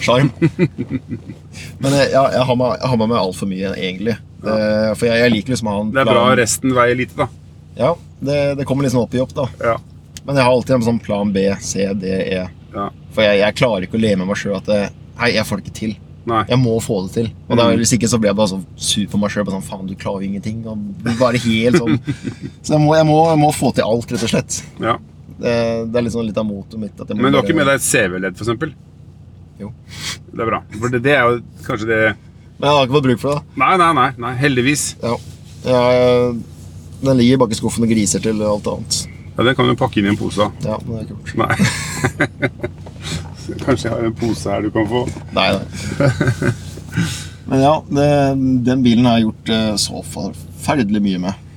Shime. 0.01 0.31
Men 1.79 1.93
jeg, 1.93 2.07
jeg, 2.13 2.33
jeg, 2.33 2.45
har 2.49 2.57
med, 2.57 2.77
jeg 2.81 2.89
har 2.89 2.97
med 3.03 3.11
meg 3.11 3.19
altfor 3.21 3.51
mye, 3.51 3.73
egentlig. 3.77 4.15
Eh, 4.41 4.91
for 4.97 5.05
jeg, 5.11 5.21
jeg 5.25 5.35
liker 5.35 5.55
liksom 5.55 5.69
å 5.69 5.75
ha 5.75 5.83
en 5.85 5.91
plan. 5.93 5.99
Det 5.99 6.05
er 6.07 6.13
bra 6.15 6.37
resten 6.41 6.75
veier 6.77 6.97
lite, 6.97 7.17
da. 7.19 7.27
Ja, 7.81 7.91
det, 8.25 8.39
det 8.61 8.67
kommer 8.69 8.87
liksom 8.87 9.03
opp 9.05 9.15
i 9.17 9.21
opp, 9.23 9.35
da. 9.37 9.47
Ja. 9.61 9.77
Men 10.25 10.37
jeg 10.41 10.45
har 10.47 10.53
alltid 10.55 10.77
en 10.79 10.87
sånn 10.89 11.01
plan 11.05 11.33
B, 11.35 11.45
C, 11.65 11.85
D, 12.01 12.15
E. 12.25 12.47
ja. 12.75 12.87
For 13.13 13.27
jeg, 13.27 13.41
jeg 13.43 13.57
klarer 13.59 13.85
ikke 13.87 13.99
å 13.99 14.03
le 14.05 14.15
med 14.21 14.29
meg 14.31 14.39
sjøl 14.41 14.57
at 14.61 14.69
det, 14.71 14.81
Nei, 15.21 15.35
jeg 15.35 15.45
får 15.45 15.59
det 15.61 15.67
ikke 15.67 15.77
til. 15.77 15.91
Nei. 16.31 16.39
Jeg 16.49 16.59
må 16.63 16.75
få 16.81 17.03
det 17.05 17.11
til. 17.19 17.27
Og 17.49 17.59
da, 17.59 17.67
Mm. 17.71 17.81
Hvis 17.83 17.93
ikke 17.97 18.09
så 18.09 18.17
blir 18.21 18.31
jeg 18.31 18.37
bare 18.39 18.49
så 18.55 18.59
sur 18.81 19.07
på 19.13 19.19
meg 19.21 19.33
sjøl. 19.35 19.45
Sånn, 19.53 19.65
faen, 19.67 19.89
du 19.89 19.93
klarer 20.01 20.23
jo 20.25 20.29
ingenting. 20.31 20.63
Og 20.65 21.11
bare 21.21 21.41
helt 21.43 21.77
sånn. 21.81 21.99
Så 22.65 22.73
jeg 22.77 22.81
må, 22.81 22.95
jeg, 22.97 23.05
må, 23.09 23.19
jeg 23.29 23.41
må 23.43 23.51
få 23.53 23.73
til 23.77 23.85
alt, 23.85 24.13
rett 24.15 24.25
og 24.25 24.33
slett. 24.33 24.57
Ja. 24.81 24.95
Det, 25.41 25.53
det 25.91 26.01
er 26.01 26.05
liksom 26.07 26.27
litt 26.27 26.39
av 26.41 26.47
motet 26.49 26.81
mitt. 26.81 26.97
At 27.01 27.09
jeg 27.09 27.17
må 27.17 27.25
Men 27.25 27.33
du 27.35 27.41
har 27.41 27.47
ikke 27.47 27.59
med 27.59 27.71
deg 27.71 27.85
CV-ledd, 27.85 28.37
eksempel? 28.37 28.75
Jo. 29.61 29.73
Det 30.31 30.41
er 30.45 30.51
bra. 30.53 30.61
For 30.77 30.93
det, 30.93 31.03
det 31.05 31.15
er 31.17 31.27
jo 31.29 31.41
kanskje 31.67 31.89
det 31.91 32.01
Men 32.11 32.67
jeg 32.69 32.77
har 32.77 32.87
ikke 32.87 32.97
fått 32.99 33.09
bruk 33.09 33.23
for 33.23 33.39
det. 33.39 33.59
Nei, 33.63 33.73
nei, 33.81 33.91
nei. 33.97 34.09
nei 34.25 34.35
heldigvis. 34.41 34.85
Ja. 35.03 35.15
Jeg, 35.65 36.37
den 37.01 37.21
ligger 37.21 37.41
bak 37.43 37.53
i 37.53 37.59
skuffen 37.59 37.85
og 37.87 37.93
griser 37.93 38.23
til 38.25 38.41
alt 38.45 38.69
annet. 38.69 39.01
Ja, 39.37 39.45
Den 39.47 39.57
kan 39.57 39.69
du 39.71 39.77
pakke 39.81 40.01
inn 40.01 40.11
i 40.11 40.13
en 40.13 40.21
pose. 40.21 40.45
da. 40.45 40.75
Ja, 40.75 40.79
men 40.85 40.99
det 40.99 41.03
er 41.03 41.09
kult. 41.15 41.33
Nei. 41.41 42.61
Kanskje 43.65 43.89
jeg 43.89 43.95
har 43.97 44.05
en 44.07 44.17
pose 44.21 44.53
her 44.53 44.63
du 44.63 44.71
kan 44.75 44.87
få. 44.89 45.07
Nei, 45.37 45.49
nei. 45.57 46.53
Men 47.51 47.63
ja, 47.65 47.73
det, 47.91 48.09
den 48.67 48.83
bilen 48.85 49.07
har 49.09 49.17
jeg 49.19 49.25
gjort 49.25 49.51
eh, 49.51 49.71
så 49.83 50.03
forferdelig 50.07 51.01
mye 51.03 51.23
med. 51.25 51.49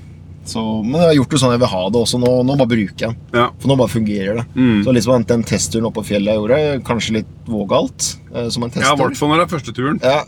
Så, 0.46 0.60
men 0.84 0.98
jeg 1.00 1.08
har 1.08 1.14
gjort 1.22 1.32
det 1.32 1.40
sånn 1.40 1.54
jeg 1.56 1.62
vil 1.62 1.70
ha 1.72 1.82
det 1.94 2.00
også. 2.04 2.20
Nå, 2.20 2.30
nå 2.44 2.56
bare 2.60 2.68
bruker 2.74 3.06
jeg 3.06 3.14
den. 3.14 3.16
Ja. 3.40 3.46
For 3.62 3.72
nå 3.72 3.78
bare 3.80 3.94
fungerer 3.94 4.40
det. 4.42 4.46
Mm. 4.60 4.82
Så 4.84 4.94
liksom 4.98 5.26
den 5.30 5.44
testturen 5.48 5.88
oppe 5.88 6.02
på 6.02 6.10
fjellet 6.12 6.34
jeg 6.34 6.42
gjorde, 6.42 6.60
kanskje 6.90 7.16
litt 7.22 7.32
vågalt. 7.48 8.10
eh, 8.34 8.50
som 8.52 8.64
en 8.66 8.70
Ja, 8.70 8.76
i 8.76 8.84
testtur. 8.84 9.04
hvert 9.06 9.18
fall 9.22 9.30
når 9.32 9.40
det 9.40 9.46
er 9.48 9.54
første 9.56 9.76
turen. 9.78 10.00
Ja. 10.04 10.24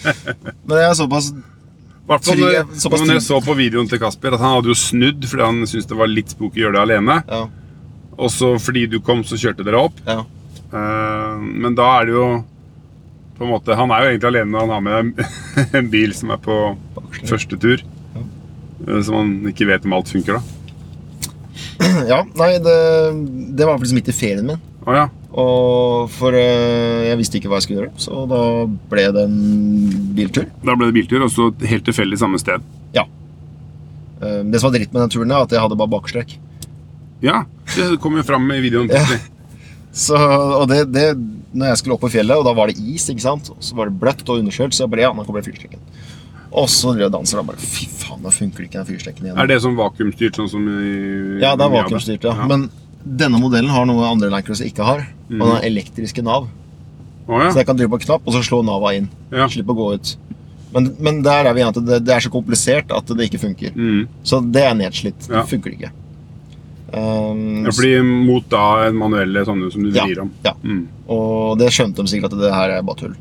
men 0.66 0.76
jeg 0.80 0.88
er 0.90 0.96
såpass 1.02 1.30
hvert 2.10 2.24
fall 2.26 2.40
når, 2.40 2.54
Trygg- 2.74 3.04
når 3.06 3.12
jeg 3.14 3.22
så 3.28 3.40
på 3.44 3.54
videoen 3.54 3.88
til 3.90 4.00
Kasper 4.02 4.34
at 4.34 4.40
han 4.42 4.56
hadde 4.56 4.72
jo 4.72 4.78
snudd 4.80 5.26
fordi 5.30 5.44
han 5.46 5.60
syntes 5.68 5.86
det 5.92 5.98
var 6.00 6.08
litt 6.10 6.32
spooky 6.32 6.62
å 6.62 6.64
gjøre 6.66 6.78
det 6.80 6.84
alene. 6.88 7.20
Ja. 7.28 7.42
Og 8.20 8.32
så 8.34 8.54
fordi 8.60 8.86
du 8.90 8.98
kom, 9.04 9.20
så 9.24 9.36
kjørte 9.38 9.64
dere 9.68 9.84
opp. 9.90 10.00
ja. 10.08 10.22
Uh, 10.70 11.34
men 11.42 11.74
da 11.74 11.86
er 11.98 12.04
det 12.06 12.12
jo 12.14 12.26
på 13.34 13.42
en 13.42 13.48
måte, 13.50 13.74
Han 13.74 13.90
er 13.90 14.04
jo 14.04 14.10
egentlig 14.12 14.28
alene 14.28 14.50
når 14.52 14.60
han 14.60 14.70
har 14.70 14.82
med 14.84 14.98
en, 15.00 15.70
en 15.80 15.88
bil 15.90 16.12
som 16.14 16.30
er 16.30 16.38
på 16.44 16.58
første 17.26 17.56
tur. 17.58 17.82
Eh, 18.86 19.10
man 19.12 19.32
ikke 19.50 19.68
vet 19.68 19.86
om 19.88 19.94
alt 19.98 20.10
funker, 20.12 20.38
da. 20.40 20.42
ja, 22.12 22.20
nei, 22.38 22.50
det, 22.62 22.76
det 23.56 23.66
var 23.68 23.80
liksom 23.80 23.98
midt 24.00 24.10
i 24.12 24.16
ferien 24.16 24.46
min. 24.46 24.60
Oh, 24.86 24.94
ja. 24.96 25.06
Og 25.30 26.10
for 26.10 26.34
eh, 26.34 27.06
jeg 27.10 27.18
visste 27.20 27.38
ikke 27.38 27.50
hva 27.52 27.60
jeg 27.60 27.68
skulle 27.68 27.82
gjøre, 27.84 27.94
så 28.02 28.24
da 28.30 28.42
ble 28.90 29.06
det 29.14 29.24
en 29.28 29.40
biltur. 30.16 30.48
Da 30.64 30.74
ble 30.76 30.88
det 30.90 30.96
biltur, 30.96 31.24
og 31.26 31.32
så 31.32 31.50
helt 31.70 31.86
tilfeldig 31.86 32.18
samme 32.20 32.40
sted. 32.42 32.64
Ja. 32.96 33.04
Eh, 34.20 34.40
Det 34.50 34.60
som 34.60 34.70
var 34.70 34.78
dritt 34.78 34.94
med 34.94 35.04
den 35.04 35.12
turen, 35.14 35.30
er 35.34 35.44
at 35.44 35.52
jeg 35.54 35.62
hadde 35.62 35.78
bare 35.78 35.92
bakstrekk. 35.98 36.38
Ja, 37.20 37.42
det 37.76 37.98
kom 38.00 38.16
jo 38.16 38.24
fram 38.24 38.48
i 38.54 38.62
videoen. 38.64 38.88
Ja. 38.88 39.04
plutselig. 39.04 39.36
Så, 39.92 40.16
og 40.16 40.68
det, 40.70 40.84
det, 40.94 41.04
når 41.52 41.72
jeg 41.72 41.80
skulle 41.80 41.96
opp 41.96 42.04
på 42.06 42.12
fjellet, 42.14 42.38
og 42.38 42.46
da 42.46 42.52
var 42.56 42.70
det 42.70 42.78
is, 42.78 43.08
ikke 43.10 43.24
sant? 43.24 43.50
Og 43.52 43.58
så 43.64 43.76
var 43.76 43.90
det 43.90 43.98
bløtt 44.00 44.22
og 44.30 44.38
underkjølt, 44.40 44.74
så 44.76 44.84
jeg 44.84 44.92
bare, 44.92 45.02
ja, 45.08 45.10
nå 45.14 45.24
kommer 45.26 45.42
det 45.42 45.50
fyrstrekken. 45.50 45.82
Og 46.50 46.66
så 46.72 46.92
drev 46.96 47.12
danser, 47.14 47.38
og 47.38 47.50
bare, 47.52 47.62
fy 47.62 47.86
faen, 47.86 48.20
nå 48.24 48.30
funker 48.34 48.64
ikke 48.66 48.80
den 48.80 48.88
fyrstrekken 48.88 49.28
igjen. 49.28 49.38
Er 49.38 49.46
det 49.50 49.60
sånn 49.62 49.76
vakuumstyrt, 49.78 50.38
sånn 50.40 50.48
som 50.50 50.64
i 50.66 50.94
Ja, 51.42 51.54
det 51.54 51.66
er 51.66 51.74
vakuumstyrt, 51.76 52.26
ja. 52.26 52.34
Ja. 52.34 52.48
Men 52.50 52.70
Denne 53.00 53.38
modellen 53.40 53.70
har 53.72 53.86
noe 53.88 54.04
andre 54.04 54.28
Landcruiser 54.28 54.66
ikke 54.68 54.84
har. 54.84 55.06
Og 55.30 55.38
den 55.38 55.54
har 55.54 55.62
elektriske 55.64 56.20
nav. 56.26 56.50
Oh, 57.30 57.38
ja. 57.40 57.46
Så 57.48 57.62
jeg 57.62 57.68
kan 57.70 57.78
trykke 57.78 57.94
på 57.94 58.00
en 58.00 58.02
knapp, 58.04 58.26
og 58.26 58.34
så 58.34 58.42
slå 58.44 58.58
nava 58.66 58.90
inn. 58.92 59.06
Ja. 59.32 59.46
Slippe 59.48 59.72
å 59.72 59.78
gå 59.78 59.86
ut. 59.94 60.10
Men, 60.74 60.90
men 61.00 61.22
der 61.24 61.48
er 61.48 61.56
vi 61.56 61.62
enige 61.64 61.80
at 61.80 61.86
det, 61.86 62.00
det 62.04 62.12
er 62.14 62.26
så 62.26 62.30
komplisert 62.34 62.92
at 62.94 63.08
det 63.16 63.30
ikke 63.30 63.40
funker. 63.40 63.72
Mm. 63.72 64.04
Så 64.26 64.42
det 64.44 64.66
er 64.66 64.76
nedslitt. 64.78 65.30
Det 65.30 65.46
funker 65.48 65.74
ikke. 65.78 65.92
Um, 66.90 67.64
ja. 67.64 67.72
Fordi 67.72 67.92
mot 68.02 68.46
da 68.50 68.64
en 68.88 68.98
manuelle 68.98 69.46
sånne 69.46 69.70
som 69.72 69.86
du 69.86 69.92
vrir 69.94 70.20
om. 70.26 70.30
ja. 70.44 70.54
Mm. 70.60 70.84
Og 71.10 71.56
det 71.58 71.70
skjønte 71.74 72.04
de 72.04 72.12
sikkert 72.12 72.34
at 72.36 72.42
det 72.42 72.52
her 72.54 72.76
er 72.76 72.86
bare 72.86 73.04
tull. 73.04 73.16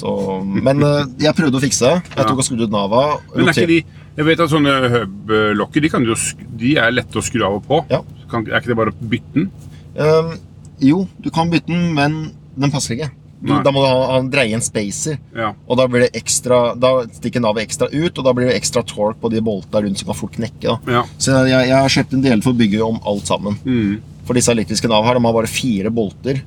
Så, 0.00 0.12
men 0.44 0.84
eh, 0.86 1.08
jeg 1.26 1.36
prøvde 1.38 1.60
å 1.60 1.62
fikse 1.62 1.86
det. 1.86 2.12
Jeg 2.16 2.28
tok 2.28 2.42
og 2.42 2.46
skrudde 2.46 2.68
ut 2.68 2.74
Nava. 2.74 3.04
Men 3.34 3.50
er 3.50 3.54
ikke 3.54 3.70
de 3.70 3.80
Jeg 4.16 4.26
vet 4.26 4.42
at 4.42 4.52
sånne 4.52 4.74
hub-lokker 4.96 5.84
de, 5.86 6.16
de 6.60 6.74
er 6.80 6.92
lette 6.96 7.20
å 7.20 7.24
skru 7.24 7.44
av 7.46 7.60
og 7.60 7.64
på. 7.68 7.82
Ja. 7.92 8.02
Kan, 8.30 8.46
er 8.48 8.60
ikke 8.60 8.72
det 8.72 8.80
bare 8.80 8.94
å 8.94 9.10
bytte 9.12 9.36
den? 9.36 9.48
Um, 9.96 10.34
jo, 10.80 11.04
du 11.20 11.30
kan 11.34 11.50
bytte 11.52 11.70
den, 11.72 11.90
men 11.96 12.20
den 12.56 12.72
passer 12.72 12.96
ikke. 12.96 13.10
Du, 13.40 13.54
da 13.64 13.72
må 13.72 13.80
du 13.80 13.86
ha, 13.88 14.00
ha 14.10 14.18
dreie 14.28 14.52
en 14.52 14.60
spacer, 14.60 15.16
Ja. 15.32 15.54
og 15.64 15.78
da 15.80 15.86
blir 15.88 16.02
det 16.04 16.10
ekstra 16.18 16.74
Da 16.76 16.90
stikker 17.08 17.40
navet 17.40 17.64
ekstra 17.64 17.86
ut, 17.88 18.18
og 18.18 18.26
da 18.26 18.34
blir 18.36 18.50
det 18.50 18.58
ekstra 18.58 18.82
torque 18.84 19.16
på 19.22 19.30
de 19.32 19.40
boltene 19.40 19.86
rundt 19.86 20.00
som 20.02 20.10
kan 20.10 20.18
fort 20.18 20.34
knekke. 20.36 20.76
Ja. 20.92 21.06
Så 21.16 21.38
jeg, 21.48 21.68
jeg 21.70 21.76
har 21.76 21.94
kjøpt 21.94 22.16
en 22.18 22.24
del 22.26 22.44
for 22.44 22.52
å 22.52 22.60
bygge 22.60 22.82
om 22.84 23.00
alt 23.08 23.30
sammen. 23.30 23.56
Mm. 23.64 23.94
For 24.28 24.36
disse 24.36 24.52
elektriske 24.52 24.90
nav 24.92 25.08
her, 25.08 25.16
de 25.16 25.24
har 25.24 25.36
bare 25.38 25.50
fire 25.50 25.92
bolter. 25.94 26.42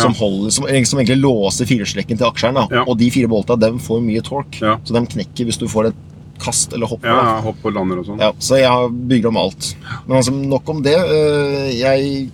Som, 0.00 0.14
holder, 0.18 0.50
som, 0.50 0.64
som 0.66 0.98
egentlig 0.98 1.20
låser 1.22 1.66
firestrekken 1.70 2.18
til 2.18 2.26
aksjeren. 2.26 2.56
Og 2.88 2.96
de 2.98 3.10
fire 3.14 3.28
bolta 3.30 3.56
får 3.56 4.00
mye 4.02 4.22
tork, 4.26 4.58
så 4.84 4.92
de 4.96 5.06
knekker 5.06 5.44
hvis 5.46 5.58
du 5.60 5.68
får 5.70 5.86
et 5.92 6.00
kast 6.42 6.72
eller 6.74 6.86
hopp. 6.90 7.04
ja, 7.06 7.14
ja 7.14 7.40
hopp 7.44 7.62
og 7.64 7.72
lander 7.76 8.00
og 8.02 8.06
sånn. 8.08 8.18
Ja, 8.18 8.32
så 8.42 8.58
jeg 8.58 8.90
bygd 9.08 9.26
om 9.30 9.36
alt. 9.38 9.74
Men 10.08 10.16
altså, 10.18 10.32
nok 10.34 10.68
om 10.68 10.82
det. 10.82 10.96
Eh, 10.98 11.70
Jeg 11.78 12.30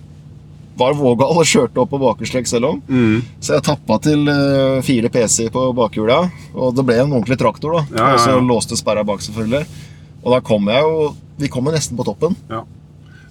var 0.81 0.95
vågal 0.97 1.37
og 1.37 1.45
kjørte 1.45 1.77
opp 1.83 1.91
på 1.93 1.99
bakerstrekk 2.01 2.47
selv 2.49 2.65
om. 2.71 2.79
Mm. 2.89 3.21
Så 3.45 3.53
jeg 3.59 3.67
tappa 3.67 3.99
til 4.01 4.25
eh, 4.33 4.81
fire 4.87 5.11
PC 5.13 5.51
på 5.53 5.67
bakhjula, 5.77 6.23
og 6.55 6.75
det 6.75 6.87
ble 6.89 6.97
en 7.03 7.13
ordentlig 7.13 7.37
traktor. 7.43 7.77
da. 7.77 7.85
Ja, 7.99 8.15
Og 8.15 8.21
så 8.25 8.39
låste 8.41 8.79
sperra 8.81 9.05
bak, 9.05 9.21
selvfølgelig. 9.21 9.67
Og 10.25 10.33
da 10.33 10.41
kom 10.41 10.69
jeg 10.69 10.83
jo 10.85 11.15
Vi 11.41 11.49
kom 11.49 11.65
jo 11.65 11.73
nesten 11.73 11.97
på 11.97 12.05
toppen. 12.05 12.35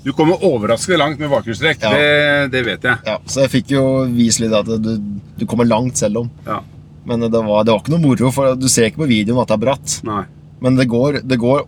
Du 0.04 0.14
kommer 0.16 0.40
overraskende 0.48 0.98
langt 1.02 1.20
med 1.20 1.30
bakhjulstrekk. 1.32 1.82
Ja. 1.84 1.90
Det, 1.92 2.52
det 2.54 2.62
vet 2.66 2.86
jeg. 2.88 3.02
Ja, 3.06 3.18
Så 3.28 3.42
jeg 3.44 3.52
fikk 3.58 3.72
jo 3.76 3.82
vist 4.16 4.40
litt 4.40 4.54
at 4.56 4.70
du, 4.80 4.94
du 5.40 5.46
kommer 5.50 5.68
langt 5.68 6.00
selv 6.00 6.22
om. 6.24 6.30
Ja. 6.48 6.62
Men 7.10 7.20
det 7.26 7.32
var, 7.34 7.66
det 7.68 7.74
var 7.74 7.82
ikke 7.82 7.92
noe 7.96 8.04
moro, 8.04 8.30
for 8.32 8.56
du 8.56 8.68
ser 8.72 8.88
ikke 8.90 9.04
på 9.04 9.10
videoen 9.12 9.42
at 9.44 9.52
det 9.52 9.58
er 9.58 9.64
bratt. 9.66 9.98
Nei. 10.08 10.24
Men 10.64 10.76
det 10.80 10.86
går, 10.92 11.20
det 11.28 11.40
går 11.42 11.66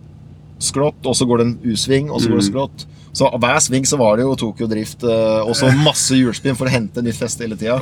skrått, 0.61 0.99
og 1.09 1.15
så 1.17 1.25
går 1.27 1.41
det 1.41 1.45
en 1.49 1.53
U-sving, 1.73 2.09
og 2.11 2.21
så 2.21 2.29
går 2.31 2.39
det 2.39 2.47
Mm. 2.47 2.51
skrått. 2.53 2.85
Så 3.11 3.27
hver 3.43 3.57
sving 3.59 3.83
så 3.89 3.97
var 3.99 4.15
det 4.15 4.23
jo 4.23 4.35
Tokyo 4.39 4.67
Drift, 4.71 5.03
eh, 5.03 5.41
og 5.43 5.51
så 5.57 5.67
masse 5.87 6.15
hjulspinn 6.15 6.55
for 6.55 6.69
å 6.69 6.71
hente 6.71 7.01
nytt 7.03 7.17
feste 7.19 7.43
hele 7.43 7.57
tida. 7.59 7.79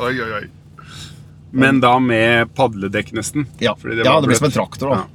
Men 1.51 1.79
da 1.81 1.95
med 1.99 2.51
padledekk, 2.57 3.11
nesten. 3.17 3.45
Ja, 3.61 3.73
det, 3.81 4.03
ja, 4.05 4.19
det 4.21 4.29
blir 4.29 4.37
som 4.37 4.49
en 4.49 4.53
traktor. 4.53 4.89
da. 4.93 4.99
Ja. 5.03 5.07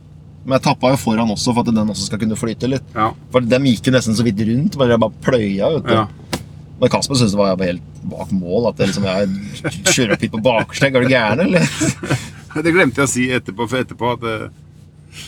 Men 0.45 0.59
jeg 0.59 0.65
tappa 0.67 0.91
jo 0.93 1.01
foran 1.01 1.31
også, 1.33 1.55
for 1.55 1.65
at 1.65 1.73
den 1.73 1.93
også 1.95 2.11
skal 2.11 2.21
kunne 2.21 2.37
flyte 2.37 2.69
litt. 2.69 2.89
Ja. 2.93 3.11
For 3.33 3.45
dem 3.49 3.69
gikk 3.71 3.89
jo 3.89 3.95
nesten 3.95 4.17
så 4.17 4.27
vidt 4.27 4.43
rundt, 4.45 4.77
bare 4.81 4.93
jeg 4.93 5.03
bare 5.05 5.23
pløya. 5.25 5.71
vet 5.77 5.89
du. 5.89 5.95
Ja. 5.97 6.41
Men 6.81 6.91
Kasper 6.93 7.17
syntes 7.17 7.33
det 7.33 7.41
var 7.41 7.63
helt 7.63 8.03
bak 8.11 8.33
mål, 8.35 8.69
at 8.73 8.83
jeg, 8.83 8.91
liksom, 8.91 9.07
jeg 9.09 9.95
kjører 9.95 10.17
opp 10.17 10.27
hit 10.27 10.35
på 10.35 10.43
bakerstrekk. 10.45 10.99
Er 10.99 11.07
du 11.07 11.15
gæren, 11.15 11.45
eller? 11.47 11.71
Det 12.65 12.71
glemte 12.71 13.01
jeg 13.03 13.09
å 13.09 13.11
si 13.11 13.25
etterpå, 13.35 13.67
for 13.67 13.81
etterpå 13.81 14.11
at 14.15 14.27
eh, 14.31 15.23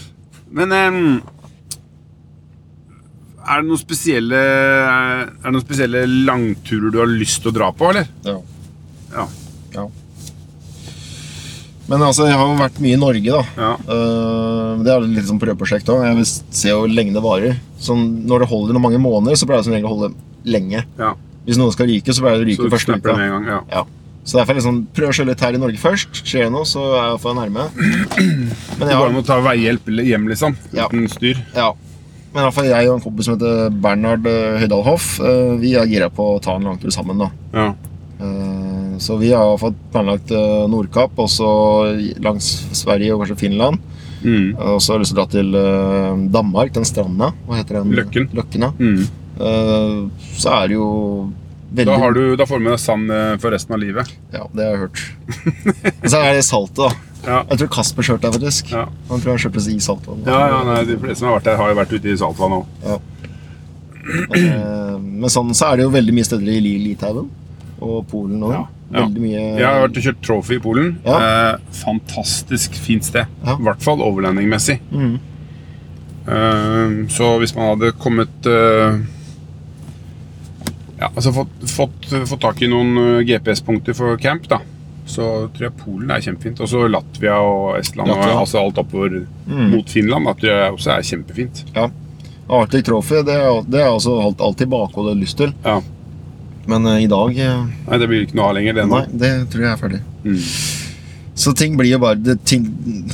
Men 0.54 0.70
um, 0.70 0.98
er 3.42 3.64
det 3.66 3.78
spesielle 3.80 4.38
Er 4.38 5.24
det 5.42 5.50
noen 5.56 5.64
spesielle 5.64 6.04
langturer 6.28 6.94
du 6.94 7.00
har 7.02 7.10
lyst 7.10 7.42
til 7.42 7.50
å 7.50 7.56
dra 7.56 7.72
på, 7.74 7.88
eller? 7.90 8.06
Ja. 8.26 8.36
Ja. 9.16 9.26
ja. 9.74 9.88
Men 11.86 12.02
altså, 12.02 12.26
jeg 12.26 12.34
har 12.34 12.48
jo 12.50 12.56
vært 12.58 12.80
mye 12.82 12.96
i 12.96 12.98
Norge, 12.98 13.30
da. 13.30 13.42
Ja. 13.62 13.72
Eh, 13.94 14.70
det 14.82 14.90
er 14.94 15.04
litt 15.06 15.28
sånn 15.28 15.38
prøveprosjekt 15.42 15.90
òg. 15.94 16.02
Jeg 16.08 16.16
vil 16.18 16.26
se 16.30 16.72
hvor 16.74 16.90
lenge 16.90 17.14
det 17.14 17.22
varer. 17.22 17.60
Sånn, 17.82 18.02
når 18.26 18.42
det 18.42 18.48
holder 18.50 18.74
noen 18.74 18.86
mange 18.88 18.98
måneder, 19.02 19.38
så 19.38 19.46
pleier 19.46 19.62
det 19.62 19.68
som 19.68 19.76
regel 19.76 19.86
å 19.90 19.94
holde 19.94 20.14
lenge. 20.44 20.84
ja. 20.98 21.14
Hvis 21.46 21.60
noen 21.60 21.70
skal 21.70 21.86
ryke, 21.86 22.10
så 22.10 22.24
pleier 22.24 22.40
det 22.40 22.42
å 22.42 22.48
ryke 22.48 22.70
første 22.72 22.96
uka. 22.98 23.12
Ja. 23.22 23.60
Ja. 23.70 23.82
Så 24.26 24.40
derfor 24.40 24.56
liksom, 24.58 24.80
prøv 24.90 25.12
å 25.12 25.14
kjøre 25.14 25.28
litt 25.30 25.42
her 25.46 25.54
i 25.54 25.60
Norge 25.62 25.78
først. 25.78 26.24
Skjer 26.26 26.48
det 26.48 26.52
noe, 26.56 26.66
så 26.66 26.80
er 26.88 26.96
jeg 26.96 27.10
iallfall 27.12 27.36
nærme. 27.38 27.66
Men 27.78 28.82
Det 28.82 28.88
jeg 28.90 28.98
har, 28.98 29.14
å 29.14 29.22
ta 29.28 29.36
veihjelp 29.44 29.86
hjem, 30.02 30.24
liksom. 30.32 30.56
Uten 30.74 31.04
styr. 31.12 31.38
ja. 31.54 31.68
Men 32.34 32.42
i 32.42 32.48
hvert 32.50 32.56
fall 32.58 32.66
jeg 32.68 32.88
og 32.90 32.96
en 32.98 33.04
kompis 33.06 33.28
som 33.30 33.36
heter 33.38 33.70
Bernhard 33.80 34.26
eh, 34.28 34.58
Høydal 34.60 34.82
Hoff, 34.84 35.06
eh, 35.24 35.54
vi 35.62 35.70
er 35.78 35.86
gira 35.88 36.10
på 36.12 36.26
å 36.34 36.40
ta 36.42 36.56
en 36.58 36.66
langtur 36.68 36.90
sammen. 36.92 37.22
da. 37.22 37.30
Ja. 37.54 37.68
Eh, 38.18 38.65
Så 39.02 39.16
vi 39.20 39.32
har 39.32 39.58
fått 39.60 39.76
planlagt 39.92 40.30
eh, 40.34 40.66
Nordkapp, 40.72 41.16
og 41.22 41.28
så 41.32 41.48
langs 42.22 42.48
Sverige 42.76 43.14
og 43.14 43.22
kanskje 43.24 43.38
Finland. 43.46 43.80
Mm. 44.24 44.54
Og 44.56 44.80
så 44.82 44.92
har 44.92 44.98
jeg 44.98 45.04
lyst 45.04 45.12
til 45.14 45.16
å 45.16 45.22
dra 45.22 45.26
til 45.36 45.56
eh, 45.60 46.22
Danmark, 46.34 46.72
den 46.74 46.86
stranda. 46.88 47.32
Hva 47.46 47.58
heter 47.60 47.80
den? 47.80 47.94
Løkken. 47.98 48.28
Løkken, 48.36 48.68
ja. 48.68 48.72
Mm. 48.78 49.02
Eh, 49.36 50.30
Så 50.40 50.52
er 50.56 50.70
det 50.72 50.78
jo 50.78 50.88
veldig 51.76 51.90
Da, 51.92 51.98
har 52.00 52.14
du, 52.16 52.22
da 52.40 52.46
får 52.48 52.58
du 52.62 52.64
med 52.64 52.72
deg 52.76 52.80
sand 52.80 53.12
for 53.42 53.52
resten 53.52 53.74
av 53.76 53.82
livet. 53.82 54.14
Ja, 54.32 54.46
det 54.54 54.64
har 54.64 54.72
jeg 54.72 54.84
hørt. 54.86 55.02
Og 56.00 56.08
så 56.12 56.22
er 56.22 56.38
det 56.38 56.46
saltet, 56.48 56.86
da. 56.86 56.92
Ja. 57.26 57.40
Jeg 57.50 57.58
tror 57.58 57.70
Kasper 57.74 58.04
kjørte 58.06 58.28
der, 58.28 58.34
faktisk. 58.36 58.68
Ja. 58.70 58.84
Han 59.08 59.18
tror 59.18 59.32
han 59.32 59.40
kjørte 59.42 59.62
i 59.72 59.80
saltvann. 59.82 60.20
Ja, 60.28 60.36
ja, 60.52 60.58
nei, 60.68 60.76
De 60.86 60.94
fleste 61.02 61.18
som 61.24 61.32
har 61.32 61.40
vært 61.40 61.48
der, 61.48 61.56
har 61.58 61.72
jo 61.72 61.78
vært 61.80 61.94
ute 61.96 62.12
i 62.12 62.18
saltvann 62.20 62.52
òg. 62.60 62.68
Men, 64.06 64.36
eh, 64.38 64.92
men 65.02 65.32
sånn 65.32 65.50
så 65.58 65.72
er 65.72 65.80
det 65.80 65.86
jo 65.88 65.94
veldig 65.96 66.14
mye 66.14 66.26
steder 66.28 66.52
i 66.54 66.76
Litauen 66.84 67.26
og 67.82 67.96
Polen 68.12 68.44
òg. 68.46 68.52
Veldig 68.86 69.22
mye 69.22 69.40
Jeg 69.58 69.66
har 69.66 69.80
vært 69.82 69.98
og 69.98 70.04
kjørt 70.06 70.20
Trophy 70.22 70.58
i 70.58 70.62
Polen. 70.62 70.92
Eh, 71.02 71.56
fantastisk 71.80 72.76
fint 72.78 73.06
sted. 73.06 73.32
I 73.42 73.56
hvert 73.66 73.82
fall 73.82 74.04
overlandingmessig. 74.04 74.78
Mm. 74.92 75.16
Eh, 76.26 76.94
så 77.12 77.32
hvis 77.42 77.54
man 77.54 77.74
hadde 77.74 77.92
kommet 78.02 78.48
eh, 78.50 78.96
Ja, 80.98 81.10
altså 81.12 81.30
fått, 81.36 81.60
fått, 81.70 82.08
fått 82.26 82.42
tak 82.42 82.62
i 82.66 82.70
noen 82.70 82.96
eh, 82.98 83.20
GPS-punkter 83.28 83.94
for 83.94 84.18
camp, 84.18 84.48
da. 84.50 84.62
Så 85.06 85.26
tror 85.54 85.68
jeg 85.68 85.76
Polen 85.78 86.10
er 86.10 86.24
kjempefint. 86.24 86.62
Og 86.64 86.70
så 86.70 86.86
Latvia 86.90 87.36
og 87.38 87.76
Estland. 87.78 88.10
Latvia. 88.10 88.32
Og, 88.32 88.40
altså 88.42 88.62
alt 88.62 88.80
oppover 88.82 89.20
mm. 89.46 89.68
mot 89.70 89.90
Finland. 89.90 90.30
At 90.30 90.42
det 90.42 90.56
også 90.72 90.96
er 90.96 91.06
kjempefint. 91.06 91.62
Ja. 91.76 91.90
Arctic 92.46 92.86
Trophy 92.86 93.22
det 93.26 93.34
er, 93.34 93.60
det 93.66 93.80
er 93.82 93.90
altså 93.90 94.16
alt, 94.22 94.42
alltid 94.42 94.70
bakhodet 94.70 95.16
lyst 95.18 95.38
til. 95.38 95.54
Ja. 95.66 95.80
Men 96.66 96.86
eh, 96.90 97.04
i 97.04 97.08
dag 97.10 97.38
eh, 97.38 97.62
Nei, 97.86 97.98
det 98.02 98.08
blir 98.10 98.26
ikke 98.26 98.36
noe 98.38 98.50
av 98.50 98.56
lenger. 98.58 98.76
Det 98.80 98.84
nå. 98.90 98.98
Nei, 98.98 99.20
det 99.22 99.30
tror 99.52 99.64
jeg 99.66 99.72
er 99.72 99.80
ferdig. 99.80 100.02
Mm. 100.26 100.42
Så 101.36 101.52
ting 101.52 101.74
blir 101.76 101.90
jo 101.92 101.98
bare 102.00 102.16
det, 102.16 102.38
Ting 102.48 102.64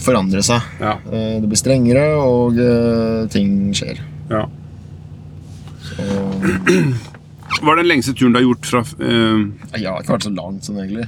forandrer 0.00 0.44
seg. 0.46 0.66
Ja. 0.80 0.96
Eh, 1.10 1.38
Det 1.42 1.48
blir 1.50 1.60
strengere, 1.60 2.04
og 2.22 2.60
eh, 2.62 3.22
ting 3.32 3.72
skjer. 3.76 4.02
ja. 4.32 4.44
Så. 5.82 6.04
Hva 7.62 7.74
er 7.74 7.82
den 7.82 7.88
lengste 7.90 8.14
turen 8.16 8.32
du 8.32 8.38
har 8.38 8.46
gjort 8.46 8.64
fra 8.64 8.80
uh... 8.80 9.42
jeg 9.76 9.84
har 9.84 10.00
ikke 10.00 10.14
vært 10.14 10.24
så 10.24 10.30
langt 10.32 10.64
sånn, 10.64 10.78
egentlig. 10.80 11.04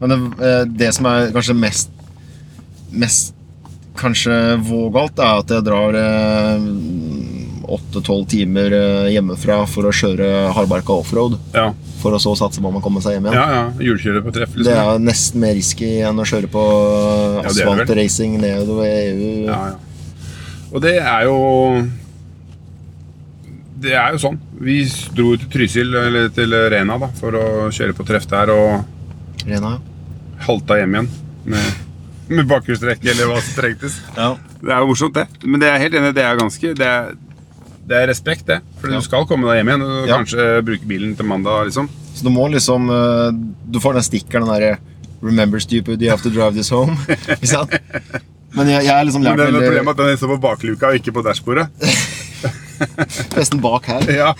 Men 0.00 0.10
det, 0.10 0.16
eh, 0.48 0.62
det 0.80 0.88
som 0.96 1.06
er 1.06 1.30
kanskje 1.36 1.54
mest 1.60 1.92
Mest 2.90 3.36
kanskje 4.00 4.34
vågalt, 4.66 5.20
er 5.22 5.42
at 5.44 5.52
jeg 5.54 5.62
drar 5.68 5.94
åtte-tolv 7.76 8.26
timer 8.30 8.72
eh, 8.74 9.10
hjemmefra 9.14 9.60
for 9.70 9.86
å 9.88 9.92
kjøre 9.94 10.28
hardbarka 10.56 10.96
offroad. 11.02 11.36
Ja, 11.54 11.68
For 12.00 12.16
å 12.16 12.20
så 12.22 12.32
satse 12.38 12.62
på 12.62 12.68
om 12.70 12.78
å 12.80 12.82
komme 12.84 13.02
seg 13.04 13.16
hjem 13.18 13.28
igjen. 13.28 13.36
ja, 13.38 13.46
ja. 13.58 13.64
Hjulkjører 13.90 14.24
på 14.26 14.32
treff, 14.34 14.54
Liksom. 14.56 14.66
Det 14.66 14.76
er 14.82 15.02
nesten 15.04 15.40
mer 15.44 15.54
risky 15.58 15.90
enn 16.08 16.18
å 16.22 16.26
kjøre 16.26 16.50
på 16.50 16.64
Ja, 16.66 17.46
asfaltracing 17.50 18.38
nedover 18.42 18.88
EU. 18.90 19.30
Ja, 19.46 19.60
ja. 19.72 20.28
Og 20.70 20.82
det 20.84 20.96
er 21.02 21.24
jo 21.26 21.36
Det 23.80 23.94
er 23.96 24.12
jo 24.14 24.20
sånn. 24.22 24.36
Vi 24.60 24.80
dro 25.16 25.30
til 25.40 25.48
Trysil, 25.52 25.94
eller 25.96 26.28
til 26.36 26.52
Rena, 26.72 26.98
da, 27.00 27.08
for 27.16 27.36
å 27.38 27.44
kjøre 27.72 27.94
på 27.96 28.04
treff 28.08 28.26
der, 28.28 28.50
og 28.52 29.46
Rena, 29.48 29.70
ja. 29.78 30.44
halta 30.44 30.76
hjem 30.76 30.98
igjen 30.98 31.08
med, 31.48 31.78
med 32.28 32.48
bakhjulstrekk, 32.50 33.06
eller 33.14 33.30
hva 33.30 33.38
som 33.40 33.56
trengtes. 33.56 33.96
ja. 34.18 34.34
Det 34.60 34.68
er 34.76 34.82
jo 34.84 34.90
morsomt, 34.90 35.16
det. 35.16 35.24
Men 35.48 35.62
det 35.62 35.70
er 35.70 35.78
helt 35.80 35.94
enig, 35.96 36.10
det 36.18 36.20
er 36.28 36.36
ganske 36.36 36.74
Det 36.76 36.84
er, 36.84 37.14
det 37.90 37.98
er 37.98 38.06
respekt, 38.10 38.46
det. 38.46 38.60
For 38.80 38.88
Ja. 38.90 39.00
du 39.00 39.04
skal 39.04 39.26
komme 39.26 39.48
deg 39.50 39.60
hjem 39.60 39.72
igjen, 39.72 39.82
og 39.82 40.08
kanskje 40.08 40.48
bruke 40.66 40.86
bilen 40.88 41.16
til 41.18 41.26
mandag, 41.26 41.66
liksom. 41.68 41.88
Så 42.14 42.22
du 42.26 42.30
må 42.34 42.46
liksom 42.52 42.88
eh, 42.90 43.30
Du 43.70 43.78
får 43.82 43.94
den 43.98 44.06
stikkeren, 44.06 44.46
den 44.46 44.54
derre 44.54 44.78
Remember 45.22 45.60
stupid, 45.60 46.00
you 46.00 46.08
have 46.10 46.22
to 46.24 46.30
drive 46.32 46.54
this 46.56 46.70
home. 46.72 46.94
Ikke 47.36 47.50
sant? 47.50 47.74
Men 48.56 48.70
jeg, 48.72 48.86
jeg 48.86 48.94
er 48.94 49.04
liksom 49.04 49.22
Men 49.22 49.36
lært 49.36 49.50
det 49.52 49.60
er 49.60 49.66
problemet 49.68 49.90
at 49.92 50.06
den 50.06 50.16
står 50.18 50.30
på 50.32 50.38
bakluka 50.42 50.88
og 50.88 50.96
ikke 50.98 51.12
på 51.18 51.22
dashbordet. 51.26 51.66
Nesten 53.36 53.60
bak 53.60 53.84
her. 53.90 54.06
Ja. 54.10 54.30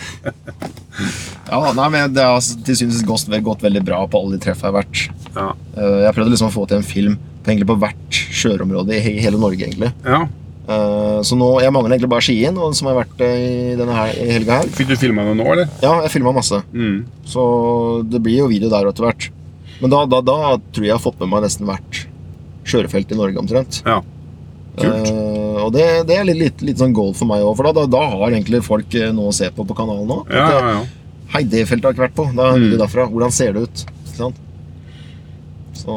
Ja, 1.51 1.73
nei, 1.77 1.89
men 1.93 2.15
Det 2.17 2.25
har 2.25 2.41
til 2.65 2.79
synes 2.79 3.03
gått, 3.07 3.29
gått 3.45 3.63
veldig 3.67 3.83
bra 3.87 4.01
på 4.11 4.21
alle 4.23 4.39
de 4.39 4.43
treffene 4.47 4.71
jeg 4.71 4.73
har 4.73 4.79
vært. 4.81 5.03
Ja. 5.37 5.47
Eh, 5.77 5.99
Jeg 6.07 6.15
prøvde 6.17 6.33
liksom 6.33 6.49
å 6.51 6.55
få 6.55 6.65
til 6.71 6.81
en 6.81 6.87
film 6.87 7.19
på, 7.21 7.51
egentlig 7.53 7.69
på 7.71 7.79
hvert 7.81 8.21
sjøområde 8.41 8.97
i 8.97 9.19
hele 9.21 9.39
Norge. 9.41 9.69
egentlig 9.69 9.93
ja. 10.05 10.23
Eh, 10.71 11.21
så 11.27 11.35
nå, 11.39 11.49
Jeg 11.65 11.73
mangler 11.75 11.97
egentlig 11.97 12.11
bare 12.13 12.23
Skien, 12.23 12.59
og 12.63 12.75
som 12.79 12.87
har 12.91 13.01
vært 13.01 13.23
eh, 13.27 13.73
i 13.73 13.77
denne 13.79 13.97
her, 13.97 14.13
i 14.15 14.29
helga 14.37 14.61
her. 14.61 14.69
Fikk 14.77 14.93
du 14.93 14.97
filma 15.01 15.25
noe 15.27 15.35
nå, 15.39 15.47
eller? 15.57 15.69
Ja, 15.83 15.97
jeg 16.05 16.13
filma 16.15 16.33
masse, 16.37 16.63
Mm. 16.73 17.01
så 17.27 17.43
det 18.09 18.21
blir 18.23 18.39
jo 18.45 18.51
video 18.53 18.71
der 18.71 18.87
etter 18.91 19.09
hvert. 19.09 19.31
Men 19.81 19.91
da, 19.91 20.05
da, 20.07 20.21
da 20.21 20.37
tror 20.71 20.85
jeg 20.85 20.91
jeg 20.93 20.97
har 20.99 21.03
fått 21.03 21.19
med 21.23 21.31
meg 21.33 21.43
nesten 21.47 21.67
hvert 21.67 22.05
kjørefelt 22.69 23.11
i 23.11 23.19
Norge 23.19 23.41
omtrent. 23.41 23.81
Ja. 23.87 23.99
Kult. 24.79 25.09
Eh, 25.11 25.59
og 25.65 25.73
det, 25.75 25.87
det 26.07 26.19
er 26.21 26.25
litt, 26.29 26.39
litt, 26.39 26.63
litt 26.63 26.79
sånn 26.79 26.95
goal 26.95 27.15
for 27.19 27.27
meg 27.27 27.43
òg, 27.43 27.57
for 27.59 27.67
da, 27.73 27.87
da, 27.91 28.05
har 28.15 28.31
egentlig 28.31 28.63
folk 28.63 28.95
noe 29.17 29.33
å 29.33 29.35
se 29.35 29.51
på 29.51 29.67
på 29.67 29.75
kanalen 29.77 30.07
nå. 30.07 30.21
Ja, 30.31 30.47
ja, 30.55 30.61
ja. 30.77 30.85
Hei, 31.35 31.43
det 31.47 31.65
feltet 31.67 31.85
har 31.87 31.93
jeg 31.93 31.99
ikke 31.99 32.07
vært 32.09 32.19
på. 32.19 32.29
Da 32.37 32.53
er 32.53 32.59
Mm. 32.59 32.79
derfra. 32.79 33.09
Hvordan 33.11 33.31
ser 33.35 33.53
det 33.55 33.63
ut? 33.67 33.83
Ikke 34.07 34.17
sant? 34.19 34.39
Så 35.75 35.97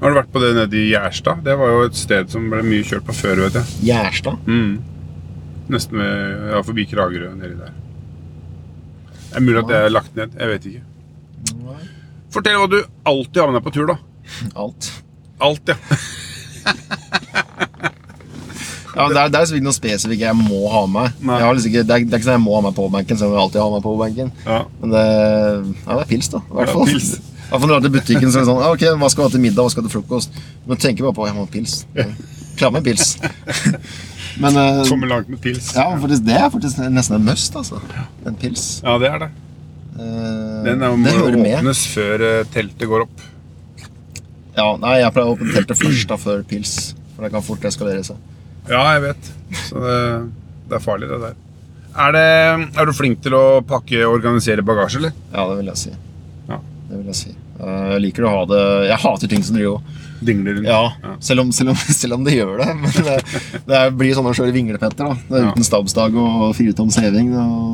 Har 0.00 0.10
du 0.12 0.16
vært 0.16 0.30
på 0.32 0.40
det 0.40 0.54
nede 0.56 0.78
i 0.80 0.86
Gjerstad? 0.94 1.42
Det 1.44 1.54
var 1.60 1.68
jo 1.74 1.80
et 1.90 1.98
sted 1.98 2.30
som 2.32 2.46
ble 2.52 2.62
mye 2.64 2.84
kjørt 2.88 3.04
på 3.04 3.12
før, 3.18 3.42
vet 3.46 3.58
jeg. 3.60 3.66
Gjerstad. 3.90 4.38
Mm. 4.48 4.78
Nesten 5.70 6.00
ved, 6.00 6.46
ja, 6.54 6.62
forbi 6.66 6.86
Kragerø 6.90 7.28
nedi 7.36 7.56
der. 7.60 7.74
Det 9.30 9.36
er 9.38 9.44
mulig 9.44 9.60
at 9.60 9.68
det 9.70 9.76
er 9.84 9.92
lagt 9.92 10.16
ned. 10.18 10.32
Jeg 10.40 10.48
vet 10.54 10.64
ikke. 10.72 10.86
Fortell 12.30 12.56
hva 12.62 12.70
du 12.72 12.78
alltid 13.10 13.42
har 13.42 13.50
med 13.52 13.60
deg 13.60 13.66
på 13.68 13.74
tur, 13.76 13.86
da. 13.92 13.98
Alt. 14.58 14.90
Alt, 15.42 15.74
ja. 15.74 15.76
Ja, 18.90 19.04
det 19.06 19.20
er, 19.20 19.28
det 19.30 19.38
er 19.38 19.46
ikke 19.54 19.62
noe 19.62 19.72
spesifikt 19.76 20.22
jeg 20.24 20.34
må 20.34 20.64
ha 20.72 20.80
med. 20.90 21.12
Nei. 21.22 21.36
Jeg 21.38 21.46
har 21.46 21.54
liksom 21.54 21.70
ikke, 21.70 21.82
det, 21.86 21.94
er, 21.94 22.06
det 22.10 22.16
er 22.16 22.18
ikke 22.18 22.26
sånn 22.26 22.34
jeg 22.40 22.42
må 22.42 22.56
ha 22.56 22.62
meg 22.66 22.72
på 22.74 22.86
benken, 22.90 23.18
selv 23.20 23.30
om 23.30 23.36
jeg 23.36 23.42
alltid 23.44 23.60
har 23.62 23.70
meg 23.76 23.84
på 23.84 23.92
benken. 24.00 24.32
ja. 24.44 24.56
Men 24.80 24.94
det, 24.96 25.02
ja, 25.04 25.92
det 25.94 26.00
er 26.02 26.08
pils, 26.10 26.30
da. 26.32 26.40
I 26.42 26.56
hvert 26.58 26.66
Ja, 26.66 26.74
fall. 26.74 26.90
pils. 26.90 27.10
Når 27.50 27.66
du 27.66 27.74
er 27.74 27.84
til 27.86 27.92
butikken, 27.96 28.30
så 28.30 28.40
er 28.40 28.44
det 28.44 28.48
sånn 28.50 28.62
Ok, 28.68 28.84
hva 29.00 29.08
skal 29.10 29.24
du 29.24 29.26
ha 29.28 29.32
til 29.34 29.42
middag, 29.42 29.64
hva 29.66 29.72
skal 29.72 29.82
du 29.82 29.88
ha 29.88 29.90
til 29.90 29.96
frokost? 30.00 30.40
Men 30.68 30.80
tenker 30.82 31.06
bare 31.08 31.16
på 31.18 31.26
jeg 31.28 31.36
må 31.36 31.44
ha 31.46 31.50
pils. 31.50 31.74
Klar 32.60 32.72
med 32.74 32.84
pils. 32.86 33.14
Men 34.42 34.56
eh, 34.62 34.82
Kommer 34.88 35.10
langt 35.10 35.28
med 35.32 35.40
pils. 35.42 35.72
ja, 35.74 35.88
faktisk, 35.98 36.24
det 36.28 36.36
er 36.38 36.50
faktisk 36.54 36.82
nesten 36.94 37.16
en 37.18 37.24
must, 37.26 37.56
altså. 37.58 37.80
En 38.28 38.36
pils. 38.38 38.66
Ja, 38.86 38.94
det 39.02 39.10
er 39.10 39.24
det. 39.24 39.30
Eh, 39.98 40.62
Den 40.68 40.84
er, 40.86 40.94
det 40.94 41.16
må 41.34 41.42
med. 41.42 41.58
åpnes 41.58 41.82
før 41.90 42.22
eh, 42.28 42.40
teltet 42.54 42.86
går 42.88 43.06
opp. 43.08 43.26
Ja, 44.56 44.68
nei, 44.82 44.96
jeg 45.00 45.12
pleier 45.14 45.30
å 45.30 45.34
åpne 45.34 45.52
teltet 45.54 45.78
først, 45.80 46.06
da, 46.10 46.18
før 46.20 46.42
pils. 46.46 46.74
For 47.16 47.26
det 47.26 47.32
kan 47.34 47.44
fort 47.44 47.64
eskalere 47.68 48.02
seg. 48.06 48.18
Ja, 48.70 48.82
jeg 48.94 49.02
vet. 49.08 49.30
Så 49.66 49.80
det, 49.82 49.98
det 50.70 50.78
er 50.78 50.84
farlig, 50.84 51.08
det 51.10 51.20
der. 51.24 51.38
Er, 51.90 52.14
det, 52.14 52.24
er 52.78 52.86
du 52.86 52.94
flink 52.94 53.18
til 53.24 53.34
å 53.34 53.44
pakke 53.66 54.04
og 54.06 54.18
organisere 54.20 54.62
bagasje, 54.66 55.00
eller? 55.02 55.14
Ja, 55.34 55.46
det 55.50 55.56
vil 55.58 55.70
jeg 55.72 55.80
si. 55.80 55.94
Ja. 56.50 56.60
Det 56.90 57.00
vil 57.00 57.08
jeg 57.10 57.18
si. 57.18 57.32
Eh, 57.60 57.88
Jeg 57.94 58.00
liker 58.06 58.24
å 58.24 58.30
ha 58.32 58.44
det 58.48 58.60
Jeg 58.88 58.98
hater 59.02 59.28
ting 59.28 59.42
som 59.44 59.56
driver 59.56 59.74
og 59.76 59.82
Dingler 60.24 60.54
rundt? 60.58 60.66
Ja, 60.68 60.92
Ja. 61.02 61.14
Selv, 61.20 61.40
om, 61.40 61.50
selv, 61.52 61.70
om, 61.72 61.76
selv 62.02 62.14
om 62.18 62.24
det 62.24 62.34
gjør 62.36 62.58
det. 62.60 62.68
Men 62.76 62.92
det, 63.06 63.16
det 63.68 63.80
blir 63.96 64.12
sånn 64.16 64.28
å 64.28 64.34
kjøre 64.36 64.52
vinglepetter. 64.52 65.08
da 65.08 65.14
Det 65.28 65.36
er 65.38 65.44
Ja. 65.46 65.52
Uten 65.54 65.64
stabsdag 65.64 66.16
og 66.20 66.54
firetoms 66.58 66.96
heving. 67.00 67.30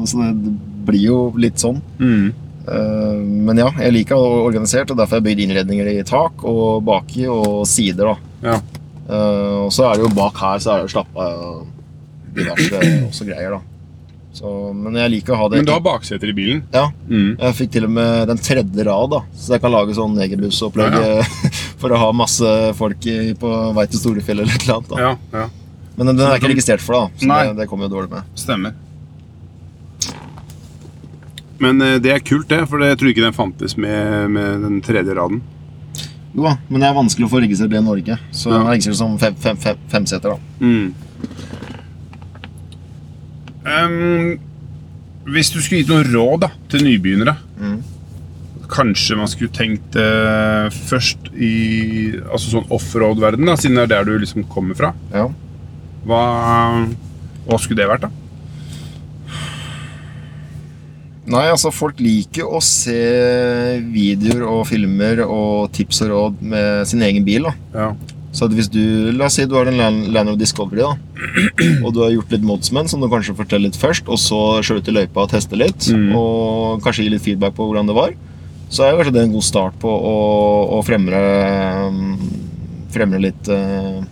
Så 0.06 0.18
det 0.22 0.54
blir 0.86 1.02
jo 1.08 1.18
litt 1.38 1.58
sånn. 1.62 1.80
Mm. 1.98 2.32
Eh, 2.66 3.18
Men 3.50 3.56
ja, 3.62 3.70
jeg 3.78 3.92
liker 3.98 4.14
å 4.18 4.26
det 4.30 4.44
organisert, 4.50 4.90
og 4.90 4.96
derfor 4.98 5.16
har 5.18 5.22
jeg 5.22 5.28
bygd 5.30 5.44
innredninger 5.46 5.90
i 5.94 6.02
tak 6.06 6.42
og 6.46 6.84
baki 6.86 7.26
og 7.30 7.66
sider. 7.66 8.14
da 8.14 8.16
Ja. 8.52 8.60
Eh, 9.08 9.54
Og 9.66 9.70
så 9.74 9.90
er 9.90 9.96
det 9.98 10.06
jo 10.06 10.14
bak 10.14 10.34
her 10.38 10.58
så 10.62 10.70
er 10.74 10.82
det 10.82 10.90
jo 10.90 10.94
slappa 10.98 11.26
og 11.46 11.66
diverse 12.34 12.78
også 13.10 13.26
greier. 13.26 13.50
da 13.58 13.60
så, 14.36 14.50
Men 14.76 14.98
jeg 15.00 15.10
liker 15.14 15.32
å 15.32 15.38
ha 15.40 15.48
det 15.48 15.60
Men 15.62 15.68
du 15.68 15.72
har 15.72 15.80
bakseter 15.84 16.28
i 16.28 16.34
bilen? 16.36 16.62
Ja, 16.74 16.86
Mm. 17.08 17.36
jeg 17.40 17.54
fikk 17.60 17.70
til 17.76 17.84
og 17.88 17.90
med 17.96 18.28
den 18.28 18.38
tredje 18.42 18.84
rad, 18.84 19.10
da 19.14 19.20
så 19.34 19.54
jeg 19.56 19.62
kan 19.62 19.72
lage 19.72 19.94
sånn 19.96 20.16
negerbussopplegg 20.18 20.92
Ja, 20.98 21.22
for 21.80 21.90
å 21.96 22.00
ha 22.04 22.10
masse 22.12 22.50
folk 22.76 23.00
på 23.40 23.52
vei 23.78 23.86
til 23.86 24.00
Storefjell 24.02 24.40
eller 24.44 24.52
et 24.58 24.66
eller 24.66 24.76
annet. 24.76 24.90
da 24.90 25.00
Ja, 25.00 25.12
ja. 25.40 25.46
Men 25.96 26.10
den, 26.10 26.18
den 26.20 26.26
er 26.28 26.36
ikke 26.36 26.52
registrert 26.52 26.82
for, 26.84 26.92
da 26.98 27.22
så 27.22 27.26
Nei. 27.30 27.42
det, 27.48 27.56
det 27.62 27.68
kommer 27.70 27.88
jo 27.88 27.94
dårlig 27.96 28.10
med. 28.12 28.22
Stemmer. 28.36 28.74
Men 31.58 31.80
eh, 31.80 31.96
det 32.04 32.10
er 32.12 32.18
kult, 32.24 32.48
det, 32.50 32.58
for 32.68 32.82
jeg 32.84 32.98
tror 33.00 33.12
ikke 33.12 33.24
den 33.24 33.36
fantes 33.36 33.76
med, 33.80 34.26
med 34.34 34.60
den 34.66 34.80
tredje 34.84 35.14
raden. 35.16 35.40
Jo 36.36 36.44
da, 36.44 36.56
men 36.68 36.82
det 36.82 36.88
er 36.90 36.96
vanskelig 36.98 37.24
å 37.24 37.32
få 37.32 37.40
registrert 37.40 37.72
det 37.72 37.80
i 37.80 37.86
Norge. 37.86 38.18
Så 38.36 38.50
Ja. 38.50 38.58
den 38.58 38.66
er 38.66 38.74
registrert 38.74 38.98
som 39.00 39.14
fem, 39.18 39.34
fem, 39.40 39.56
fem, 39.56 39.78
femseter. 39.88 40.36
da 40.36 40.38
Mm. 40.60 40.92
Ehm, 43.66 44.36
hvis 45.26 45.50
du 45.50 45.58
skulle 45.60 45.82
gitt 45.82 45.90
noen 45.90 46.06
råd 46.14 46.44
da, 46.46 46.52
til 46.72 46.86
nybegynnere 46.86 47.36
Mm. 47.56 47.78
Kanskje 48.68 49.16
man 49.16 49.28
skulle 49.30 49.48
tenkt 49.54 49.94
eh, 49.96 50.66
først 50.90 51.28
i 51.38 52.18
altså 52.26 52.50
sånn 52.50 52.66
offroad-verden, 52.74 53.48
siden 53.56 53.78
det 53.78 53.84
er 53.86 53.92
der 53.94 54.08
du 54.10 54.18
liksom 54.18 54.44
kommer 54.50 54.74
fra. 54.76 54.90
Ja. 55.14 55.28
Hva, 56.04 56.20
hva 57.46 57.58
skulle 57.62 57.78
det 57.78 57.86
vært, 57.88 58.08
da? 58.08 58.10
Nei, 61.26 61.46
altså 61.50 61.72
folk 61.74 61.98
liker 62.02 62.46
å 62.46 62.60
se 62.62 62.98
videoer 63.90 64.44
og 64.46 64.66
filmer 64.68 65.24
og 65.24 65.72
tips 65.74 66.04
og 66.04 66.12
råd 66.12 66.44
med 66.52 66.84
sin 66.90 67.02
egen 67.06 67.24
bil. 67.26 67.48
da 67.48 67.54
Ja. 67.74 67.88
Så 68.36 68.44
at 68.44 68.52
hvis 68.52 68.68
du, 68.68 68.82
La 69.16 69.30
oss 69.30 69.38
si 69.38 69.46
du 69.48 69.54
har 69.56 69.64
en 69.70 69.78
Land, 70.12 70.28
of 70.28 70.36
Discovery, 70.36 70.82
da 70.84 70.92
og 71.86 71.94
du 71.96 72.02
har 72.04 72.10
gjort 72.12 72.34
litt 72.34 72.44
modsmenn, 72.44 72.88
som 72.92 73.00
du 73.00 73.08
kanskje 73.08 73.32
forteller 73.38 73.70
litt 73.70 73.78
først, 73.80 74.04
og 74.12 74.18
så 74.20 74.40
kjøre 74.60 74.82
ut 74.84 74.90
i 74.92 74.96
løypa 74.98 75.24
og 75.24 75.30
teste 75.32 75.56
litt, 75.56 75.88
Mm. 75.88 76.10
og 76.18 76.82
kanskje 76.84 77.06
gi 77.06 77.12
litt 77.14 77.24
feedback 77.24 77.54
på 77.56 77.64
hvordan 77.70 77.88
det 77.88 77.96
var, 77.96 78.12
så 78.68 78.84
er 78.84 78.96
kanskje 78.98 79.14
det 79.16 79.22
en 79.24 79.32
god 79.32 79.46
start 79.46 79.78
på 79.80 79.88
å, 79.88 80.14
å 80.76 80.82
fremre 80.84 81.22
Fremre 82.96 83.18
litt 83.20 83.48
uh, 83.52 84.02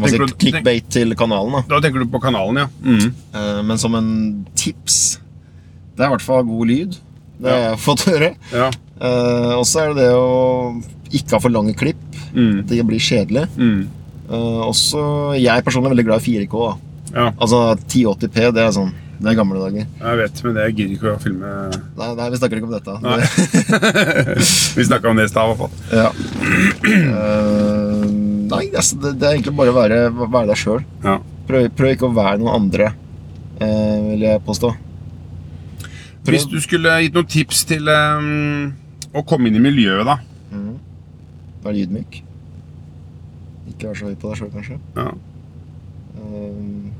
Tenker 0.00 0.26
du- 0.30 0.34
clickbait 0.40 0.86
til 0.92 1.14
kanalen. 1.18 1.52
da 1.68 1.76
Da 1.76 1.80
tenker 1.84 2.00
du 2.04 2.06
på 2.10 2.20
kanalen, 2.22 2.62
ja. 2.62 2.68
Mm. 2.82 3.08
Uh, 3.34 3.62
Men 3.66 3.78
som 3.78 3.94
en 3.98 4.10
tips 4.56 5.18
Det 5.96 6.04
er 6.04 6.08
i 6.08 6.14
hvert 6.14 6.24
fall 6.24 6.44
god 6.48 6.70
lyd. 6.70 6.96
Det 7.40 7.50
har 7.50 7.62
jeg 7.70 7.80
fått 7.84 8.04
høre. 8.08 8.34
ja. 8.52 8.70
Uh, 9.00 9.58
Og 9.58 9.64
så 9.68 9.82
er 9.84 9.94
det 9.94 10.04
det 10.04 10.10
å 10.14 10.80
ikke 11.10 11.34
ha 11.34 11.40
for 11.42 11.50
lange 11.50 11.74
klipp. 11.74 11.98
Mm. 12.34 12.62
Det 12.70 12.80
blir 12.86 12.98
kjedelig. 13.02 13.46
Mm. 13.56 13.80
Uh, 14.30 14.60
også, 14.68 15.00
jeg 15.40 15.64
personlig 15.66 15.90
er 15.90 15.94
veldig 15.96 16.06
glad 16.06 16.22
i 16.22 16.34
4K. 16.46 16.54
da 16.64 16.76
Ja, 17.16 17.30
Altså 17.42 17.58
1080P, 17.74 18.52
det 18.54 18.62
er 18.62 18.70
sånn 18.76 18.92
Det 19.20 19.32
er 19.32 19.34
gamle 19.40 19.58
dager. 19.58 19.86
jeg 20.00 20.16
vet, 20.20 20.42
men 20.44 20.54
det 20.54 20.66
gidder 20.76 20.92
ikke 20.94 21.10
å 21.16 21.18
filme 21.20 21.48
Nei, 21.98 22.10
nei, 22.14 22.28
vi 22.30 22.38
snakker 22.38 22.56
ikke 22.60 22.68
om 22.70 22.76
dette. 22.78 22.94
Vi 24.78 24.84
snakka 24.86 25.10
om 25.10 25.16
det 25.18 25.26
i 25.26 25.32
stad, 25.32 25.44
i 25.44 25.48
hvert 25.50 25.60
fall. 25.60 25.72
ja. 25.90 26.08
Uh, 27.10 28.04
nei, 28.50 28.64
altså, 28.74 28.96
det, 29.02 29.12
det 29.20 29.26
er 29.28 29.34
egentlig 29.36 29.54
bare 29.58 29.72
å 29.74 29.76
være, 29.76 29.98
være 30.22 30.48
deg 30.52 30.60
sjøl. 30.62 30.84
Ja. 31.04 31.18
Prøv, 31.50 31.66
prøv 31.78 31.92
ikke 31.96 32.08
å 32.08 32.14
være 32.16 32.38
noen 32.40 32.54
andre, 32.54 32.92
uh, 33.60 33.98
vil 34.12 34.24
jeg 34.28 34.42
påstå. 34.46 34.70
Prøv- 36.20 36.34
Hvis 36.36 36.46
du 36.52 36.58
skulle 36.62 36.96
gitt 37.04 37.16
noen 37.16 37.28
tips 37.30 37.64
til 37.70 37.88
um, 37.90 38.72
å 39.16 39.24
komme 39.26 39.50
inn 39.50 39.58
i 39.58 39.64
miljøet, 39.64 40.06
da. 40.06 40.18
Vær 41.64 41.76
ydmyk. 41.76 42.22
Ikke 43.70 43.90
vær 43.90 43.98
så 44.00 44.08
høy 44.10 44.16
på 44.20 44.30
deg 44.32 44.40
sjøl, 44.40 44.50
kanskje. 44.54 44.78
Ja. 44.96 45.10
Um, 46.20 46.90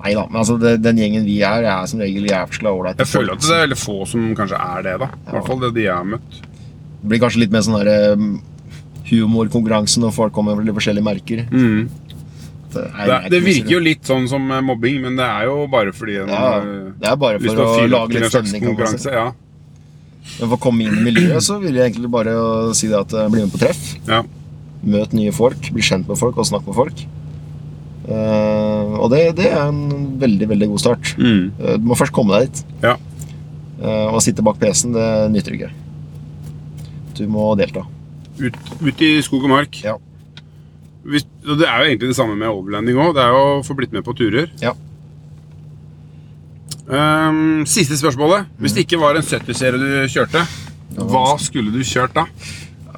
nei 0.00 0.12
da, 0.16 0.26
men 0.28 0.40
altså 0.42 0.56
det, 0.60 0.74
den 0.84 0.98
gjengen 1.00 1.24
vi 1.28 1.38
er, 1.46 1.64
er 1.64 1.86
som 1.88 2.02
regel 2.02 2.26
jævla 2.28 2.72
ålreite. 2.72 3.04
Jeg 3.04 3.12
føler 3.12 3.36
at 3.36 3.44
det 3.44 3.54
er 3.54 3.64
veldig 3.66 3.80
få 3.80 4.00
som 4.08 4.26
kanskje 4.38 4.60
er 4.60 4.84
det, 4.88 4.98
da. 5.04 5.10
I 5.14 5.36
hvert 5.36 5.48
fall 5.52 5.62
det 5.64 5.72
de 5.78 5.86
jeg 5.86 5.94
har 5.94 6.10
møtt. 6.16 6.42
Det 6.96 7.12
blir 7.12 7.22
kanskje 7.22 7.44
litt 7.44 7.54
mer 7.54 7.64
sånn 7.64 7.78
der 7.80 8.16
um, 8.16 8.34
humorkonkurranse 9.06 10.02
når 10.02 10.14
folk 10.16 10.34
kommer 10.36 10.58
med 10.58 10.74
forskjellige 10.76 11.06
merker. 11.06 11.46
Mm. 11.52 11.86
Det, 12.76 12.82
Det, 13.06 13.18
det 13.32 13.40
virker 13.44 13.72
jo 13.76 13.80
litt 13.80 14.04
sånn 14.04 14.26
som 14.28 14.50
eh, 14.52 14.60
mobbing, 14.64 14.98
men 15.06 15.16
det 15.16 15.24
er 15.24 15.46
jo 15.48 15.62
bare 15.72 15.94
fordi 15.96 16.18
en, 16.24 16.32
ja, 16.34 16.48
eh, 16.58 16.88
Det 17.00 17.12
bare 17.22 17.38
Lyst 17.40 17.54
til 17.54 17.62
å 17.62 17.68
å 17.72 17.86
lage 17.88 18.18
litt 18.18 18.32
stemning. 18.34 18.66
Ja. 19.06 19.30
Men 20.36 20.50
for 20.50 20.56
å 20.58 20.62
komme 20.66 20.84
inn 20.86 20.98
i 21.00 21.04
miljøet, 21.06 21.44
så 21.44 21.58
vil 21.62 21.76
jeg 21.78 21.92
egentlig 21.92 22.10
bare 22.12 22.34
si 22.76 22.90
det 22.90 22.98
at 22.98 23.14
uh, 23.16 23.26
bli 23.32 23.44
med 23.44 23.52
på 23.54 23.60
treff. 23.62 23.82
Ja. 24.08 24.22
Møt 24.86 25.14
nye 25.16 25.32
folk, 25.34 25.70
bli 25.72 25.84
kjent 25.84 26.08
med 26.10 26.18
folk 26.20 26.36
og 26.38 26.48
snakk 26.48 26.66
med 26.68 26.76
folk. 26.76 27.04
Uh, 28.06 29.00
og 29.02 29.08
det, 29.10 29.22
det 29.40 29.48
er 29.50 29.64
en 29.66 30.12
veldig, 30.20 30.46
veldig 30.52 30.68
god 30.74 30.82
start. 30.84 31.14
Mm. 31.18 31.40
Uh, 31.58 31.74
Du 31.80 31.88
må 31.90 31.98
først 31.98 32.14
komme 32.14 32.36
deg 32.36 32.50
dit. 32.52 32.62
Ja. 32.84 32.94
Uh, 33.80 34.14
Å 34.14 34.22
sitte 34.24 34.44
bak 34.46 34.60
PC-en, 34.62 34.94
det 34.94 35.08
nytter 35.34 35.56
ikke. 35.56 35.72
Du 37.16 37.24
må 37.32 37.48
delta. 37.58 37.82
Ut, 38.36 38.56
ut 38.84 39.02
i 39.02 39.14
skog 39.24 39.46
og 39.48 39.52
mark. 39.56 39.80
Ja. 39.82 39.96
Hvis, 41.06 41.24
og 41.46 41.60
det 41.60 41.68
er 41.70 41.80
jo 41.80 41.88
egentlig 41.90 42.10
det 42.12 42.18
samme 42.18 42.36
med 42.38 42.50
overlanding 42.50 42.98
òg. 43.00 43.14
Det 43.16 43.22
er 43.24 43.32
jo 43.34 43.42
å 43.56 43.62
få 43.66 43.76
blitt 43.78 43.94
med 43.94 44.04
på 44.06 44.14
turer. 44.18 44.50
Ja. 44.62 44.74
Ehm, 46.90 47.64
siste 47.66 47.98
spørsmålet. 47.98 48.46
Hvis 48.62 48.74
det 48.76 48.84
ikke 48.86 49.00
var 49.00 49.18
en 49.18 49.26
70-serie 49.26 49.80
du 49.80 50.06
kjørte, 50.12 50.44
hva 50.96 51.24
skulle 51.42 51.72
du 51.74 51.82
kjørt 51.84 52.14
da? 52.16 52.26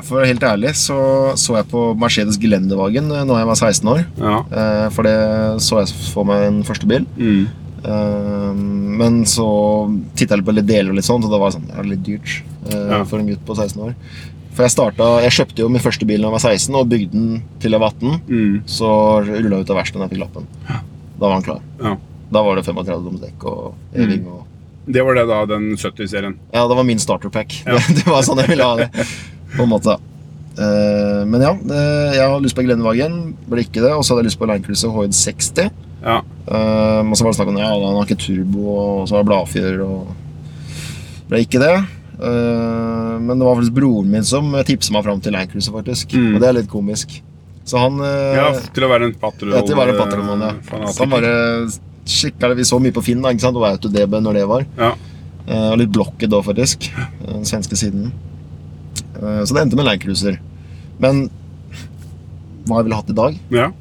For 0.04 0.14
å 0.14 0.20
være 0.20 0.30
helt 0.30 0.44
ærlig 0.46 0.70
så 0.78 0.96
så 1.40 1.56
jeg 1.58 1.66
på 1.72 1.80
Mercedes 1.98 2.38
Gelendewagen 2.40 3.08
da 3.10 3.24
jeg 3.24 3.48
var 3.48 3.58
16 3.58 3.88
år. 3.90 4.04
Ja. 4.20 4.36
Uh, 4.52 4.84
For 4.94 5.08
det 5.08 5.16
så 5.64 5.80
jeg 5.82 5.90
for 6.12 6.28
meg 6.28 6.44
en 6.46 6.60
første 6.68 6.86
bil. 6.88 7.06
Mm. 7.18 7.48
Uh, 7.82 8.52
Men 8.98 9.20
så 9.30 9.46
titta 10.18 10.34
jeg 10.34 10.40
litt 10.42 10.48
på 10.48 10.54
litt 10.56 10.68
deler 10.68 10.90
og 10.92 10.98
litt 10.98 11.06
sånt, 11.06 11.26
og 11.26 11.30
da 11.30 11.38
var 11.38 11.50
det 11.52 11.58
sånn 11.58 11.68
Det 11.68 11.76
er 11.78 11.90
litt 11.92 12.02
dyrt 12.06 12.32
uh, 12.72 12.88
Ja. 12.96 13.04
for 13.06 13.18
en 13.22 13.28
gutt 13.30 13.44
på 13.46 13.54
16 13.58 13.82
år. 13.88 13.94
For 14.54 14.66
jeg 14.66 14.74
starta 14.74 15.08
Jeg 15.22 15.36
kjøpte 15.36 15.62
jo 15.62 15.68
min 15.70 15.82
første 15.84 16.06
bil 16.08 16.22
da 16.22 16.28
jeg 16.30 16.36
var 16.36 16.44
16, 16.46 16.78
og 16.78 16.88
bygde 16.94 17.12
den 17.14 17.42
til 17.62 17.74
jeg 17.74 17.82
var 17.82 17.94
18. 17.96 18.20
Mm. 18.28 18.54
Så 18.70 18.92
rulla 19.26 19.58
jeg 19.58 19.66
ut 19.66 19.74
av 19.74 19.80
verkstedet 19.82 20.02
da 20.02 20.06
jeg 20.08 20.14
fikk 20.16 20.24
lappen. 20.26 20.48
Da 20.68 21.26
var 21.26 21.34
den 21.40 21.46
klar. 21.50 21.62
Ja. 21.82 21.96
Da 22.28 22.42
var 22.44 22.58
det 22.58 22.66
35 22.66 23.06
toms 23.06 23.24
dekk 23.24 23.48
og 23.48 23.96
eving 23.96 24.26
og 24.28 24.44
Det 24.88 25.02
var 25.04 25.16
det 25.16 25.24
da, 25.28 25.40
den 25.48 25.72
70-serien. 25.76 26.36
Ja, 26.52 26.66
det 26.68 26.76
var 26.76 26.86
min 26.88 27.00
starterpack. 27.00 27.58
Ja. 27.66 27.80
Det, 27.96 28.06
var 28.08 28.22
sånn 28.24 28.40
jeg 28.40 28.54
ville 28.54 28.64
ha 28.64 28.78
det. 28.80 29.08
På 29.56 29.66
en 29.66 29.72
måte. 29.72 29.98
Uh, 30.58 31.22
men 31.28 31.44
ja, 31.44 31.52
uh, 31.54 32.14
jeg 32.16 32.24
har 32.24 32.40
lyst 32.40 32.56
på 32.56 32.64
Glennevagen. 32.64 33.18
Ble 33.50 33.66
ikke 33.66 33.82
det. 33.84 33.92
Og 33.92 34.00
så 34.00 34.14
hadde 34.14 34.24
jeg 34.24 34.30
lyst 34.32 34.40
på 34.40 34.48
Line 34.48 34.64
Cruiser 34.64 34.94
Hoid 34.94 35.12
60. 35.12 35.68
Ja. 36.00 36.22
Uh, 36.48 37.04
og 37.04 37.14
så 37.18 37.26
var 37.26 37.34
det 37.34 37.38
snakk 37.38 37.52
om 37.52 37.60
ja, 37.60 37.68
han 37.68 37.98
har 37.98 38.08
ikke 38.08 38.22
turbo, 38.22 38.64
og 38.72 39.04
så 39.10 39.18
var 39.18 39.26
det 39.26 39.30
bladfjør. 39.30 39.82
Og 39.84 41.28
ble 41.28 41.44
ikke 41.44 41.62
det. 41.62 41.76
Men 42.18 43.36
det 43.38 43.44
var 43.46 43.58
faktisk 43.60 43.76
broren 43.76 44.08
min 44.10 44.24
som 44.26 44.48
tipsa 44.66 44.90
meg 44.90 45.04
fram 45.06 45.20
til 45.22 45.36
Linecruiser, 45.36 45.74
faktisk. 45.76 46.16
Mm. 46.16 46.32
Og 46.32 46.40
det 46.42 46.48
er 46.48 46.56
litt 46.56 46.70
komisk. 46.72 47.20
Så 47.68 47.78
han 47.78 48.00
ja, 48.00 48.48
til 48.72 48.86
å 48.86 48.88
være 48.88 49.10
en 49.10 49.14
patron, 49.20 49.52
ja, 49.52 49.60
til 49.60 49.76
å 49.76 49.78
være 49.78 49.92
en 49.92 50.00
patronmann, 50.00 50.46
ja. 50.48 50.80
Så 50.88 51.04
han 51.04 51.12
bare 51.12 51.34
kikka 52.08 52.50
Vi 52.56 52.64
så 52.66 52.78
mye 52.80 52.94
på 52.96 53.02
Finn, 53.04 53.20
da, 53.22 53.28
ikke 53.34 53.44
sant? 53.44 53.56
og 53.60 53.66
Autodb 53.68 54.16
når 54.24 54.38
det 54.40 54.46
var. 54.48 54.64
Ja. 54.80 54.92
Eh, 55.48 55.70
Og 55.72 55.78
litt 55.82 55.92
blokket 55.94 56.30
da, 56.32 56.40
faktisk. 56.44 56.88
eh, 56.96 57.32
Den 57.32 57.44
svenske 57.48 57.76
siden. 57.76 58.10
Eh, 59.16 59.42
Så 59.44 59.54
det 59.54 59.62
endte 59.66 59.76
med 59.76 59.86
Landcruiser. 59.88 60.38
Men 60.98 61.28
hva 62.68 62.80
jeg 62.80 62.84
ville 62.88 62.96
hatt 62.98 63.10
i 63.10 63.16
dag 63.16 63.36
Ja. 63.54 63.68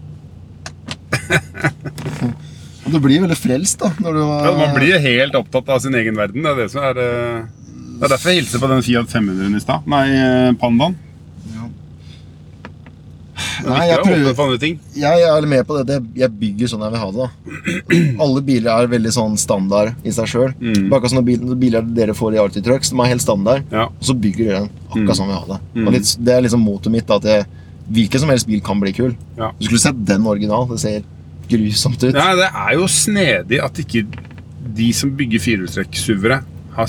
Og 2.88 2.94
Du 2.94 3.00
blir 3.04 3.20
veldig 3.24 3.36
frelst, 3.36 3.80
da. 3.82 3.90
Når 4.00 4.14
du, 4.16 4.22
ja, 4.24 4.52
man 4.56 4.76
blir 4.78 5.00
helt 5.04 5.36
opptatt 5.36 5.68
av 5.76 5.82
sin 5.84 5.96
egen 6.00 6.16
verden. 6.16 6.44
Det 6.46 6.52
er 6.54 6.62
det 6.62 6.70
som 6.72 6.84
er 6.88 7.02
eh, 7.04 7.42
Det 7.98 8.06
er 8.08 8.14
derfor 8.14 8.32
jeg 8.32 8.44
hilser 8.44 8.62
på 8.64 8.70
den 8.72 8.84
Fiat 8.86 9.12
500 9.12 9.58
i 9.60 9.64
stad. 9.64 9.88
Nei, 9.92 10.06
eh, 10.16 10.52
Pandaen. 10.62 10.96
Nei, 13.70 13.88
jeg 13.90 14.00
prøver- 14.06 14.36
for 14.36 14.44
andre 14.48 14.58
ting. 14.62 14.80
jeg 14.96 15.22
er 15.28 15.46
med 15.48 15.68
på 15.68 15.78
det. 15.86 15.98
Jeg 16.16 16.32
bygger 16.40 16.68
sånn 16.72 16.82
jeg 16.86 16.92
vil 16.92 17.00
ha 17.00 17.12
det. 17.12 17.28
da 17.28 18.22
Alle 18.24 18.42
biler 18.42 18.72
er 18.84 18.88
veldig 18.88 19.14
sånn 19.14 19.38
standard 19.38 19.94
i 20.06 20.10
seg 20.12 20.26
sjøl. 20.32 20.54
Mm. 20.60 20.88
Akkurat 20.94 21.10
som 21.12 21.24
når 21.26 21.56
biler 21.60 21.82
dere 21.82 22.14
får 22.18 22.34
i 22.36 22.42
Arctic 22.44 22.64
Trucks, 22.64 22.90
de 22.92 23.00
er 23.00 23.12
helt 23.14 23.22
standard. 23.22 23.64
Ja. 23.72 23.86
Og 23.88 24.02
så 24.10 24.14
bygger 24.20 24.46
dere 24.46 24.60
den 24.62 24.70
akkurat 24.90 25.14
Mm. 25.14 25.18
sånn 25.20 25.28
vi 25.28 25.38
har 25.40 25.48
det. 25.48 25.60
Mm. 25.76 25.92
Litt, 25.94 26.18
det 26.24 26.34
er 26.38 26.42
liksom 26.42 26.64
motet 26.64 26.92
mitt. 26.92 27.10
At 27.10 27.24
jeg, 27.24 27.46
hvilken 27.92 28.20
som 28.20 28.30
helst 28.30 28.48
bil 28.48 28.62
kan 28.62 28.80
bli 28.80 28.92
kul. 28.94 29.16
Ja. 29.38 29.52
Du 29.60 29.66
skulle 29.66 29.80
sett 29.80 30.06
den 30.06 30.26
original. 30.28 30.68
Det 30.68 30.80
ser 30.80 31.04
grusomt 31.50 32.04
ut. 32.04 32.14
Nei, 32.14 32.36
det 32.36 32.50
er 32.54 32.74
jo 32.74 32.88
snedig 32.88 33.64
at 33.64 33.74
ikke 33.80 34.06
de 34.76 34.92
som 34.94 35.12
bygger 35.16 35.40
firehjulstrekk-SUV-ere, 35.40 36.44
har 36.76 36.88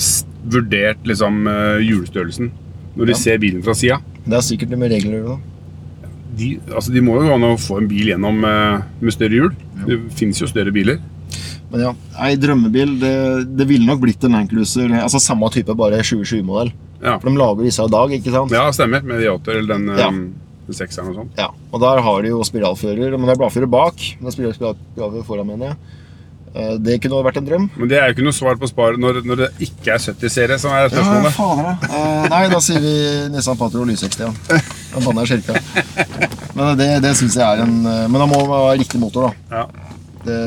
vurdert 0.49 0.99
liksom 1.09 1.47
eh, 1.49 1.79
hjulstørrelsen 1.87 2.51
når 2.97 3.07
de 3.07 3.13
Ja. 3.13 3.17
ser 3.17 3.39
bilen 3.39 3.63
fra 3.63 3.73
sida. 3.75 4.01
Det 4.27 4.35
er 4.37 4.41
sikkert 4.45 4.69
det 4.71 4.79
med 4.79 4.91
regler 4.91 5.23
da. 5.25 5.37
De, 6.39 6.49
altså, 6.71 6.93
de 6.95 7.03
må 7.05 7.17
jo 7.19 7.27
gå 7.29 7.35
an 7.37 7.47
å 7.49 7.55
få 7.61 7.79
en 7.83 7.89
bil 7.91 8.13
gjennom 8.13 8.43
eh, 8.47 8.81
med 9.03 9.15
større 9.15 9.39
hjul. 9.41 9.55
Det 9.89 9.99
finnes 10.19 10.39
jo 10.43 10.49
større 10.51 10.73
biler. 10.75 11.01
Men 11.69 11.83
ja, 11.85 11.91
ei 12.25 12.37
drømmebil 12.41 12.95
det, 13.03 13.15
det 13.59 13.67
ville 13.69 13.85
nok 13.85 14.01
blitt 14.01 14.23
en 14.25 14.33
Land 14.39 14.49
Cruiser. 14.53 14.89
Altså 15.03 15.21
samme 15.21 15.51
type, 15.53 15.75
bare 15.77 15.99
2020-modell. 16.01 16.71
Ja, 17.03 17.19
For 17.21 17.29
de 17.29 17.37
lager 17.39 17.67
disse 17.69 17.85
i 17.85 17.93
dag, 17.93 18.15
ikke 18.17 18.33
sant? 18.35 18.55
ja 18.57 18.65
stemmer. 18.75 19.05
Med 19.07 19.21
Yachter 19.27 19.59
eller 19.61 19.75
den, 19.77 19.89
eh, 19.93 20.01
Ja. 20.01 20.09
den 20.11 20.75
sekseren 20.79 21.11
og 21.13 21.21
sånn. 21.23 21.29
Ja, 21.39 21.51
Og 21.73 21.81
der 21.85 22.01
har 22.05 22.23
de 22.25 22.29
jo 22.33 22.41
spiralfører, 22.45 23.15
men 23.19 23.27
det 23.29 23.37
er 23.37 23.41
bladfører 23.45 23.71
bak. 23.71 24.01
Men 24.21 24.31
det 24.31 24.39
er 24.49 24.53
spiralfører 24.57 25.25
foran, 25.29 25.47
mener 25.53 25.67
jeg. 25.75 25.77
Eh, 26.57 26.75
Det 26.81 26.97
kunne 27.05 27.21
vært 27.29 27.37
en 27.43 27.47
drøm. 27.47 27.69
Men 27.77 27.89
det 27.93 27.99
er 28.01 28.09
jo 28.09 28.15
ikke 28.17 28.25
noe 28.25 28.33
svar 28.41 28.57
på 28.57 28.69
spar 28.73 28.97
når, 28.97 29.21
når 29.29 29.37
det 29.45 29.49
ikke 29.69 29.93
er 29.95 30.01
70-serie 30.09 30.59
som 30.59 30.73
er 30.73 30.89
spørsmålet. 30.89 31.31
Ja, 31.31 31.37
faen, 31.37 31.89
Eh, 31.93 32.29
nei, 32.33 32.49
da 32.49 32.59
sier 32.65 32.81
vi 32.81 32.95
Nissan 33.37 33.57
Patrol 33.61 33.87
Lys60 33.87 34.25
igjen. 34.25 34.37
Den 34.95 35.05
banna 35.05 35.25
i 35.25 35.31
kirka. 35.31 35.59
Men 36.57 36.79
det, 36.81 36.89
det 37.05 37.15
syns 37.19 37.37
jeg 37.39 37.45
er 37.45 37.63
en 37.63 37.83
Men 37.85 38.21
han 38.23 38.31
må 38.31 38.41
ha 38.51 38.61
riktig 38.75 39.01
motor, 39.03 39.29
da. 39.29 39.57
Ja. 39.61 39.89
Det 40.25 40.39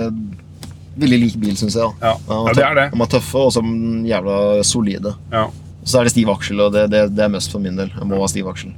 Veldig 1.02 1.18
lik 1.22 1.36
bil, 1.40 1.56
syns 1.56 1.78
jeg. 1.78 1.88
da. 2.02 2.12
Ja. 2.12 2.16
ja, 2.28 2.54
det 2.54 2.64
er 2.68 2.76
det. 2.78 2.88
De 2.92 3.00
er 3.06 3.12
tøffe 3.14 3.44
og 3.48 3.54
så 3.56 3.62
jævla 4.06 4.38
solide. 4.68 5.14
Ja. 5.32 5.46
Så 5.88 6.00
er 6.00 6.08
det 6.08 6.12
stiv 6.14 6.30
aksel, 6.34 6.60
og 6.62 6.74
det, 6.76 6.90
det, 6.92 7.06
det 7.16 7.24
er 7.26 7.32
mest 7.32 7.54
for 7.54 7.64
min 7.64 7.80
del. 7.80 7.90
Jeg 7.96 8.10
må 8.10 8.20
ha 8.22 8.28
stiv 8.30 8.50
aksel. 8.52 8.74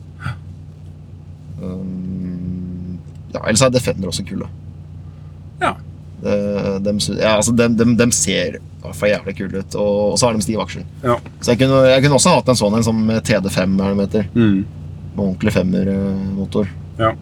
Um, 1.63 2.99
ja, 3.33 3.41
ellers 3.41 3.63
er 3.65 3.73
Defender 3.73 4.11
også 4.11 4.25
kule. 4.27 4.47
Ja. 5.63 5.73
De, 6.23 6.93
ja, 7.17 7.33
altså, 7.35 7.51
de, 7.51 7.67
de, 7.75 7.89
de 7.99 8.07
ser 8.15 8.61
for 8.83 9.09
jævlig 9.09 9.35
kule 9.39 9.63
ut, 9.63 9.75
og, 9.75 9.97
og 10.13 10.15
så 10.19 10.29
har 10.29 10.37
de 10.37 10.45
stiv 10.45 10.61
aksel. 10.63 10.85
Ja. 11.03 11.17
Så 11.41 11.51
jeg 11.53 11.63
kunne, 11.63 11.81
jeg 11.89 12.05
kunne 12.05 12.19
også 12.19 12.37
hatt 12.37 12.53
en 12.53 12.59
sånn 12.59 12.77
en 12.77 12.85
som 12.85 13.03
TD5 13.09 13.59
er 13.63 13.83
det 13.83 13.89
de 13.89 14.05
heter. 14.05 14.31
Mm. 14.37 14.82
Med 15.13 15.21
ordentlig 15.27 15.53
femmermotor. 15.53 16.67
ja. 16.97 17.13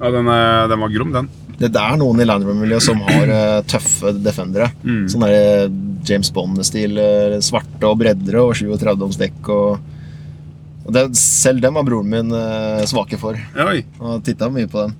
ja 0.00 0.10
den, 0.14 0.28
er, 0.32 0.68
den 0.72 0.80
var 0.80 0.92
grom, 0.94 1.12
den. 1.12 1.28
Det, 1.60 1.68
er 1.76 1.96
noen 2.00 2.22
i 2.22 2.24
Land 2.24 2.46
Rover-miljøet 2.46 2.84
som 2.86 3.02
har 3.04 3.28
eh, 3.28 3.58
tøffe 3.68 4.14
Defendere. 4.24 4.70
Mm. 4.80 5.02
Sånn 5.12 5.26
der 5.26 5.66
James 6.08 6.30
Bond-stil. 6.32 6.96
eh, 6.96 7.36
svarte 7.44 7.84
og 7.84 7.98
breddere 8.00 8.40
og 8.46 8.54
37 8.56 9.04
oms 9.04 9.18
dekk. 9.20 9.50
Og, 9.52 9.90
og 10.86 10.94
det, 10.96 11.02
selv 11.20 11.60
dem 11.60 11.76
var 11.76 11.84
broren 11.84 12.08
min 12.08 12.32
eh, 12.32 12.86
svake 12.88 13.20
for. 13.20 13.36
Oi. 13.66 13.82
Og 14.00 14.22
titta 14.24 14.48
mye 14.48 14.70
på 14.72 14.86
den. 14.86 14.96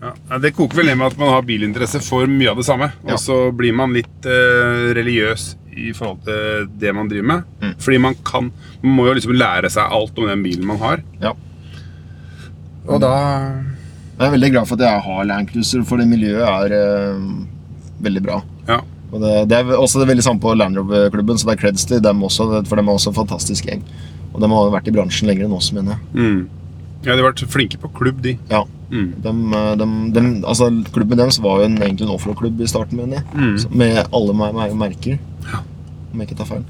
Ja. 0.00 0.14
Ja, 0.30 0.38
Det 0.40 0.54
koker 0.56 0.80
vel 0.80 0.88
ned 0.88 0.98
med 1.00 1.12
at 1.12 1.20
man 1.20 1.32
har 1.32 1.44
bilinteresse 1.48 2.00
for 2.04 2.28
mye 2.32 2.50
av 2.54 2.60
det 2.60 2.66
samme. 2.68 2.88
Ja. 3.04 3.18
Og 3.18 3.20
så 3.20 3.38
blir 3.56 3.76
man 3.76 3.92
litt 3.92 4.24
eh, 4.28 4.88
religiøs 4.96 5.50
i 5.76 5.92
forhold 5.96 6.22
til 6.26 6.68
det 6.80 6.92
man 6.96 7.08
driver 7.10 7.28
med. 7.30 7.42
Mm. 7.62 7.74
Fordi 7.82 7.98
man 8.02 8.14
kan 8.26 8.50
Man 8.82 8.96
må 8.98 9.06
jo 9.08 9.14
liksom 9.18 9.34
lære 9.36 9.70
seg 9.72 9.90
alt 9.98 10.18
om 10.18 10.28
den 10.30 10.42
bilen 10.44 10.66
man 10.68 10.78
har. 10.82 11.02
Ja. 11.22 11.32
Og 12.86 13.00
da 13.00 13.12
Jeg 14.18 14.26
er 14.28 14.34
veldig 14.36 14.50
glad 14.54 14.68
for 14.70 14.78
at 14.78 14.84
jeg 14.86 15.04
har 15.06 15.24
Land 15.26 15.48
Cruiser, 15.50 15.82
for 15.88 15.98
det 15.98 16.06
miljøet 16.06 16.44
er 16.46 16.74
øh, 16.78 17.22
veldig 18.04 18.22
bra. 18.22 18.36
Ja. 18.68 18.80
Og 19.10 19.20
det, 19.22 19.32
det 19.50 19.56
er 19.58 19.72
også 19.78 19.98
det 20.00 20.06
er 20.06 20.12
veldig 20.12 20.26
samme 20.26 20.42
på 20.42 20.52
Land 20.54 20.78
Rover-klubben, 20.78 21.38
så 21.38 21.48
det 21.48 21.56
er 21.56 21.62
creds 21.64 21.84
til 21.90 22.02
dem 22.02 22.22
også, 22.22 22.46
for 22.68 22.76
de 22.78 22.84
er 22.84 22.92
også 22.94 23.10
en 23.10 23.16
fantastisk 23.18 23.66
gjeng. 23.66 23.82
Og 24.34 24.40
de 24.42 24.50
har 24.50 24.70
vært 24.74 24.90
i 24.90 24.94
bransjen 24.94 25.28
lenger 25.30 25.46
enn 25.48 25.56
oss, 25.56 25.72
mener 25.74 25.96
jeg. 25.96 26.00
mm. 26.14 26.44
Ja, 27.04 27.12
de 27.12 27.20
har 27.20 27.26
vært 27.28 27.42
flinke 27.52 27.76
på 27.82 27.90
klubb, 27.98 28.22
de. 28.24 28.36
Ja. 28.50 28.62
Mm. 28.90 29.08
De, 29.24 29.32
de, 29.80 29.86
de, 30.14 30.22
altså, 30.46 30.68
klubben 30.94 31.18
deres 31.18 31.38
var 31.42 31.60
jo 31.62 31.68
en, 31.70 31.78
egentlig 31.82 32.06
en 32.08 32.14
offroad-klubb 32.14 32.60
i 32.60 32.68
starten, 32.70 33.00
mener 33.00 33.20
jeg. 33.20 33.24
Mm. 33.34 33.76
Med 33.80 34.00
alle 34.14 34.34
meg, 34.36 34.54
mer 34.54 34.74
merker. 34.84 35.18
Om 36.12 36.20
jeg 36.22 36.28
ikke 36.28 36.38
tar 36.42 36.50
feil. 36.52 36.64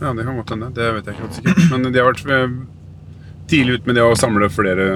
Ja, 0.00 0.12
det 0.14 0.24
kan 0.26 0.36
godt 0.40 0.50
hende. 0.54 0.70
Det 0.76 0.88
vet 0.96 1.06
jeg 1.10 1.14
ikke 1.16 1.26
helt 1.26 1.38
sikkert. 1.40 1.62
Men 1.72 1.86
de 1.92 2.00
har 2.00 2.08
vært 2.10 2.24
eh, 2.34 2.56
tidlig 3.50 3.78
ute 3.78 3.90
med 3.90 3.98
det 3.98 4.04
å 4.06 4.16
samle 4.18 4.48
flere, 4.52 4.86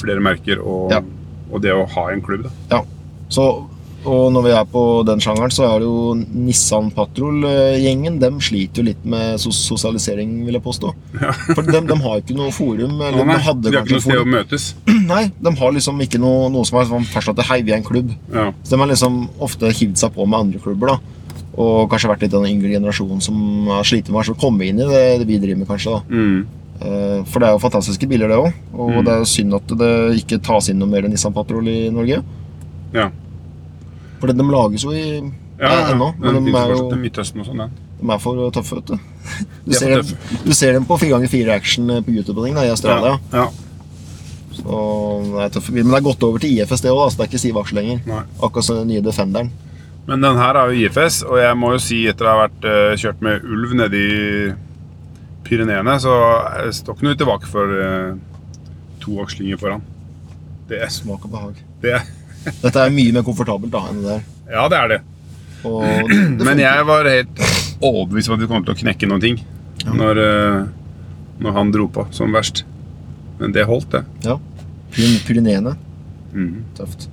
flere 0.00 0.22
merker 0.24 0.62
og, 0.62 0.90
Ja. 0.94 1.02
og 1.50 1.62
det 1.64 1.72
å 1.74 1.86
ha 1.96 2.06
en 2.12 2.22
klubb. 2.24 2.46
Da. 2.48 2.54
Ja. 2.76 2.80
Så, 3.28 3.46
og 4.06 4.32
når 4.32 4.42
vi 4.46 4.50
er 4.54 4.64
på 4.70 4.82
den 5.08 5.18
sjangeren, 5.20 5.50
så 5.50 5.64
er 5.66 5.80
det 5.82 5.86
jo 5.88 6.14
Nissan 6.46 6.90
Patrol-gjengen. 6.94 8.18
De 8.22 8.28
sliter 8.44 8.82
jo 8.82 8.86
litt 8.88 9.04
med 9.08 9.40
sosialisering, 9.42 10.32
vil 10.46 10.56
jeg 10.58 10.64
påstå. 10.64 10.92
For 11.54 11.62
de, 11.66 11.80
de 11.90 11.96
har 12.04 12.22
ikke 12.22 12.36
noe 12.38 12.52
forum. 12.54 12.96
Eller 13.06 13.22
Å, 13.22 13.26
nei, 13.26 13.38
de 13.42 13.70
de 13.70 13.76
har 13.76 13.84
ikke 13.84 13.96
noe 13.98 14.04
sted 14.06 14.22
å 14.22 14.28
møtes. 14.36 14.68
Nei, 15.12 15.24
de 15.42 15.52
har 15.60 15.74
liksom 15.76 16.00
ikke 16.06 16.20
noe, 16.22 16.48
noe 16.54 16.64
som 16.68 16.78
er 16.80 16.88
sånn 16.90 17.06
fastsatt 17.10 17.38
til 17.40 17.48
hei, 17.50 17.60
vi 17.66 17.74
er 17.74 17.80
en 17.80 17.86
klubb. 17.86 18.10
Ja. 18.34 18.48
Så 18.62 18.74
de 18.76 18.80
har 18.82 18.90
liksom 18.90 19.20
ofte 19.42 19.70
hivd 19.74 19.98
seg 20.00 20.14
på 20.16 20.26
med 20.26 20.38
andre 20.46 20.62
klubber, 20.62 20.94
da. 20.96 21.26
Og 21.56 21.86
kanskje 21.92 22.10
vært 22.10 22.24
litt 22.26 22.34
den 22.34 22.48
yngre 22.50 22.72
generasjonen 22.74 23.22
som 23.24 23.36
har 23.72 23.86
slitt 23.88 24.10
med 24.12 24.28
å 24.32 24.38
komme 24.38 24.66
inn 24.68 24.80
i 24.82 24.86
det, 24.88 25.04
det 25.22 25.28
vi 25.30 25.38
driver 25.42 25.62
med, 25.62 25.68
kanskje. 25.70 25.94
da. 25.94 26.02
Mm. 26.10 26.40
Eh, 26.76 27.20
For 27.32 27.40
det 27.40 27.48
er 27.48 27.54
jo 27.56 27.62
fantastiske 27.62 28.08
biler, 28.10 28.28
det 28.28 28.36
òg. 28.42 28.50
Og 28.76 28.90
Mm. 28.92 29.04
det 29.06 29.12
er 29.14 29.22
jo 29.22 29.30
synd 29.30 29.54
at 29.56 29.76
det 29.80 29.92
ikke 30.20 30.40
tas 30.44 30.68
inn 30.68 30.78
noe 30.82 30.90
mer 30.90 31.06
Nissan 31.08 31.32
Patrol 31.32 31.66
i 31.72 31.78
Norge. 31.94 32.18
Ja. 32.92 33.08
For 34.20 34.32
de 34.32 34.46
lages 34.50 34.84
jo 34.86 34.92
i 34.96 35.02
Ja, 35.58 35.68
ja, 35.72 35.82
ennå. 35.94 36.10
Men 36.20 36.34
de 36.44 36.50
de 36.52 36.56
er 36.58 36.72
jo 36.74 36.88
Midtøsten 37.00 37.40
og 37.40 37.46
sånn, 37.48 37.62
ja. 37.64 37.68
de 38.00 38.10
er 38.12 38.18
for 38.20 38.50
tøffe, 38.52 38.76
vet 38.76 38.90
du. 38.90 38.96
Du 39.66 39.70
er 39.72 39.78
ser, 39.78 39.94
dem, 40.02 40.40
du 40.44 40.52
ser 40.54 40.72
dem 40.76 40.84
på 40.88 40.98
4x4 41.00 41.48
action 41.54 41.86
på 42.04 42.12
YouTube 42.12 42.40
og 42.40 42.44
ting 42.46 42.54
da, 42.58 42.64
i 42.66 42.72
Australia. 42.74 43.14
Ja. 43.32 43.46
Så 44.56 44.80
det 45.32 45.44
er 45.46 45.54
tøffe. 45.56 45.72
Men 45.76 45.88
det 45.90 45.98
er 46.00 46.04
gått 46.06 46.22
over 46.28 46.38
til 46.42 46.52
IFS, 46.58 46.82
det 46.84 46.92
òg, 46.92 47.06
så 47.12 47.16
det 47.18 47.24
er 47.26 47.30
ikke 47.32 47.40
Siv 47.42 47.56
Aksel 47.60 47.80
lenger. 47.80 48.02
Nei. 48.08 48.20
Akkurat 48.44 48.64
som 48.68 48.78
den 48.82 48.88
nye 48.92 49.04
Defenderen. 49.04 49.50
Men 50.06 50.22
den 50.22 50.36
her 50.38 50.54
er 50.60 50.70
jo 50.70 50.84
IFS, 50.86 51.22
og 51.26 51.40
jeg 51.40 51.56
må 51.58 51.72
jo 51.74 51.80
si 51.82 52.02
etter 52.08 52.28
å 52.28 52.34
ha 52.36 52.44
vært 52.44 52.68
uh, 52.68 52.92
kjørt 53.00 53.24
med 53.26 53.42
ulv 53.56 53.72
nedi 53.80 54.04
Pyreneene, 55.46 55.96
så 56.02 56.12
er- 56.60 56.72
står 56.74 56.96
ikke 56.96 57.06
noe 57.08 57.18
tilbake 57.18 57.46
for 57.50 57.74
uh, 57.80 58.14
to 59.02 59.16
akslinger 59.22 59.58
foran. 59.60 59.82
Det, 60.68 60.80
er- 60.82 60.90
Smak 60.94 61.24
og 61.26 61.30
behag. 61.34 61.60
det, 61.82 61.92
er- 61.98 62.06
Dette 62.62 62.78
er 62.86 62.94
mye 62.94 63.12
mer 63.16 63.24
komfortabelt 63.26 63.72
da 63.74 63.80
enn 63.90 64.00
det 64.02 64.08
der. 64.14 64.24
ja, 64.54 64.64
det 64.72 64.78
er 64.78 64.88
det. 64.94 65.00
Og 65.66 65.82
det, 66.10 66.18
det 66.38 66.46
Men 66.46 66.60
jeg 66.62 66.86
var 66.86 67.08
helt 67.10 67.40
overbevist 67.82 68.30
om 68.30 68.36
at 68.36 68.42
vi 68.44 68.48
kom 68.50 68.64
til 68.66 68.74
å 68.74 68.78
knekke 68.82 69.08
noen 69.10 69.22
ting 69.24 69.40
når, 69.86 70.20
eh, 70.22 70.60
når 71.42 71.56
han 71.58 71.72
dro 71.74 71.86
på 71.92 72.06
som 72.14 72.32
verst. 72.34 72.64
Men 73.40 73.52
det 73.52 73.66
holdt, 73.68 73.90
det. 73.92 74.04
Ja. 74.24 74.38
Pyreneene. 75.26 75.74
Mm. 76.32 76.62
Tøft. 76.78 77.08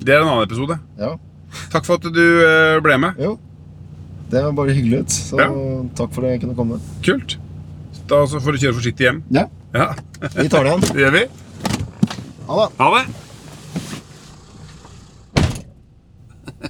Det 0.00 0.14
er 0.16 0.22
en 0.24 0.30
annen 0.32 0.46
episode. 0.48 0.78
Ja. 0.98 1.12
Takk 1.70 1.86
for 1.86 2.00
at 2.00 2.08
du 2.14 2.24
eh, 2.46 2.80
ble 2.82 2.96
med. 3.02 3.20
Jo. 3.20 3.36
Det 4.30 4.42
var 4.46 4.52
bare 4.58 4.74
hyggelig 4.76 5.04
ut. 5.04 5.14
Så 5.14 5.38
Ja. 5.40 5.48
takk 5.98 6.12
for 6.14 6.24
at 6.26 6.34
jeg 6.36 6.42
kunne 6.44 6.54
komme. 6.58 6.80
Kult. 7.06 7.36
Da 8.10 8.24
får 8.26 8.56
du 8.56 8.58
kjøre 8.64 8.76
forsiktig 8.78 9.06
hjem. 9.08 9.22
Ja, 9.34 9.46
Ja, 9.74 9.92
vi 10.34 10.48
tar 10.50 10.64
det 10.66 10.72
igjen. 10.72 10.86
det 10.96 11.02
gjør 11.04 11.12
vi. 11.14 11.24
Ha 12.48 12.56
det. 12.64 12.68
Ha 12.80 12.88
det. 12.96 13.04
Takk 16.60 16.68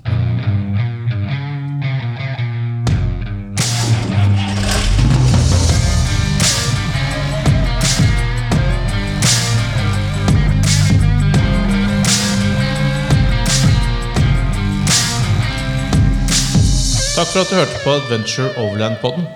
for 17.27 17.41
at 17.41 17.51
du 17.51 17.55
hørte 17.55 17.81
på 17.83 17.91
Adventure 17.91 18.55
Overland-podden. 18.59 19.27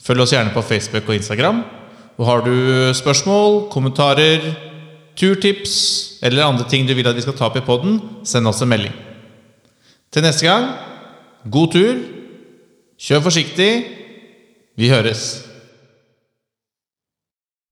Følg 0.00 0.20
oss 0.20 0.32
gjerne 0.32 0.54
på 0.54 0.62
Facebook 0.64 1.08
og 1.08 1.14
Instagram. 1.14 1.60
Og 2.16 2.26
har 2.26 2.40
du 2.40 2.54
spørsmål, 2.96 3.68
kommentarer, 3.68 4.40
turtips 5.16 5.74
eller 6.22 6.48
andre 6.48 6.64
ting 6.68 6.88
du 6.88 6.94
vil 6.94 7.08
at 7.08 7.16
vi 7.16 7.26
skal 7.26 7.36
ta 7.36 7.50
opp 7.50 7.60
i 7.60 7.66
podden, 7.66 8.00
send 8.24 8.48
oss 8.48 8.64
en 8.64 8.72
melding. 8.72 9.05
Til 10.12 10.22
neste 10.22 10.46
gang, 10.46 10.70
god 11.52 11.72
tur, 11.72 11.94
kjør 12.98 13.20
forsiktig, 13.20 13.70
vi 14.76 14.88
høres. 14.88 15.45